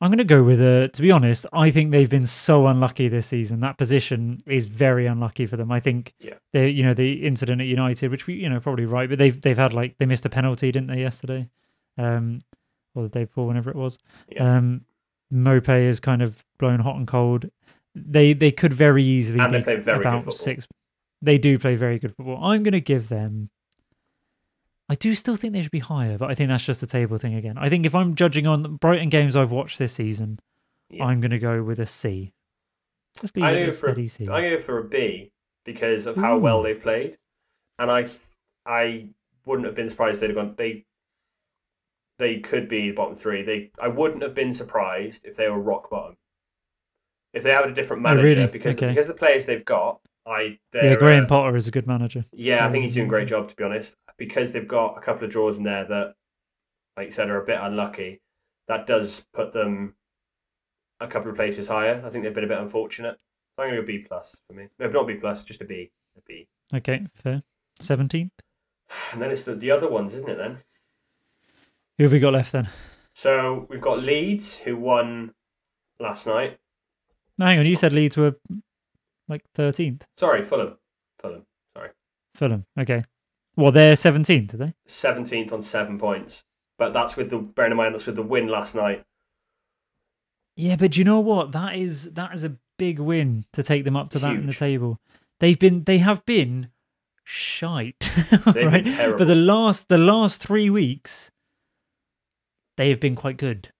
[0.00, 0.88] I'm going to go with a.
[0.92, 3.60] To be honest, I think they've been so unlucky this season.
[3.60, 5.70] That position is very unlucky for them.
[5.70, 6.34] I think Yeah.
[6.52, 9.40] they, you know, the incident at United, which we, you know, probably right, but they've
[9.40, 11.48] they've had like they missed a penalty, didn't they, yesterday,
[11.96, 12.40] um,
[12.94, 13.98] or the day before, whenever it was.
[14.28, 14.56] Yeah.
[14.56, 14.82] Um,
[15.32, 17.48] Maupay is kind of blown hot and cold.
[17.94, 20.66] They they could very easily And they play very good about six.
[21.22, 22.44] They do play very good football.
[22.44, 23.50] I'm going to give them.
[24.88, 27.16] I do still think they should be higher, but I think that's just the table
[27.18, 27.56] thing again.
[27.56, 30.38] I think if I'm judging on the Brighton games I've watched this season,
[30.90, 31.04] Yeah.
[31.04, 32.32] I'm going to go with a C.
[33.20, 34.28] Just leave I go for a- steady C.
[34.28, 35.30] I go for a B
[35.64, 37.16] because of how well they've played,
[37.78, 38.08] and I
[38.66, 39.08] I
[39.46, 40.54] wouldn't have been surprised they'd have gone.
[40.56, 40.84] They
[42.18, 43.42] they could be the bottom three.
[43.42, 46.16] They I wouldn't have been surprised if they were rock bottom.
[47.32, 48.46] If they had a different Oh, manager, really?
[48.46, 48.88] because Okay.
[48.88, 52.24] because the players they've got, I yeah, Graham uh, Potter is a good manager.
[52.32, 53.30] yeah, I think he's doing a great Mm.
[53.30, 53.96] job to be honest.
[54.16, 56.14] Because they've got a couple of draws in there that,
[56.96, 58.20] like you said, are a bit unlucky.
[58.68, 59.96] That does put them
[61.00, 62.00] a couple of places higher.
[62.04, 63.18] I think they've been a bit unfortunate.
[63.56, 64.68] So I'm going to go B plus for me.
[64.78, 65.90] No, not B plus, just a B.
[66.16, 66.46] A B.
[66.72, 67.42] Okay, fair.
[67.82, 68.30] 17th.
[69.12, 70.38] And then it's the, the other ones, isn't it?
[70.38, 70.58] Then.
[71.98, 72.68] Who have we got left then?
[73.14, 75.34] So we've got Leeds who won
[76.00, 76.58] last night.
[77.38, 77.66] No, hang on.
[77.66, 78.36] You said Leeds were
[79.28, 80.02] like 13th.
[80.16, 80.76] Sorry, Fulham.
[81.18, 81.44] Fulham.
[81.76, 81.90] Sorry,
[82.34, 82.64] Fulham.
[82.78, 83.04] Okay.
[83.56, 84.74] Well, they're 17th, are they?
[84.86, 86.44] seventeenth on seven points.
[86.76, 89.04] But that's with the bearing in mind that's with the win last night.
[90.56, 91.52] Yeah, but do you know what?
[91.52, 94.52] That is that is a big win to take them up to that in the
[94.52, 94.98] table.
[95.38, 96.70] They've been they have been
[97.22, 98.10] shite,
[98.52, 98.84] been right?
[98.84, 99.18] terrible.
[99.18, 101.30] But the last the last three weeks,
[102.76, 103.70] they have been quite good.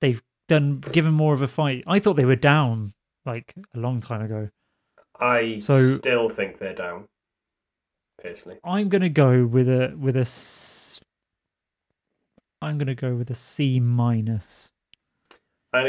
[0.00, 1.84] They've done given more of a fight.
[1.86, 2.94] I thought they were down
[3.26, 4.48] like a long time ago.
[5.20, 7.08] I So- still think they're down.
[8.18, 10.26] Personally, I'm gonna go with a with a.
[12.64, 14.70] I'm gonna go with a C minus,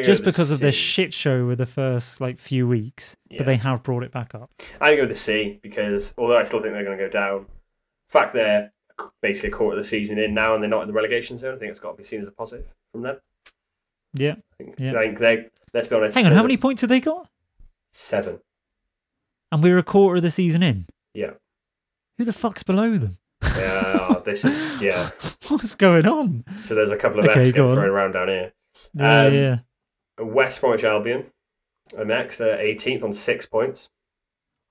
[0.03, 0.77] just because of their C.
[0.77, 3.15] shit show with the first like few weeks.
[3.29, 3.37] Yeah.
[3.39, 4.49] But they have brought it back up.
[4.81, 7.09] I'm gonna go with the C because although I still think they're going to go
[7.09, 7.45] down,
[8.09, 8.73] the fact they're
[9.21, 11.53] basically a quarter of the season in now and they're not in the relegation zone,
[11.55, 13.17] I think it's got to be seen as a positive from them.
[14.13, 14.35] Yeah.
[14.77, 14.93] Yeah.
[14.97, 15.45] I think they.
[15.73, 16.15] Let's be honest.
[16.15, 17.27] Hang on, how many points have they got?
[17.91, 18.39] Seven.
[19.51, 20.87] And we're a quarter of the season in.
[21.13, 21.31] Yeah.
[22.17, 23.17] Who the fuck's below them?
[23.43, 24.19] Yeah.
[24.23, 25.09] this is yeah.
[25.47, 26.43] What's going on?
[26.63, 28.53] So there's a couple of Okay, F's go getting thrown around down here.
[28.93, 29.57] Yeah, Um, yeah.
[30.19, 31.25] West Bromwich Albion
[31.97, 32.37] are next.
[32.37, 33.89] They're 18th on six points.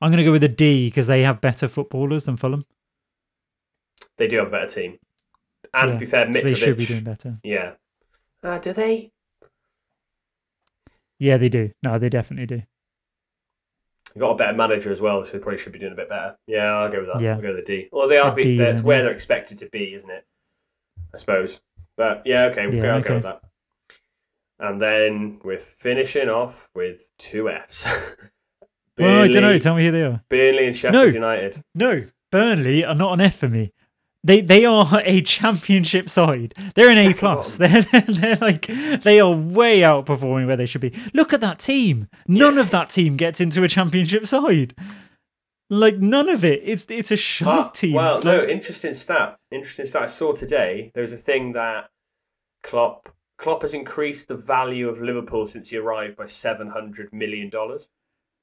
[0.00, 2.64] I'm going to go with a D because they have better footballers than Fulham.
[4.18, 4.96] They do have a better team.
[5.74, 7.38] And Yeah, to be fair, So they should be doing better.
[7.44, 7.72] yeah.
[8.42, 9.11] Uh, do they?
[11.22, 11.70] Yeah, they do.
[11.84, 12.62] No, they definitely do.
[14.12, 16.08] They've got a better manager as well, so they probably should be doing a bit
[16.08, 16.36] better.
[16.48, 17.20] Yeah, I'll go with that.
[17.20, 17.36] Yeah.
[17.36, 17.88] I'll go with the D.
[17.92, 18.32] Well, they are.
[18.32, 19.04] A Be, D that's where yeah.
[19.04, 20.26] they're expected to be, isn't it?
[21.14, 21.60] I suppose.
[21.96, 23.08] But yeah, okay, we'll Yeah, go, I'll okay.
[23.08, 23.40] go with that.
[24.58, 27.86] And then we're finishing off with two Fs.
[28.98, 29.58] Well, I don't know.
[29.58, 30.22] Tell me who they are.
[30.28, 31.10] Burnley and Sheffield No.
[31.10, 31.62] United.
[31.74, 33.72] No, Burnley are not an F for me.
[34.24, 36.54] They they are a championship side.
[36.74, 37.56] They're an A plus.
[37.58, 38.66] They're, they're like
[39.02, 40.94] they are way outperforming where they should be.
[41.12, 42.08] Look at that team.
[42.28, 42.60] None Yeah.
[42.60, 44.74] of that team gets into a championship side.
[45.70, 46.60] Like none of it.
[46.64, 47.94] It's it's a shite team.
[47.94, 49.38] Well, no, interesting stat.
[49.50, 50.02] Interesting stat.
[50.02, 51.88] I saw today there was a thing that
[52.62, 53.08] Klopp
[53.38, 57.88] Klopp has increased the value of Liverpool since he arrived by seven hundred million dollars.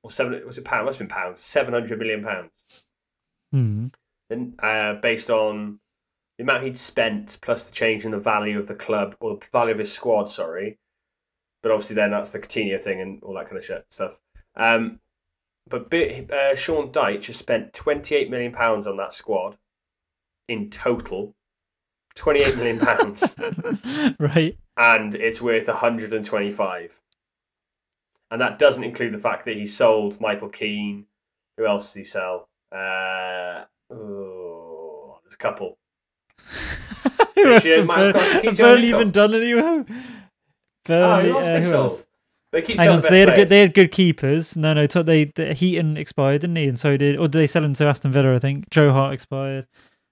[0.03, 0.85] or seven was it pound?
[0.88, 1.39] Must have been pounds.
[1.39, 2.51] Seven hundred million pounds.
[3.51, 3.88] Hmm.
[4.31, 5.80] Uh, based on
[6.38, 9.45] the amount he'd spent plus the change in the value of the club or the
[9.51, 10.26] value of his squad.
[10.26, 10.77] Sorry,
[11.64, 14.22] but obviously then that's the Coutinho thing and all that kind of shit stuff.
[14.56, 14.99] Um,
[15.68, 19.57] but bit, uh, Sean Dyche has spent twenty eight million pounds on that squad
[20.47, 21.35] in total.
[22.15, 23.35] Twenty eight million pounds.
[24.19, 24.57] right.
[24.77, 27.01] and it's worth 125.
[28.31, 31.06] And that doesn't include the fact that he sold Michael Keane.
[31.57, 32.47] Who else did he sell?
[32.72, 35.78] Uh, oh, there's a couple.
[37.36, 39.86] Have Matt Bur- Conley have keeps Burnley even done anyone?
[39.90, 39.94] Oh,
[40.86, 41.91] Burnley, else uh, they who sold?
[41.91, 42.06] else?
[42.52, 43.48] They keep Hang on, so they had good.
[43.48, 44.57] They had good keepers.
[44.57, 46.68] No, no, they, they Heaton expired, didn't he?
[46.68, 48.36] And so did, or did they sell him to Aston Villa?
[48.36, 49.68] I think Joe Hart expired.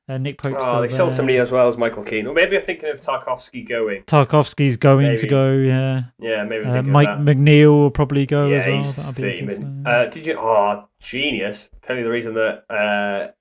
[0.09, 0.55] Uh, Nick Pope.
[0.57, 2.27] Oh, they sold somebody as well as Michael Keane.
[2.27, 4.03] Or maybe I'm thinking of Tarkowski going.
[4.03, 5.51] Tarkowski's going to go.
[5.51, 6.03] Yeah.
[6.19, 7.09] Yeah, maybe Uh, Mike.
[7.09, 8.75] McNeil will probably go yeah, as well.
[8.77, 9.83] he's be a 30 good million.
[9.83, 9.93] sign.
[9.93, 10.37] Uh, did you?
[10.39, 11.69] Oh, genius!
[11.81, 13.31] Tell you the reason that uh,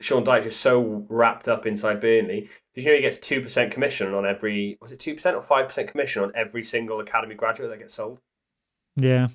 [0.00, 2.48] Sean Dyche is so wrapped up inside Burnley.
[2.74, 4.76] Did you know he gets two percent commission on every?
[4.80, 7.94] Was it two percent or five percent commission on every single academy graduate that gets
[7.94, 8.20] sold?
[8.96, 9.28] yeah.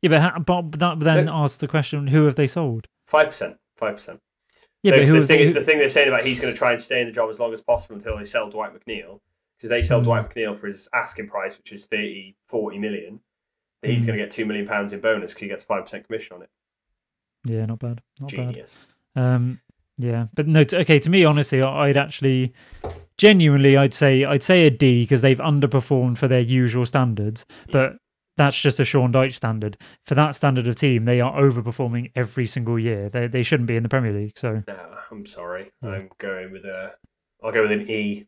[0.00, 2.86] Yeah, but, ha- but that then Look- asks the question: Who have they sold?
[3.06, 3.56] Five percent.
[3.76, 4.20] Five percent.
[4.84, 5.20] Yeah, No, but who?
[5.20, 7.08] the, thing, they- the thing they're saying about he's going to try and stay in
[7.08, 9.18] the job as long as possible until they sell Dwight McNeil.
[9.56, 10.04] Because they sell Mm.
[10.04, 13.20] Dwight McNeil for his asking price, which is 30, 40 million.
[13.82, 14.06] then He's Mm.
[14.06, 16.42] going to get two million pounds in bonus because he gets five percent commission on
[16.42, 16.50] it.
[17.44, 18.00] yeah, not bad.
[18.20, 18.36] Not bad.
[18.52, 18.78] Genius.
[19.16, 19.58] Um,
[19.98, 20.64] yeah, but no.
[20.64, 22.52] T- okay, to me, honestly, I'd actually,
[23.16, 27.44] genuinely, I'd say I'd say a D because they've underperformed for their usual standards.
[27.70, 27.96] But
[28.36, 29.76] that's just a Sean Dyche standard.
[30.06, 33.08] For that standard of team, they are overperforming every single year.
[33.08, 34.38] They they shouldn't be in the Premier League.
[34.38, 35.72] So No, I'm sorry.
[35.82, 35.90] Yeah.
[35.90, 36.92] I'm going with a.
[37.42, 38.26] I'll go with an E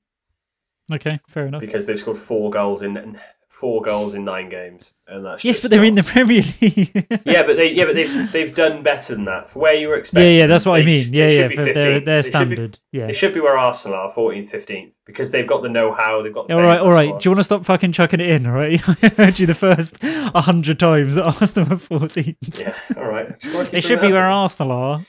[0.93, 1.61] okay, fair enough.
[1.61, 3.19] because they've scored four goals in
[3.51, 6.93] four goals in nine games, and that's Yes, but they're in the Premier League.
[7.27, 9.97] Yeah, but they yeah, but they've they've done better than that for where you were
[9.97, 10.33] expecting.
[10.33, 11.13] yeah, yeah, that's what I mean.
[11.13, 12.05] Yeah, they yeah, should be for their 15th.
[12.05, 12.79] their They should be- standard.
[12.93, 13.07] Yeah.
[13.09, 16.23] They should be where Arsenal are, 14th, 15th, because they've got the know-how.
[16.23, 16.49] They've got.
[16.49, 17.19] The All right, all right.
[17.21, 18.47] Do you want to stop fucking chucking it in?
[18.47, 22.37] All right, I heard you the first a hundred times that Arsenal are fourteen.
[22.57, 23.35] Yeah, all right.
[23.71, 24.29] They should be where.
[24.29, 25.01] Arsenal are.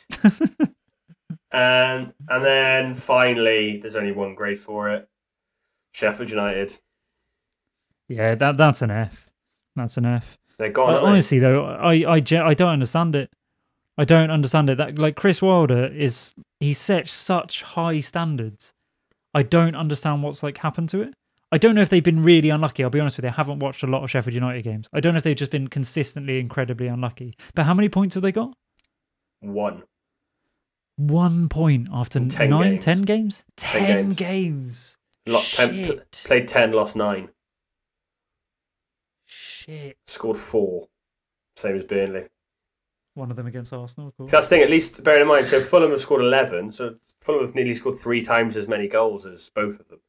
[1.53, 5.07] And and then finally, there's only one grade for it.
[5.93, 6.77] Sheffield United.
[8.15, 9.29] Yeah, that that's an F.
[9.75, 10.37] That's an F.
[10.59, 10.93] They're gone.
[10.93, 10.99] They?
[10.99, 12.19] honestly, though, I I I
[12.53, 13.29] don't understand it.
[13.97, 14.77] I don't understand it.
[14.77, 18.71] That like Chris Wilder is he sets such high standards.
[19.33, 21.13] I don't understand what's like happened to it.
[21.53, 22.83] I don't know if they've been really unlucky.
[22.83, 23.29] I'll be honest with you.
[23.29, 24.87] I haven't watched a lot of Sheffield United games.
[24.93, 27.33] I don't know if they've just been consistently incredibly unlucky.
[27.55, 28.53] But how many points have they got?
[29.41, 29.83] one.
[30.97, 32.83] One point after In 10 games.
[32.85, 33.45] ten games?
[33.57, 34.15] Ten Ten games.
[34.15, 34.97] games.
[35.27, 37.29] Lot, ten, pl- played ten, lost nine,
[39.65, 39.97] Shit.
[40.07, 40.87] scored four.
[41.55, 42.25] Same as Burnley.
[43.13, 44.31] One of them against Arsenal, of course.
[44.31, 44.63] That's the thing.
[44.63, 45.45] At least bear in mind.
[45.47, 46.71] So Fulham have scored eleven.
[46.71, 49.99] So Fulham have nearly scored three times as many goals as both of them.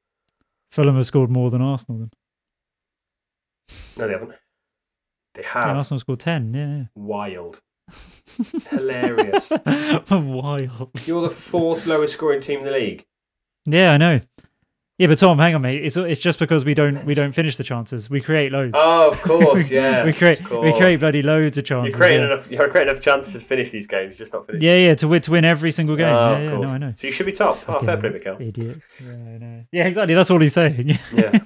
[0.70, 2.11] Fulham have scored more than Arsenal then.
[3.97, 4.33] No, they haven't.
[5.35, 5.77] They Yeah, have.
[5.79, 6.85] Arsenal scored ten, yeah.
[6.95, 7.61] Wild.
[8.70, 9.51] Hilarious.
[10.11, 10.91] Wild.
[11.05, 13.05] You're the fourth lowest scoring team in the league.
[13.66, 14.20] Yeah, I know.
[15.03, 15.85] Yeah, but Tom, hang on, mate.
[15.85, 18.09] It's it's just because we don't we don't finish the chances.
[18.09, 18.70] We create loads.
[18.77, 20.05] Oh, of course, yeah.
[20.05, 21.91] we create we create bloody loads of chances.
[21.91, 22.33] You're creating yeah.
[22.33, 22.49] enough.
[22.49, 24.62] You're creating enough chances to finish these games, just not finish.
[24.62, 26.07] yeah, yeah, to win to win every single game.
[26.07, 26.69] Oh, yeah, of yeah, course.
[26.69, 26.95] no, I know.
[26.97, 27.59] So you should be top.
[27.66, 28.41] Oh, fair play, Mikel.
[28.41, 28.79] Idiot.
[29.05, 29.65] Yeah, know.
[29.73, 30.15] Yeah, exactly.
[30.15, 30.97] That's all he's saying.
[31.12, 31.41] Yeah.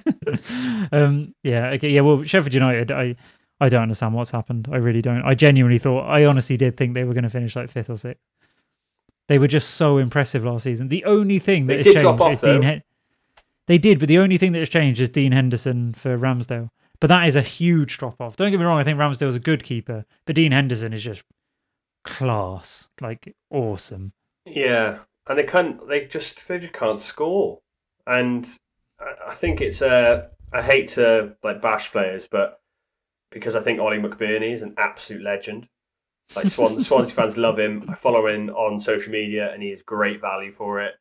[0.91, 1.33] um.
[1.41, 1.69] Yeah.
[1.69, 1.89] Okay.
[1.89, 2.01] Yeah.
[2.01, 2.91] Well, Sheffield United.
[2.91, 3.15] I.
[3.59, 4.69] I don't understand what's happened.
[4.71, 5.23] I really don't.
[5.23, 6.01] I genuinely thought.
[6.01, 8.21] I honestly did think they were going to finish like fifth or sixth.
[9.27, 10.89] They were just so impressive last season.
[10.89, 12.61] The only thing that They did changed drop off, is Dean.
[12.61, 12.67] though.
[12.67, 12.83] Hen-
[13.67, 16.69] they did, but the only thing that has changed is Dean Henderson for Ramsdale.
[16.99, 18.35] But that is a huge drop off.
[18.35, 18.79] Don't get me wrong.
[18.79, 21.23] I think Ramsdale Ramsdale's a good keeper, but Dean Henderson is just
[22.03, 24.13] class, like awesome.
[24.45, 25.87] Yeah, and they can't.
[25.87, 27.59] They just they just can't score.
[28.07, 28.47] And
[28.99, 30.29] I, I think it's a.
[30.53, 32.61] I hate to like bash players, but
[33.31, 35.67] because I think Ollie McBurnie is an absolute legend.
[36.35, 37.85] Like Swan, Swansea fans love him.
[37.89, 40.95] I follow him on social media, and he is great value for it.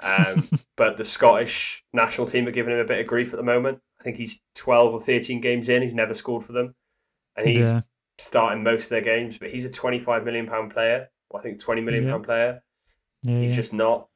[0.00, 3.42] Um, but the Scottish national team are giving him a bit of grief at the
[3.42, 3.80] moment.
[4.00, 5.82] I think he's twelve or thirteen games in.
[5.82, 6.74] He's never scored for them,
[7.36, 7.80] and he's yeah.
[8.18, 9.38] starting most of their games.
[9.38, 11.08] But he's a twenty-five million pound player.
[11.34, 12.10] I think twenty million Yeah.
[12.12, 12.62] pound player.
[13.22, 13.40] Yeah.
[13.40, 14.08] He's just not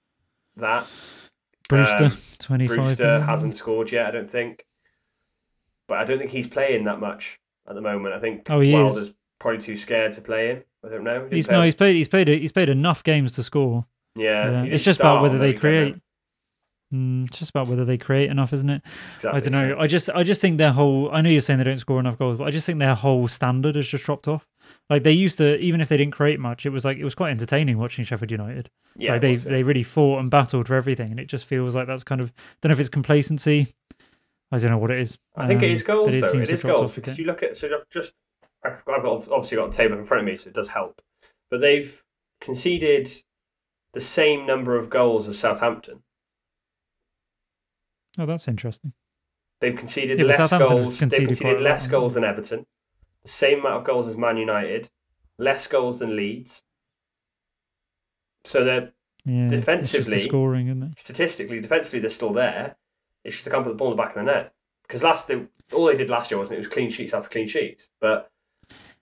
[0.56, 0.86] that.
[1.68, 2.76] Brewster, um, 25.
[2.76, 3.22] Brewster million.
[3.22, 4.64] hasn't scored yet, I don't think.
[5.88, 8.14] But I don't think he's playing that much at the moment.
[8.14, 8.74] I think Oh, he is.
[8.74, 10.64] Wilder's probably too scared to play him.
[10.84, 11.26] I don't know.
[11.28, 11.96] He He's no, he's played.
[11.96, 12.28] He's played.
[12.28, 13.86] He's played enough games to score.
[14.16, 15.96] Yeah, yeah, it's just about whether they create.
[16.92, 18.82] Mm, it's just about whether they create enough, isn't it?
[19.16, 19.30] Exactly.
[19.38, 19.74] I don't know.
[19.76, 21.10] so- I just I just think their whole.
[21.10, 23.28] I know you're saying they don't score enough goals, but I just think their whole
[23.28, 24.46] standard has just dropped off.
[24.90, 27.14] Like they used to, even if they didn't create much, it was like it was
[27.14, 28.68] quite entertaining watching Sheffield United.
[28.96, 31.86] yeah, like they they really fought and battled for everything, and it just feels like
[31.86, 32.30] that's kind of.
[32.60, 33.74] Don't know if it's complacency.
[34.50, 35.18] I don't know what it is.
[35.34, 36.38] I think it Um, is goals but though.
[36.40, 38.12] It is goals because you look at so I've just
[38.62, 40.68] I've got, I've got obviously got a table in front of me, so it does
[40.68, 41.00] help.
[41.50, 42.04] But they've
[42.42, 43.08] conceded
[43.92, 46.02] the same number of goals as Southampton.
[48.18, 48.92] Oh, that's interesting.
[49.60, 50.98] They've conceded Yeah, less goals.
[50.98, 52.66] They've conceded conceded a lot, less goals than Everton,
[53.22, 54.90] the same amount of goals as Man United,
[55.38, 56.62] less goals than Leeds.
[58.44, 58.92] So they're
[59.24, 60.98] Yeah, just the Defensively- scoring, isn't it?
[60.98, 62.76] statistically, defensively, they're still there.
[63.24, 64.52] It's just they can't put the ball in the back of the net
[64.82, 66.56] because last they, all they did last year wasn't it?
[66.56, 67.88] It was clean sheets after clean sheets.
[68.00, 68.30] But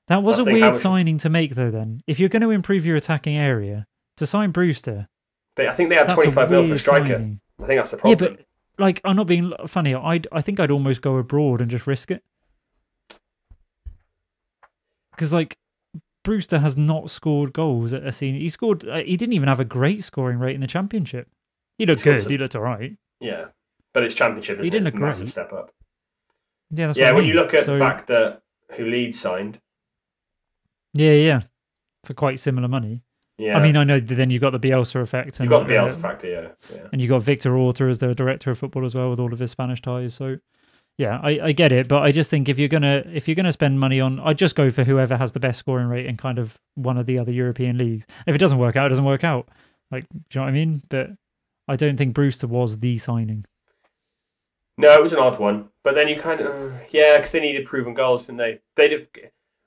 [0.08, 1.70] That was I a weird much- signing to make, though.
[1.70, 3.86] Then, if you're going to improve your attacking area,
[4.20, 5.08] to sign Brewster,
[5.56, 7.14] they, I think they had twenty five mil for striker.
[7.14, 7.40] signing.
[7.60, 8.22] I think that's the problem.
[8.32, 8.46] Yeah, but
[8.78, 9.94] like, I'm not being funny.
[9.94, 12.22] I'd I think I'd almost go abroad and just risk it
[15.12, 15.58] because like
[16.22, 18.40] Brewster has not scored goals at a senior.
[18.40, 18.86] He scored.
[18.88, 21.28] Uh, he didn't even have a great scoring rate in the championship.
[21.78, 22.20] He looked good.
[22.20, 22.96] some- He looked all right.
[23.20, 23.46] yeah,
[23.92, 24.60] but it's championship.
[24.62, 24.90] He didn't it?
[24.90, 25.30] It's a look massive great.
[25.32, 25.70] step up.
[26.70, 27.32] Yeah, that's yeah, what I when mean.
[27.34, 28.42] you look at the fact that
[28.72, 29.60] who Leeds signed.
[30.92, 31.40] Yeah, yeah,
[32.04, 33.02] for quite similar money.
[33.40, 35.40] Yeah, I mean, I know then you've got the Bielsa effect.
[35.40, 36.28] And, got the uh, Bielsa factor.
[36.28, 36.88] Yeah, yeah.
[36.92, 39.38] and you've got Victor Orta as the director of football as well with all of
[39.38, 40.12] his Spanish ties.
[40.14, 40.36] So
[40.98, 43.52] yeah, I, I get it, but I just think if you're gonna if you're gonna
[43.52, 46.38] spend money on, I'd just go for whoever has the best scoring rate in kind
[46.38, 48.06] of one of the other European leagues.
[48.26, 49.48] If it doesn't work out, it doesn't work out.
[49.90, 50.82] Like, do you know what I mean?
[50.90, 51.10] But
[51.66, 53.46] I don't think Brewster was the signing.
[54.76, 55.68] No, it was an odd one.
[55.82, 58.60] But then you kind of, yeah, because they needed proven goals, didn't they?
[58.76, 59.08] They'd have,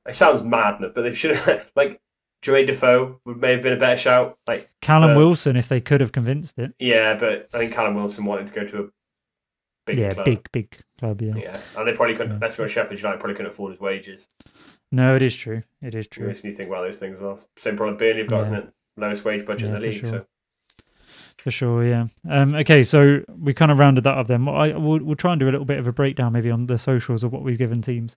[0.07, 2.01] it sounds mad, but they should have, like,
[2.43, 4.37] Jermaine Defoe would may have been a better shout.
[4.47, 6.73] Like, Callum So- Wilson, if they could have convinced it.
[6.77, 8.87] yeah, but I think Callum Wilson wanted to go to a
[9.85, 10.25] big yeah, club.
[10.25, 11.21] big big club.
[11.21, 11.35] Yeah.
[11.35, 12.39] Yeah, and they probably couldn't, Yeah.
[12.41, 14.27] let's be honest, Sheffield United probably couldn't afford his wages.
[14.91, 15.63] No, it is true.
[15.81, 16.27] It is True.
[16.27, 17.39] You think about those things as well.
[17.57, 18.57] Same problem Burnley have got, Yeah.
[18.59, 18.69] it?
[18.95, 19.99] Lowest wage budget Yeah, in the league.
[20.01, 20.09] sure.
[20.09, 20.25] So
[21.37, 22.05] For sure, yeah.
[22.29, 24.47] Um, okay, so we kind of rounded that up then.
[24.47, 26.77] I, we'll, we'll try and do a little bit of a breakdown maybe on the
[26.77, 28.15] socials of what we've given teams.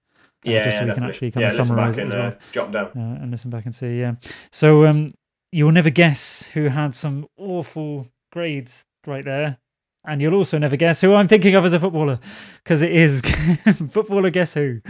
[0.52, 2.32] Yeah, just so we can actually kind yeah, of summarise back it and as well.
[2.32, 2.86] uh, jot down.
[2.86, 3.98] uh, and listen back and see.
[4.01, 4.14] Yeah.
[4.52, 5.09] So um,
[5.52, 9.59] you'll never guess who had some awful grades right there,
[10.05, 12.18] and you'll also never guess who I'm thinking of as a footballer,
[12.64, 13.20] because it is
[13.90, 14.31] footballer.
[14.31, 14.81] Guess who?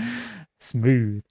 [0.60, 1.22] Smooth.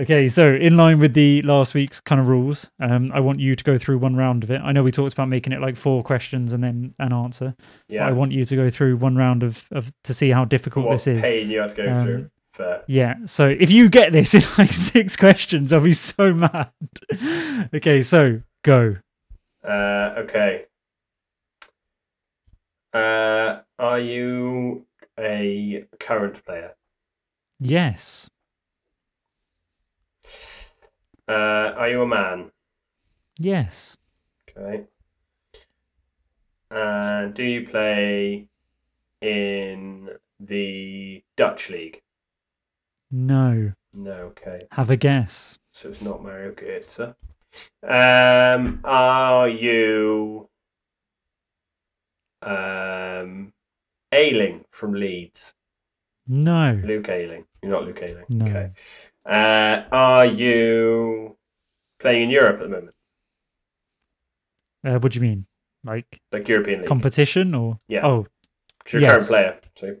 [0.00, 3.54] Okay, so in line with the last week's kind of rules, um, I want you
[3.54, 4.58] to go through one round of it.
[4.62, 7.54] I know we talked about making it like four questions and then an answer.
[7.88, 10.46] But Yeah, I want you to go through one round of, of to see how
[10.46, 11.20] difficult what this is.
[11.20, 12.30] pain you had to go Um, through.
[12.52, 12.82] Fair.
[12.86, 13.14] Yeah.
[13.26, 16.70] So if you get this in like six questions, I'll be so mad.
[17.74, 18.96] okay, so go.
[19.62, 20.66] Uh, okay.
[22.92, 24.86] Uh, are you
[25.18, 26.74] a current player?
[27.60, 28.28] Yes.
[31.28, 31.32] Uh,
[31.76, 32.50] are you a man?
[33.38, 33.96] Yes.
[34.50, 34.86] Okay.
[36.70, 38.48] And do you play
[39.20, 40.10] in
[40.40, 42.02] the Dutch league?
[43.10, 43.72] No.
[43.94, 44.12] No.
[44.12, 44.62] Okay.
[44.72, 45.58] Have a guess.
[45.72, 47.14] So it's not Mario Götze.
[47.82, 50.48] Um, are you
[52.42, 53.52] um,
[54.12, 55.54] Ayling from Leeds?
[56.26, 56.80] No.
[56.84, 57.46] Luke Ayling.
[57.62, 58.24] You're not Luke Ayling.
[58.28, 58.46] No.
[58.46, 58.70] Okay.
[59.26, 61.36] Uh, are you
[61.98, 62.94] playing in Europe at the moment?
[64.84, 65.46] Uh, what do you mean?
[65.84, 66.88] Like Like European League?
[66.88, 67.78] competition or?
[67.88, 68.06] Yeah.
[68.06, 68.26] Oh,
[68.84, 69.60] 'Cause you're a current player.
[69.76, 69.96] So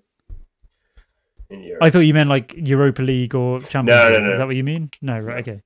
[1.50, 1.82] in Europe.
[1.82, 4.22] I thought you meant like Europa League or Champions no, League.
[4.22, 4.32] no.
[4.32, 4.90] Is that what you mean?
[5.02, 5.18] No.
[5.18, 5.48] Right.
[5.48, 5.62] Okay.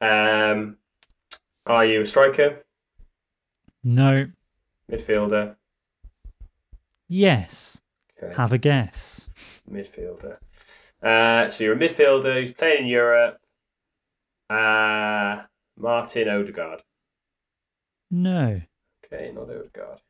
[0.00, 0.78] Um,
[1.66, 2.62] are you a striker?
[3.84, 4.26] No.
[4.90, 5.56] Midfielder?
[7.08, 7.80] Yes.
[8.22, 8.34] Okay.
[8.34, 9.28] Have a guess.
[9.70, 10.38] Midfielder.
[11.02, 13.40] Uh, so you're a midfielder who's playing in Europe.
[14.48, 15.42] Uh,
[15.76, 16.82] Martin Odegaard.
[18.10, 18.60] No.
[19.04, 20.00] Okay, not Odegaard.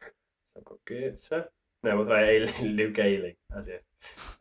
[0.00, 0.10] So
[0.56, 1.48] I've got Goetze.
[1.82, 2.62] No, what did I?
[2.62, 3.80] Luke Ayling, as if.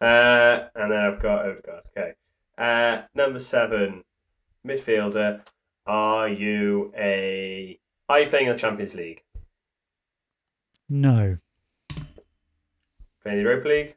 [0.01, 1.83] Uh, and then I've got Odegaard.
[1.97, 2.13] Okay.
[2.57, 4.03] Uh, number seven,
[4.67, 5.41] midfielder.
[5.85, 7.79] Are you a?
[8.07, 9.23] Are you playing in the Champions League?
[10.89, 11.37] No.
[13.23, 13.95] Playing in the Europa League?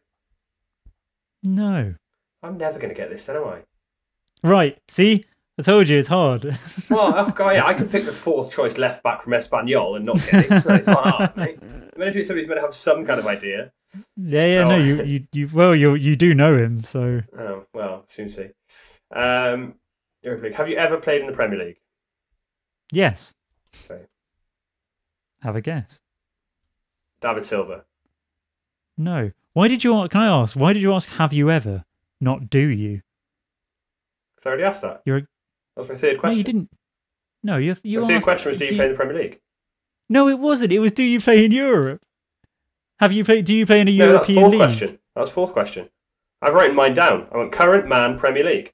[1.42, 1.94] No.
[2.42, 3.58] I'm never going to get this, then, am I?
[4.44, 4.78] Right.
[4.88, 5.24] See,
[5.58, 6.58] I told you it's hard.
[6.90, 10.04] Well, oh, God, yeah, I could pick the fourth choice left back from Espanyol and
[10.04, 10.50] not get it.
[10.66, 11.58] It's not hard, mate.
[11.96, 13.72] Maybe somebody's going to have some kind of idea.
[14.16, 14.46] yeah.
[14.46, 14.64] Yeah.
[14.64, 14.74] No.
[14.74, 14.78] Oh.
[14.78, 15.02] You.
[15.04, 15.26] You.
[15.32, 15.48] You.
[15.52, 15.94] Well, you.
[15.94, 16.82] You do know him.
[16.84, 18.48] So Oh, well, soon see.
[19.14, 19.74] Um,
[20.22, 20.54] Europa League.
[20.54, 21.78] Have you ever played in the Premier League?
[22.92, 23.34] yes.
[23.90, 24.02] Okay.
[25.42, 25.98] Have a guess.
[27.20, 27.84] David Silva.
[28.96, 29.32] No.
[29.54, 30.06] Why did you?
[30.08, 30.56] Can I ask?
[30.56, 31.08] Why did you ask?
[31.10, 31.84] Have you ever?
[32.20, 33.02] Not do you?
[34.36, 35.02] Because I already asked that.
[35.04, 35.20] You're.
[35.20, 35.28] That
[35.76, 36.38] was my third No, question.
[36.38, 36.70] you didn't.
[37.42, 37.76] No, you.
[37.82, 39.40] You my third question was, do you play in the Premier League?
[40.12, 40.72] No, it wasn't.
[40.72, 42.02] It was, do you play in Europe?
[43.00, 43.46] Have you played?
[43.46, 44.58] Do you play in a No, that's European fourth league?
[44.60, 44.98] question.
[45.16, 45.88] That's fourth question.
[46.42, 47.28] I've written mine down.
[47.32, 48.72] I want current man Premier League.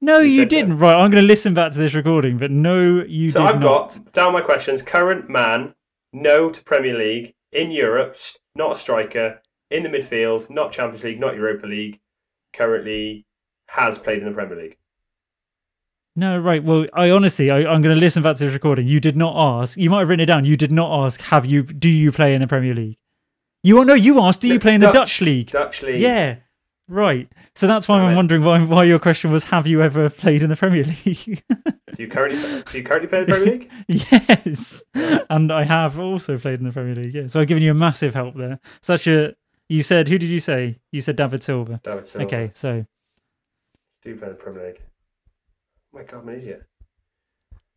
[0.00, 0.78] No, You you, didn't.
[0.78, 3.94] Right, I'm going to listen back to this recording, but no, you so I've not.
[3.94, 5.74] got down my questions: current man,
[6.12, 8.16] no to Premier League in Europe,
[8.56, 12.00] not a striker in the midfield, not Champions League, not Europa League.
[12.52, 13.24] Currently
[13.68, 14.76] has played in the Premier League.
[16.14, 16.62] No, right.
[16.62, 18.86] Well, I honestly, I, I'm going to listen back to this recording.
[18.86, 19.78] You did not ask.
[19.78, 20.44] You might have written it down.
[20.44, 21.20] You did not ask.
[21.22, 21.62] Have you?
[21.62, 22.98] Do you play in the Premier League?
[23.62, 23.94] You no.
[23.94, 24.42] You asked.
[24.42, 25.50] Do you play in the Dutch league?
[25.50, 26.00] Dutch League.
[26.00, 26.36] Yeah.
[26.88, 27.30] Right.
[27.54, 28.16] So that's why Damn I'm it.
[28.16, 31.42] wondering why, why your question was Have you ever played in the Premier League?
[31.48, 33.70] Do you currently do you currently play in the Premier League?
[33.88, 34.82] yes.
[35.30, 37.14] And I have also played in the Premier League.
[37.14, 37.28] Yeah.
[37.28, 38.58] So I've given you a massive help there.
[38.82, 39.34] Such a.
[39.68, 40.78] You said, who did you say?
[40.90, 41.80] You said David Silva.
[41.82, 42.26] David Silva.
[42.26, 42.50] Okay.
[42.52, 42.84] So
[44.02, 44.80] Do you play in the Premier League?
[45.92, 46.62] My God, I'm an idiot.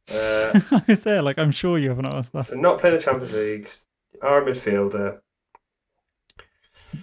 [0.07, 1.23] Uh, I was there.
[1.23, 2.45] Like, I'm sure you haven't asked that.
[2.45, 3.67] so not playing the Champions League.
[4.21, 5.17] Are a midfielder.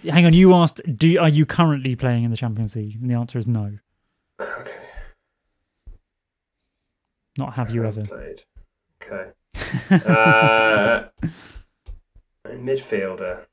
[0.09, 0.31] Hang on.
[0.33, 2.95] You asked, do Are you currently playing in the Champions League?
[3.01, 3.77] And the answer is no.
[4.39, 4.71] Okay.
[7.37, 8.03] Not have you ever.
[8.05, 8.41] played?
[9.03, 9.31] Okay.
[10.07, 11.07] Uh,
[12.47, 13.45] midfielder.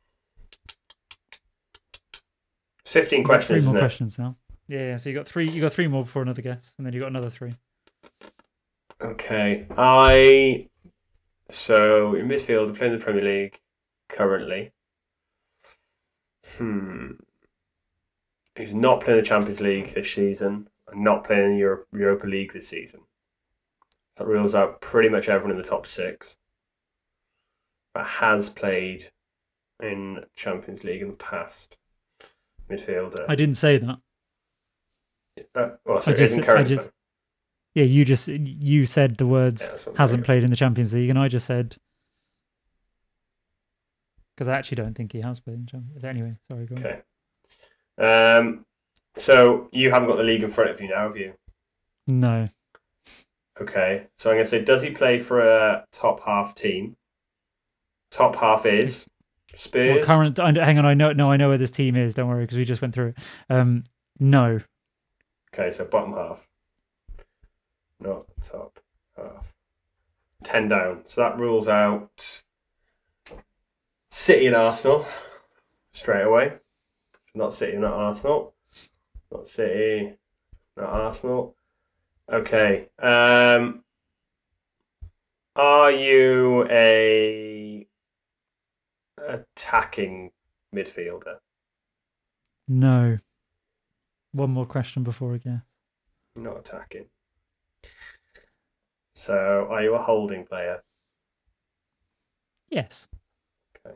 [2.85, 3.81] Fifteen questions, Three more isn't it?
[3.81, 4.37] questions now.
[4.71, 4.97] Yeah, yeah.
[4.97, 5.49] So you got three.
[5.49, 7.51] You got three more before another guess, and then you got another three.
[9.03, 9.67] Okay.
[9.77, 10.69] I
[11.51, 13.61] so in midfield, playing the Premier League
[14.09, 14.71] currently.
[16.57, 17.13] Hmm.
[18.57, 20.69] He's not playing the Champions League this season.
[20.89, 23.01] and Not playing in the Euro- Europa League this season.
[24.17, 26.37] That rules out pretty much everyone in the top six.
[27.93, 29.07] But has played
[29.83, 31.77] in Champions League in the past.
[32.71, 33.25] Midfielder.
[33.29, 33.99] I didn't say that.
[35.55, 36.91] Uh, well, sorry, just- isn't I just-
[37.75, 39.63] Yeah, you just you said the words.
[39.63, 41.77] Yeah, that's what I'm hasn't played in the Champions League, and I just said
[44.35, 45.99] because I actually don't think he has played in Champions.
[46.01, 46.67] But anyway, sorry.
[46.67, 46.87] Go on.
[46.87, 47.01] Okay.
[47.99, 48.65] Um,
[49.17, 51.35] so you haven't got the league in front of you now, have you?
[52.07, 52.49] No,
[53.61, 54.07] Okay.
[54.19, 56.97] So I'm going to say, does he play for a top half team?
[58.11, 59.07] Top half is
[59.75, 60.37] what current?
[60.39, 61.13] Hang on, I know.
[61.13, 62.15] No, I know where this team is.
[62.15, 63.19] Don't worry, because we just went through it.
[63.51, 63.85] Um,
[64.19, 64.61] no,
[65.53, 66.49] Okay, so bottom half,
[67.99, 68.79] not top
[69.17, 69.55] half.
[70.45, 71.03] Ten down.
[71.07, 72.43] So that rules out
[74.11, 75.07] City and Arsenal
[75.93, 76.55] straight away.
[77.35, 78.55] Not City, not Arsenal.
[79.31, 80.15] Not City,
[80.77, 81.57] not Arsenal.
[82.33, 82.89] Okay.
[82.99, 83.85] Um,
[85.57, 87.87] are you a
[89.19, 90.31] attacking
[90.75, 91.39] midfielder?
[92.69, 93.19] no.
[94.33, 95.61] One more question before I guess.
[96.37, 97.07] Not attacking.
[99.15, 100.83] So, are you a holding player?
[102.71, 103.09] Yes.
[103.85, 103.95] Okay.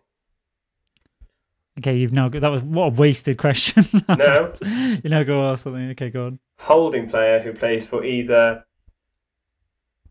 [1.78, 3.85] Okay, you've now got that was what a wasted question.
[4.09, 4.52] No.
[4.62, 5.90] you now go ask something.
[5.90, 6.39] Okay, go on.
[6.59, 8.65] Holding player who plays for either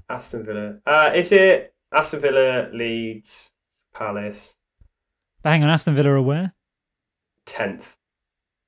[0.09, 0.79] Aston Villa.
[0.85, 3.51] Uh, is it Aston Villa, Leeds,
[3.93, 4.55] Palace,
[5.41, 6.53] But hang on, Aston Villa are where?
[7.45, 7.97] 10th?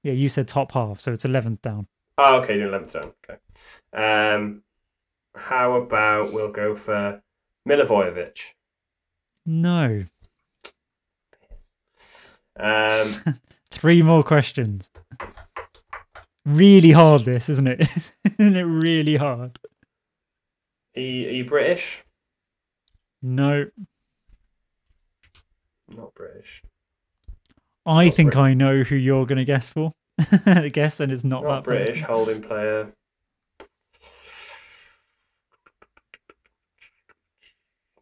[0.05, 1.87] Yeah, you said top half, so it's eleventh down.
[2.19, 3.13] Oh, okay, doing 11th down.
[3.27, 4.33] Okay.
[4.33, 4.61] Um,
[5.35, 7.23] how about we'll go for
[7.67, 8.53] Milivojevic?
[9.47, 10.05] No.
[12.57, 13.39] Um,
[13.71, 14.91] Three more questions.
[16.45, 17.81] Really hard, this, isn't it?
[18.37, 19.57] isn't it really hard?
[20.95, 22.03] are, you, are you British?
[23.23, 23.71] No.
[25.89, 26.61] Not British.
[27.85, 29.91] I think I know who you're going to guess for.
[30.71, 32.05] guess, and it's not, Not that British person.
[32.05, 32.93] holding player.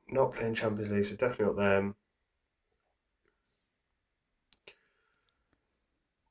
[0.10, 1.96] Not playing Champions League, so definitely not them.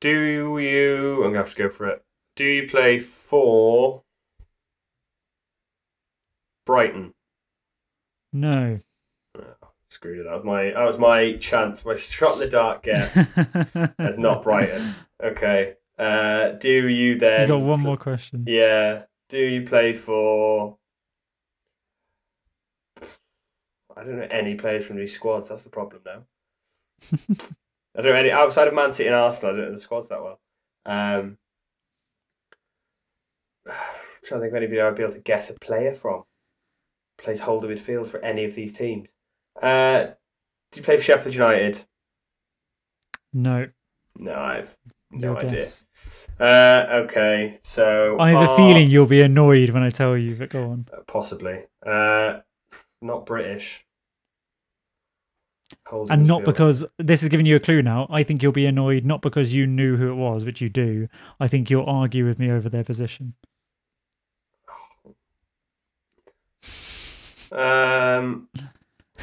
[0.00, 0.20] Do
[0.58, 1.24] you?
[1.24, 2.04] I'm gonna have to go for it.
[2.36, 4.02] Do you play for
[6.64, 7.14] Brighton?
[8.32, 8.80] No.
[10.02, 10.24] Screwed it.
[10.24, 11.84] That was my that was my chance.
[11.84, 13.14] My shot in the dark guess.
[13.96, 14.96] That's not Brighton.
[15.22, 15.74] Okay.
[15.96, 17.42] Uh, do you then?
[17.42, 18.44] you got one more question.
[18.48, 19.04] Yeah.
[19.28, 20.76] Do you play for?
[23.96, 25.50] I don't know any players from these squads.
[25.50, 26.24] That's the problem now.
[27.96, 29.54] I don't know any outside of Man City and Arsenal.
[29.54, 30.40] I don't know the squads that well.
[30.84, 31.38] Um,
[33.68, 33.70] i
[34.24, 36.24] trying to think of anybody I'd be able to guess a player from.
[37.18, 39.08] Plays holder midfield for any of these teams.
[39.60, 40.04] Uh,
[40.70, 41.84] Did you play for Sheffield United?
[43.32, 43.68] No.
[44.18, 44.76] No, I've
[45.10, 45.50] no Your idea.
[45.64, 45.84] guess.
[46.40, 50.50] Uh, okay, so I have a feeling you'll be annoyed when I tell you, but
[50.50, 50.86] go on.
[51.06, 52.40] possibly uh,
[53.00, 53.84] not British.
[55.86, 56.44] Holding And not field.
[56.46, 58.06] because this is giving you a clue now.
[58.10, 61.08] I think you'll be annoyed not because you knew who it was, which you do.
[61.40, 63.34] I think you'll argue with me over their position.
[67.50, 68.48] Um,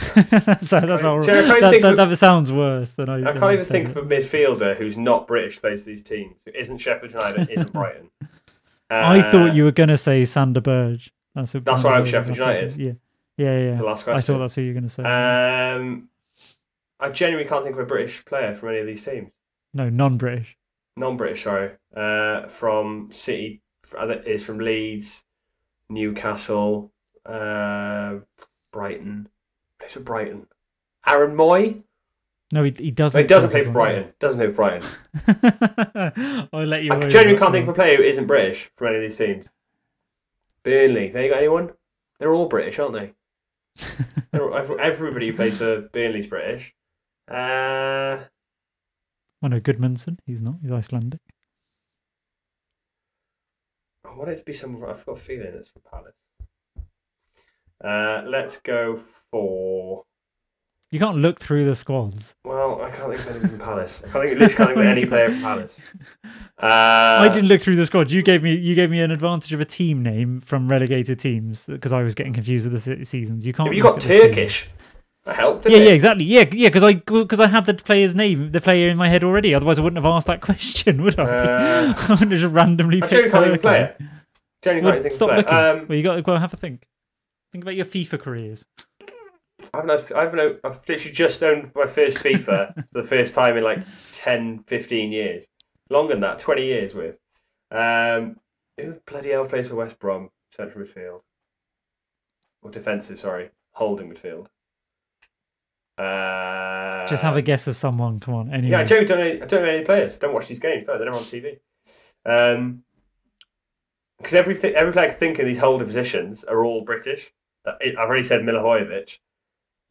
[0.61, 1.21] so that's all.
[1.21, 3.29] Do you know, I can't That, that, that sounds worse than I.
[3.29, 3.97] I can't even think it.
[3.97, 6.35] of a midfielder who's not British for these teams.
[6.45, 8.09] Who isn't Sheffield United, isn't Brighton.
[8.89, 11.11] I Uh, thought you were gonna say Sander Berge.
[11.35, 12.75] That's what That's why I'm Sheffield United.
[12.75, 12.91] Yeah,
[13.37, 13.75] yeah, yeah.
[13.75, 14.17] The last question.
[14.17, 15.03] I thought that's who you were gonna say.
[15.03, 16.09] Um,
[16.99, 19.29] I genuinely can't think of a British player from any of these teams.
[19.73, 20.57] no, non-British.
[20.97, 21.71] Non-British, sorry.
[21.95, 23.61] Uh, from City
[23.97, 25.23] uh, is from Leeds,
[25.89, 26.91] Newcastle,
[27.25, 28.15] uh,
[28.73, 29.29] Brighton.
[29.79, 30.47] Plays for Brighton.
[31.07, 31.83] Aaron Mooy.
[32.51, 33.17] No, he, he doesn't.
[33.17, 34.13] No, he doesn't play for Brighton.
[34.19, 36.47] Doesn't play for Brighton.
[36.53, 36.91] I'll let you.
[36.93, 39.45] I genuinely can't think of a player who isn't British from any of these teams.
[40.63, 41.09] Burnley.
[41.09, 41.71] There you got anyone?
[42.19, 43.13] They're all British, aren't they?
[44.31, 46.73] They're all- every- Everybody who plays for Burnley's British.
[47.29, 48.17] Uh,
[49.41, 50.17] Oh no, Gudmundsson.
[50.25, 50.55] He's not.
[50.61, 51.21] He's Icelandic.
[54.05, 54.75] I want it to be some.
[54.83, 56.15] I've got a feeling it's for Palace.
[57.83, 58.99] Uh, let's go
[59.31, 60.03] for.
[60.91, 62.33] You can't look through the squads.
[62.43, 64.01] Well, I can't think of anyone from Palace.
[64.03, 65.81] I can't think, literally can't think of any player from Palace.
[66.61, 68.11] Uh, I didn't look through the squad.
[68.11, 71.65] You gave me you gave me an advantage of a team name from relegated teams
[71.65, 73.45] because I was getting confused with the seasons.
[73.45, 73.73] You can't.
[73.73, 74.21] You got at the team.
[74.23, 74.69] Turkish?
[75.23, 75.65] That helped.
[75.65, 75.95] Yeah, didn't yeah, it?
[75.95, 76.25] exactly.
[76.25, 79.23] Yeah, yeah, because I because I had the player's name, the player in my head
[79.23, 79.55] already.
[79.55, 81.23] Otherwise, I wouldn't have asked that question, would I?
[81.23, 83.95] Uh, I would have just randomly picked genuinely can't think a player.
[83.99, 84.09] Well,
[84.61, 85.37] can't think of a stop player.
[85.37, 85.81] looking.
[85.81, 86.85] Um, well, you got to well, have a think.
[87.51, 88.65] Think about your FIFA careers.
[89.73, 93.57] I haven't I haven't, I've literally just owned my first FIFA for the first time
[93.57, 93.79] in like
[94.13, 95.47] 10, 15 years.
[95.89, 97.17] Longer than that, 20 years with.
[97.71, 98.37] Um,
[98.77, 100.29] who bloody hell plays for West Brom?
[100.51, 101.21] Central midfield.
[102.61, 103.49] Or defensive, sorry.
[103.73, 104.47] Holding midfield.
[105.97, 108.19] Uh, Just have a guess of someone.
[108.19, 108.71] Come on, anyway.
[108.71, 110.17] Yeah, I don't, know, I don't know any players.
[110.17, 110.87] Don't watch these games.
[110.87, 111.59] No, they're never on TV.
[112.25, 112.83] Um,
[114.17, 117.31] because every every player I can think of these holder positions are all British.
[117.81, 119.17] I've already said Milivojevic.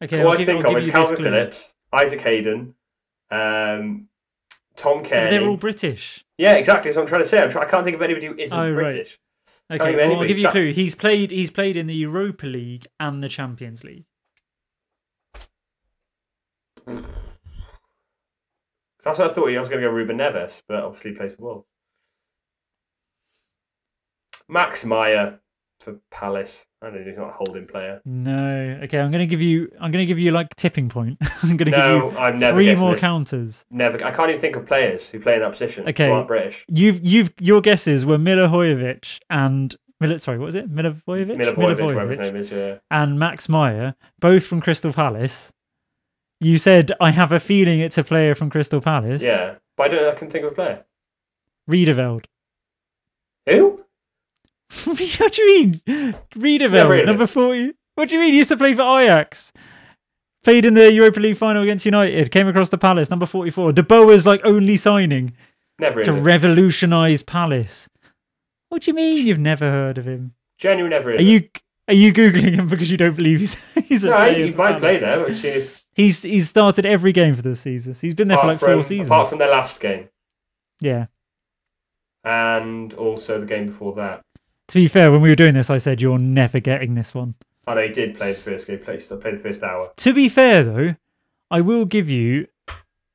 [0.03, 1.17] okay, All I'll I think of is Kalvin.
[1.17, 2.75] Phillips, Isaac Hayden,
[3.31, 4.07] um,
[4.75, 6.23] Tom Yeah, they're all British.
[6.37, 6.89] Yeah, exactly.
[6.89, 7.41] That's what I'm trying to say.
[7.41, 8.91] I'm try- I can't think of anybody who isn't Oh, right.
[8.91, 9.19] British.
[9.71, 10.71] Okay, well, I'll give you a clue.
[10.71, 11.31] He's played.
[11.31, 14.05] He's played in the Europa League and the Champions League.
[16.87, 17.03] That's
[19.19, 19.49] what I thought.
[19.49, 21.65] I was going to go Ruben Neves, but obviously he plays for Wolves.
[24.47, 25.39] Max Meyer
[25.79, 26.65] for Palace.
[26.81, 27.03] I don't know.
[27.09, 28.01] He's not a holding player.
[28.05, 28.79] No.
[28.83, 29.71] Okay, I'm gonna give you.
[29.79, 31.17] I'm gonna give you like tipping point.
[31.43, 33.01] I'm gonna No, give I'm you never three more this.
[33.01, 33.65] counters.
[33.71, 34.03] Never.
[34.03, 35.87] I can't even think of players who play in that position.
[35.89, 36.07] Okay.
[36.07, 36.65] Who aren't British.
[36.67, 40.73] You've you've your guesses were Milivojevic and Mil- sorry, what was it?
[40.73, 41.35] Milivojevic?
[41.35, 42.51] Milivojevic, his name is.
[42.51, 42.77] Yeah.
[42.89, 45.51] and Max Meyer, both from Crystal Palace.
[46.39, 49.21] You said I have a feeling it's a player from Crystal Palace.
[49.21, 49.55] Yeah.
[49.75, 50.11] But I don't.
[50.13, 50.85] I can think of a player.
[51.67, 52.25] Riedewald.
[53.49, 53.79] Who?
[54.85, 54.97] what
[55.33, 56.15] do you mean?
[56.35, 57.73] Riedewald, number 40.
[57.95, 58.33] What do you mean?
[58.33, 59.51] He used to play for Ajax.
[60.43, 62.31] Played in the Europa League final against United.
[62.31, 63.73] Came across the Palace, number 44.
[63.73, 65.33] De Boer's like only signing
[65.79, 66.01] Never.
[66.01, 66.23] to heard of him.
[66.23, 67.89] revolutionise Palace.
[68.69, 70.33] What do you mean you've never heard of him?
[70.57, 71.11] Genuinely never.
[71.13, 71.49] Are you
[71.87, 73.55] are you googling him because you don't believe he's
[73.85, 75.27] he's a No, player he might play there,
[75.95, 77.95] He's he's started every game for the season.
[77.99, 79.07] He's been there for like four from, seasons.
[79.07, 80.07] apart from their last game
[80.79, 81.07] yeah.
[82.23, 84.21] and also the game before that.
[84.69, 87.35] To be fair, when we were doing this, I said you're never getting this one.
[87.67, 88.79] Oh, they did play the first game.
[88.79, 89.91] Played, played the first hour.
[89.97, 90.95] To be fair, though,
[91.51, 92.47] I will give you,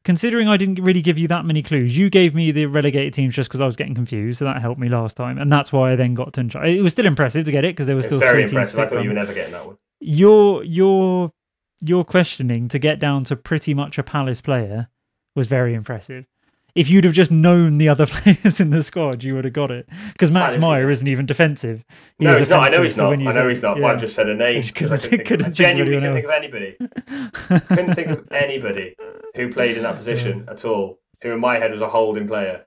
[0.04, 3.34] considering I didn't really give you that many clues, you gave me the relegated teams
[3.34, 5.92] just because I was getting confused, so that helped me last time, and that's why
[5.92, 6.40] I then got to.
[6.42, 8.52] enjoy- It was still impressive to get it because there were still very three teams
[8.52, 8.80] impressive.
[8.80, 9.76] I thought you were never getting that one.
[10.00, 11.32] Your your
[11.80, 14.88] your questioning to get down to pretty much a Palace player
[15.34, 16.26] was very impressive.
[16.74, 19.70] If you'd have just known the other players in the squad, you would have got
[19.70, 19.88] it.
[20.12, 21.84] Because Max Meyer isn't even defensive.
[22.18, 22.64] He no, he's not.
[22.72, 23.28] I know he's so not.
[23.28, 23.74] I know he's not.
[23.74, 23.86] But yeah.
[23.88, 24.62] I've just said a name.
[24.64, 26.76] I couldn't couldn't think- think of- I couldn't think of genuinely couldn't think of anybody.
[27.68, 28.96] couldn't think of anybody
[29.36, 30.98] who played in that position at all.
[31.22, 32.66] Who in my head was a holding player.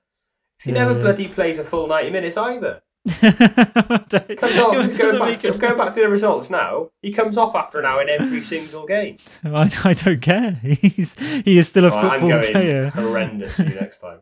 [0.62, 1.00] He Yeah, never yeah.
[1.02, 2.80] bloody plays a full ninety minutes either.
[3.20, 6.90] Comes doesn't going, back to, going back to the results now.
[7.02, 9.16] He comes off after an hour in every single game.
[9.44, 10.52] I, I don't care.
[10.62, 12.90] He's he is still a Oh, I'm football going player.
[12.90, 14.20] horrendous next time.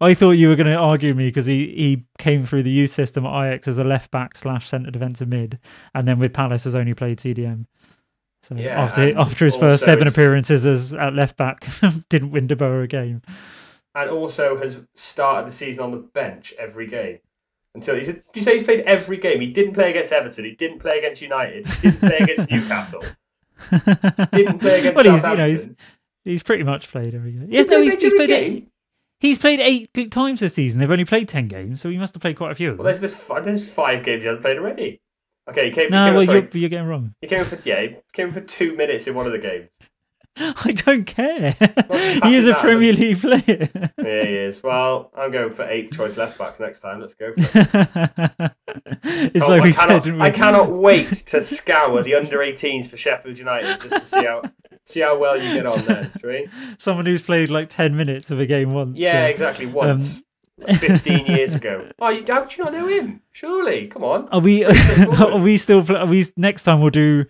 [0.00, 2.90] I thought you were going to argue me because he, he came through the youth
[2.90, 5.58] system at Ajax as a left back slash centre defensive mid,
[5.94, 7.64] and then with Palace has only played CDM.
[8.42, 11.66] So Yeah, after after his first seven appearances as at left back,
[12.08, 13.22] didn't win De Boer a game.
[13.94, 17.18] and also has started the season on the bench every game.
[17.78, 19.40] Until he's, you say he's played every game.
[19.40, 20.44] He didn't play against Everton.
[20.44, 21.66] He didn't play against United.
[21.66, 23.02] He didn't play against Newcastle.
[24.32, 25.38] Didn't play against well, he's you Southampton.
[25.38, 25.68] know he's,
[26.24, 27.46] he's pretty much played every game.
[27.50, 28.68] Yes, no, he's, he's played eight,
[29.20, 30.80] he's played eight times this season.
[30.80, 32.70] They've only played ten games, so he must have played quite a few.
[32.72, 33.14] Of Well, there's this.
[33.16, 35.00] fi- There's five games he hasn't played already.
[35.48, 35.90] Okay, he came.
[35.90, 37.14] No, he came well, sorry, you're, you're getting wrong.
[37.20, 39.68] he came for yeah, he came for two minutes in one of the games.
[40.64, 41.52] I don't care.
[42.24, 43.68] he is a that Premier League player.
[43.98, 44.62] Yeah, he is.
[44.62, 47.00] Well, I'm going for eighth choice left backs next time.
[47.00, 48.52] Let's go for it.
[49.34, 50.20] it's Oh, like I we cannot, said, we?
[50.20, 54.42] I cannot wait to scour the under 18s for Sheffield United just to see how
[54.84, 56.48] see how well you get on we?
[56.78, 58.98] Someone who's played like ten minutes of a game once.
[58.98, 59.66] Yeah, exactly.
[59.66, 60.22] Um, once,
[60.58, 61.88] like 15 years ago.
[61.98, 63.22] Oh, you, how do you not know him?
[63.32, 64.28] Surely, come on.
[64.28, 64.64] Are we?
[64.64, 65.84] are we still?
[65.96, 66.24] Are we?
[66.36, 67.24] Next time we'll do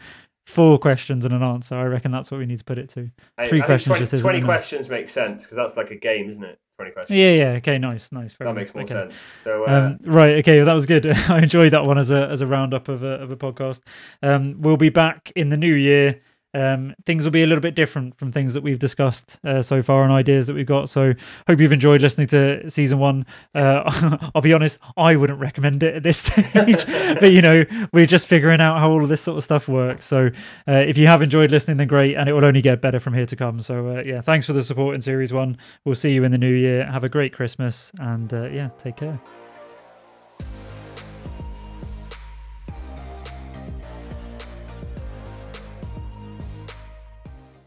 [0.49, 1.75] four questions and an answer.
[1.75, 3.11] I reckon that's what we need to put it to.
[3.49, 4.49] Three I questions 20, just isn't 20 enough.
[4.49, 6.59] questions makes sense because that's like a game, isn't it?
[6.77, 7.19] 20 questions.
[7.19, 7.51] Yeah, yeah.
[7.59, 8.35] Okay, nice, nice.
[8.37, 8.95] that enough, makes more okay.
[8.95, 9.15] sense.
[9.45, 11.07] So, uh, Um, right, okay, well, that was good.
[11.29, 13.83] I enjoyed that one as a as a roundup of a of a podcast.
[14.23, 16.23] Um, we'll be back in the new year.
[16.55, 19.83] Um, things will be a little bit different from things that we've discussed uh, so
[19.83, 20.89] far and ideas that we've got.
[20.89, 21.13] So,
[21.47, 23.27] hope you've enjoyed listening to season one.
[23.55, 26.87] Uh, I'll be honest, I wouldn't recommend it at this stage,
[27.21, 30.07] but you know, we're just figuring out how all of this sort of stuff works.
[30.07, 30.31] So,
[30.67, 33.15] uh, if you have enjoyed listening, then great, and it will only get better from
[33.15, 33.61] here to come.
[33.61, 35.59] So, uh, yeah, thanks for the support in series one.
[35.85, 36.87] We'll see you in the new year.
[36.87, 39.21] Have a great Christmas, and uh, yeah, take care.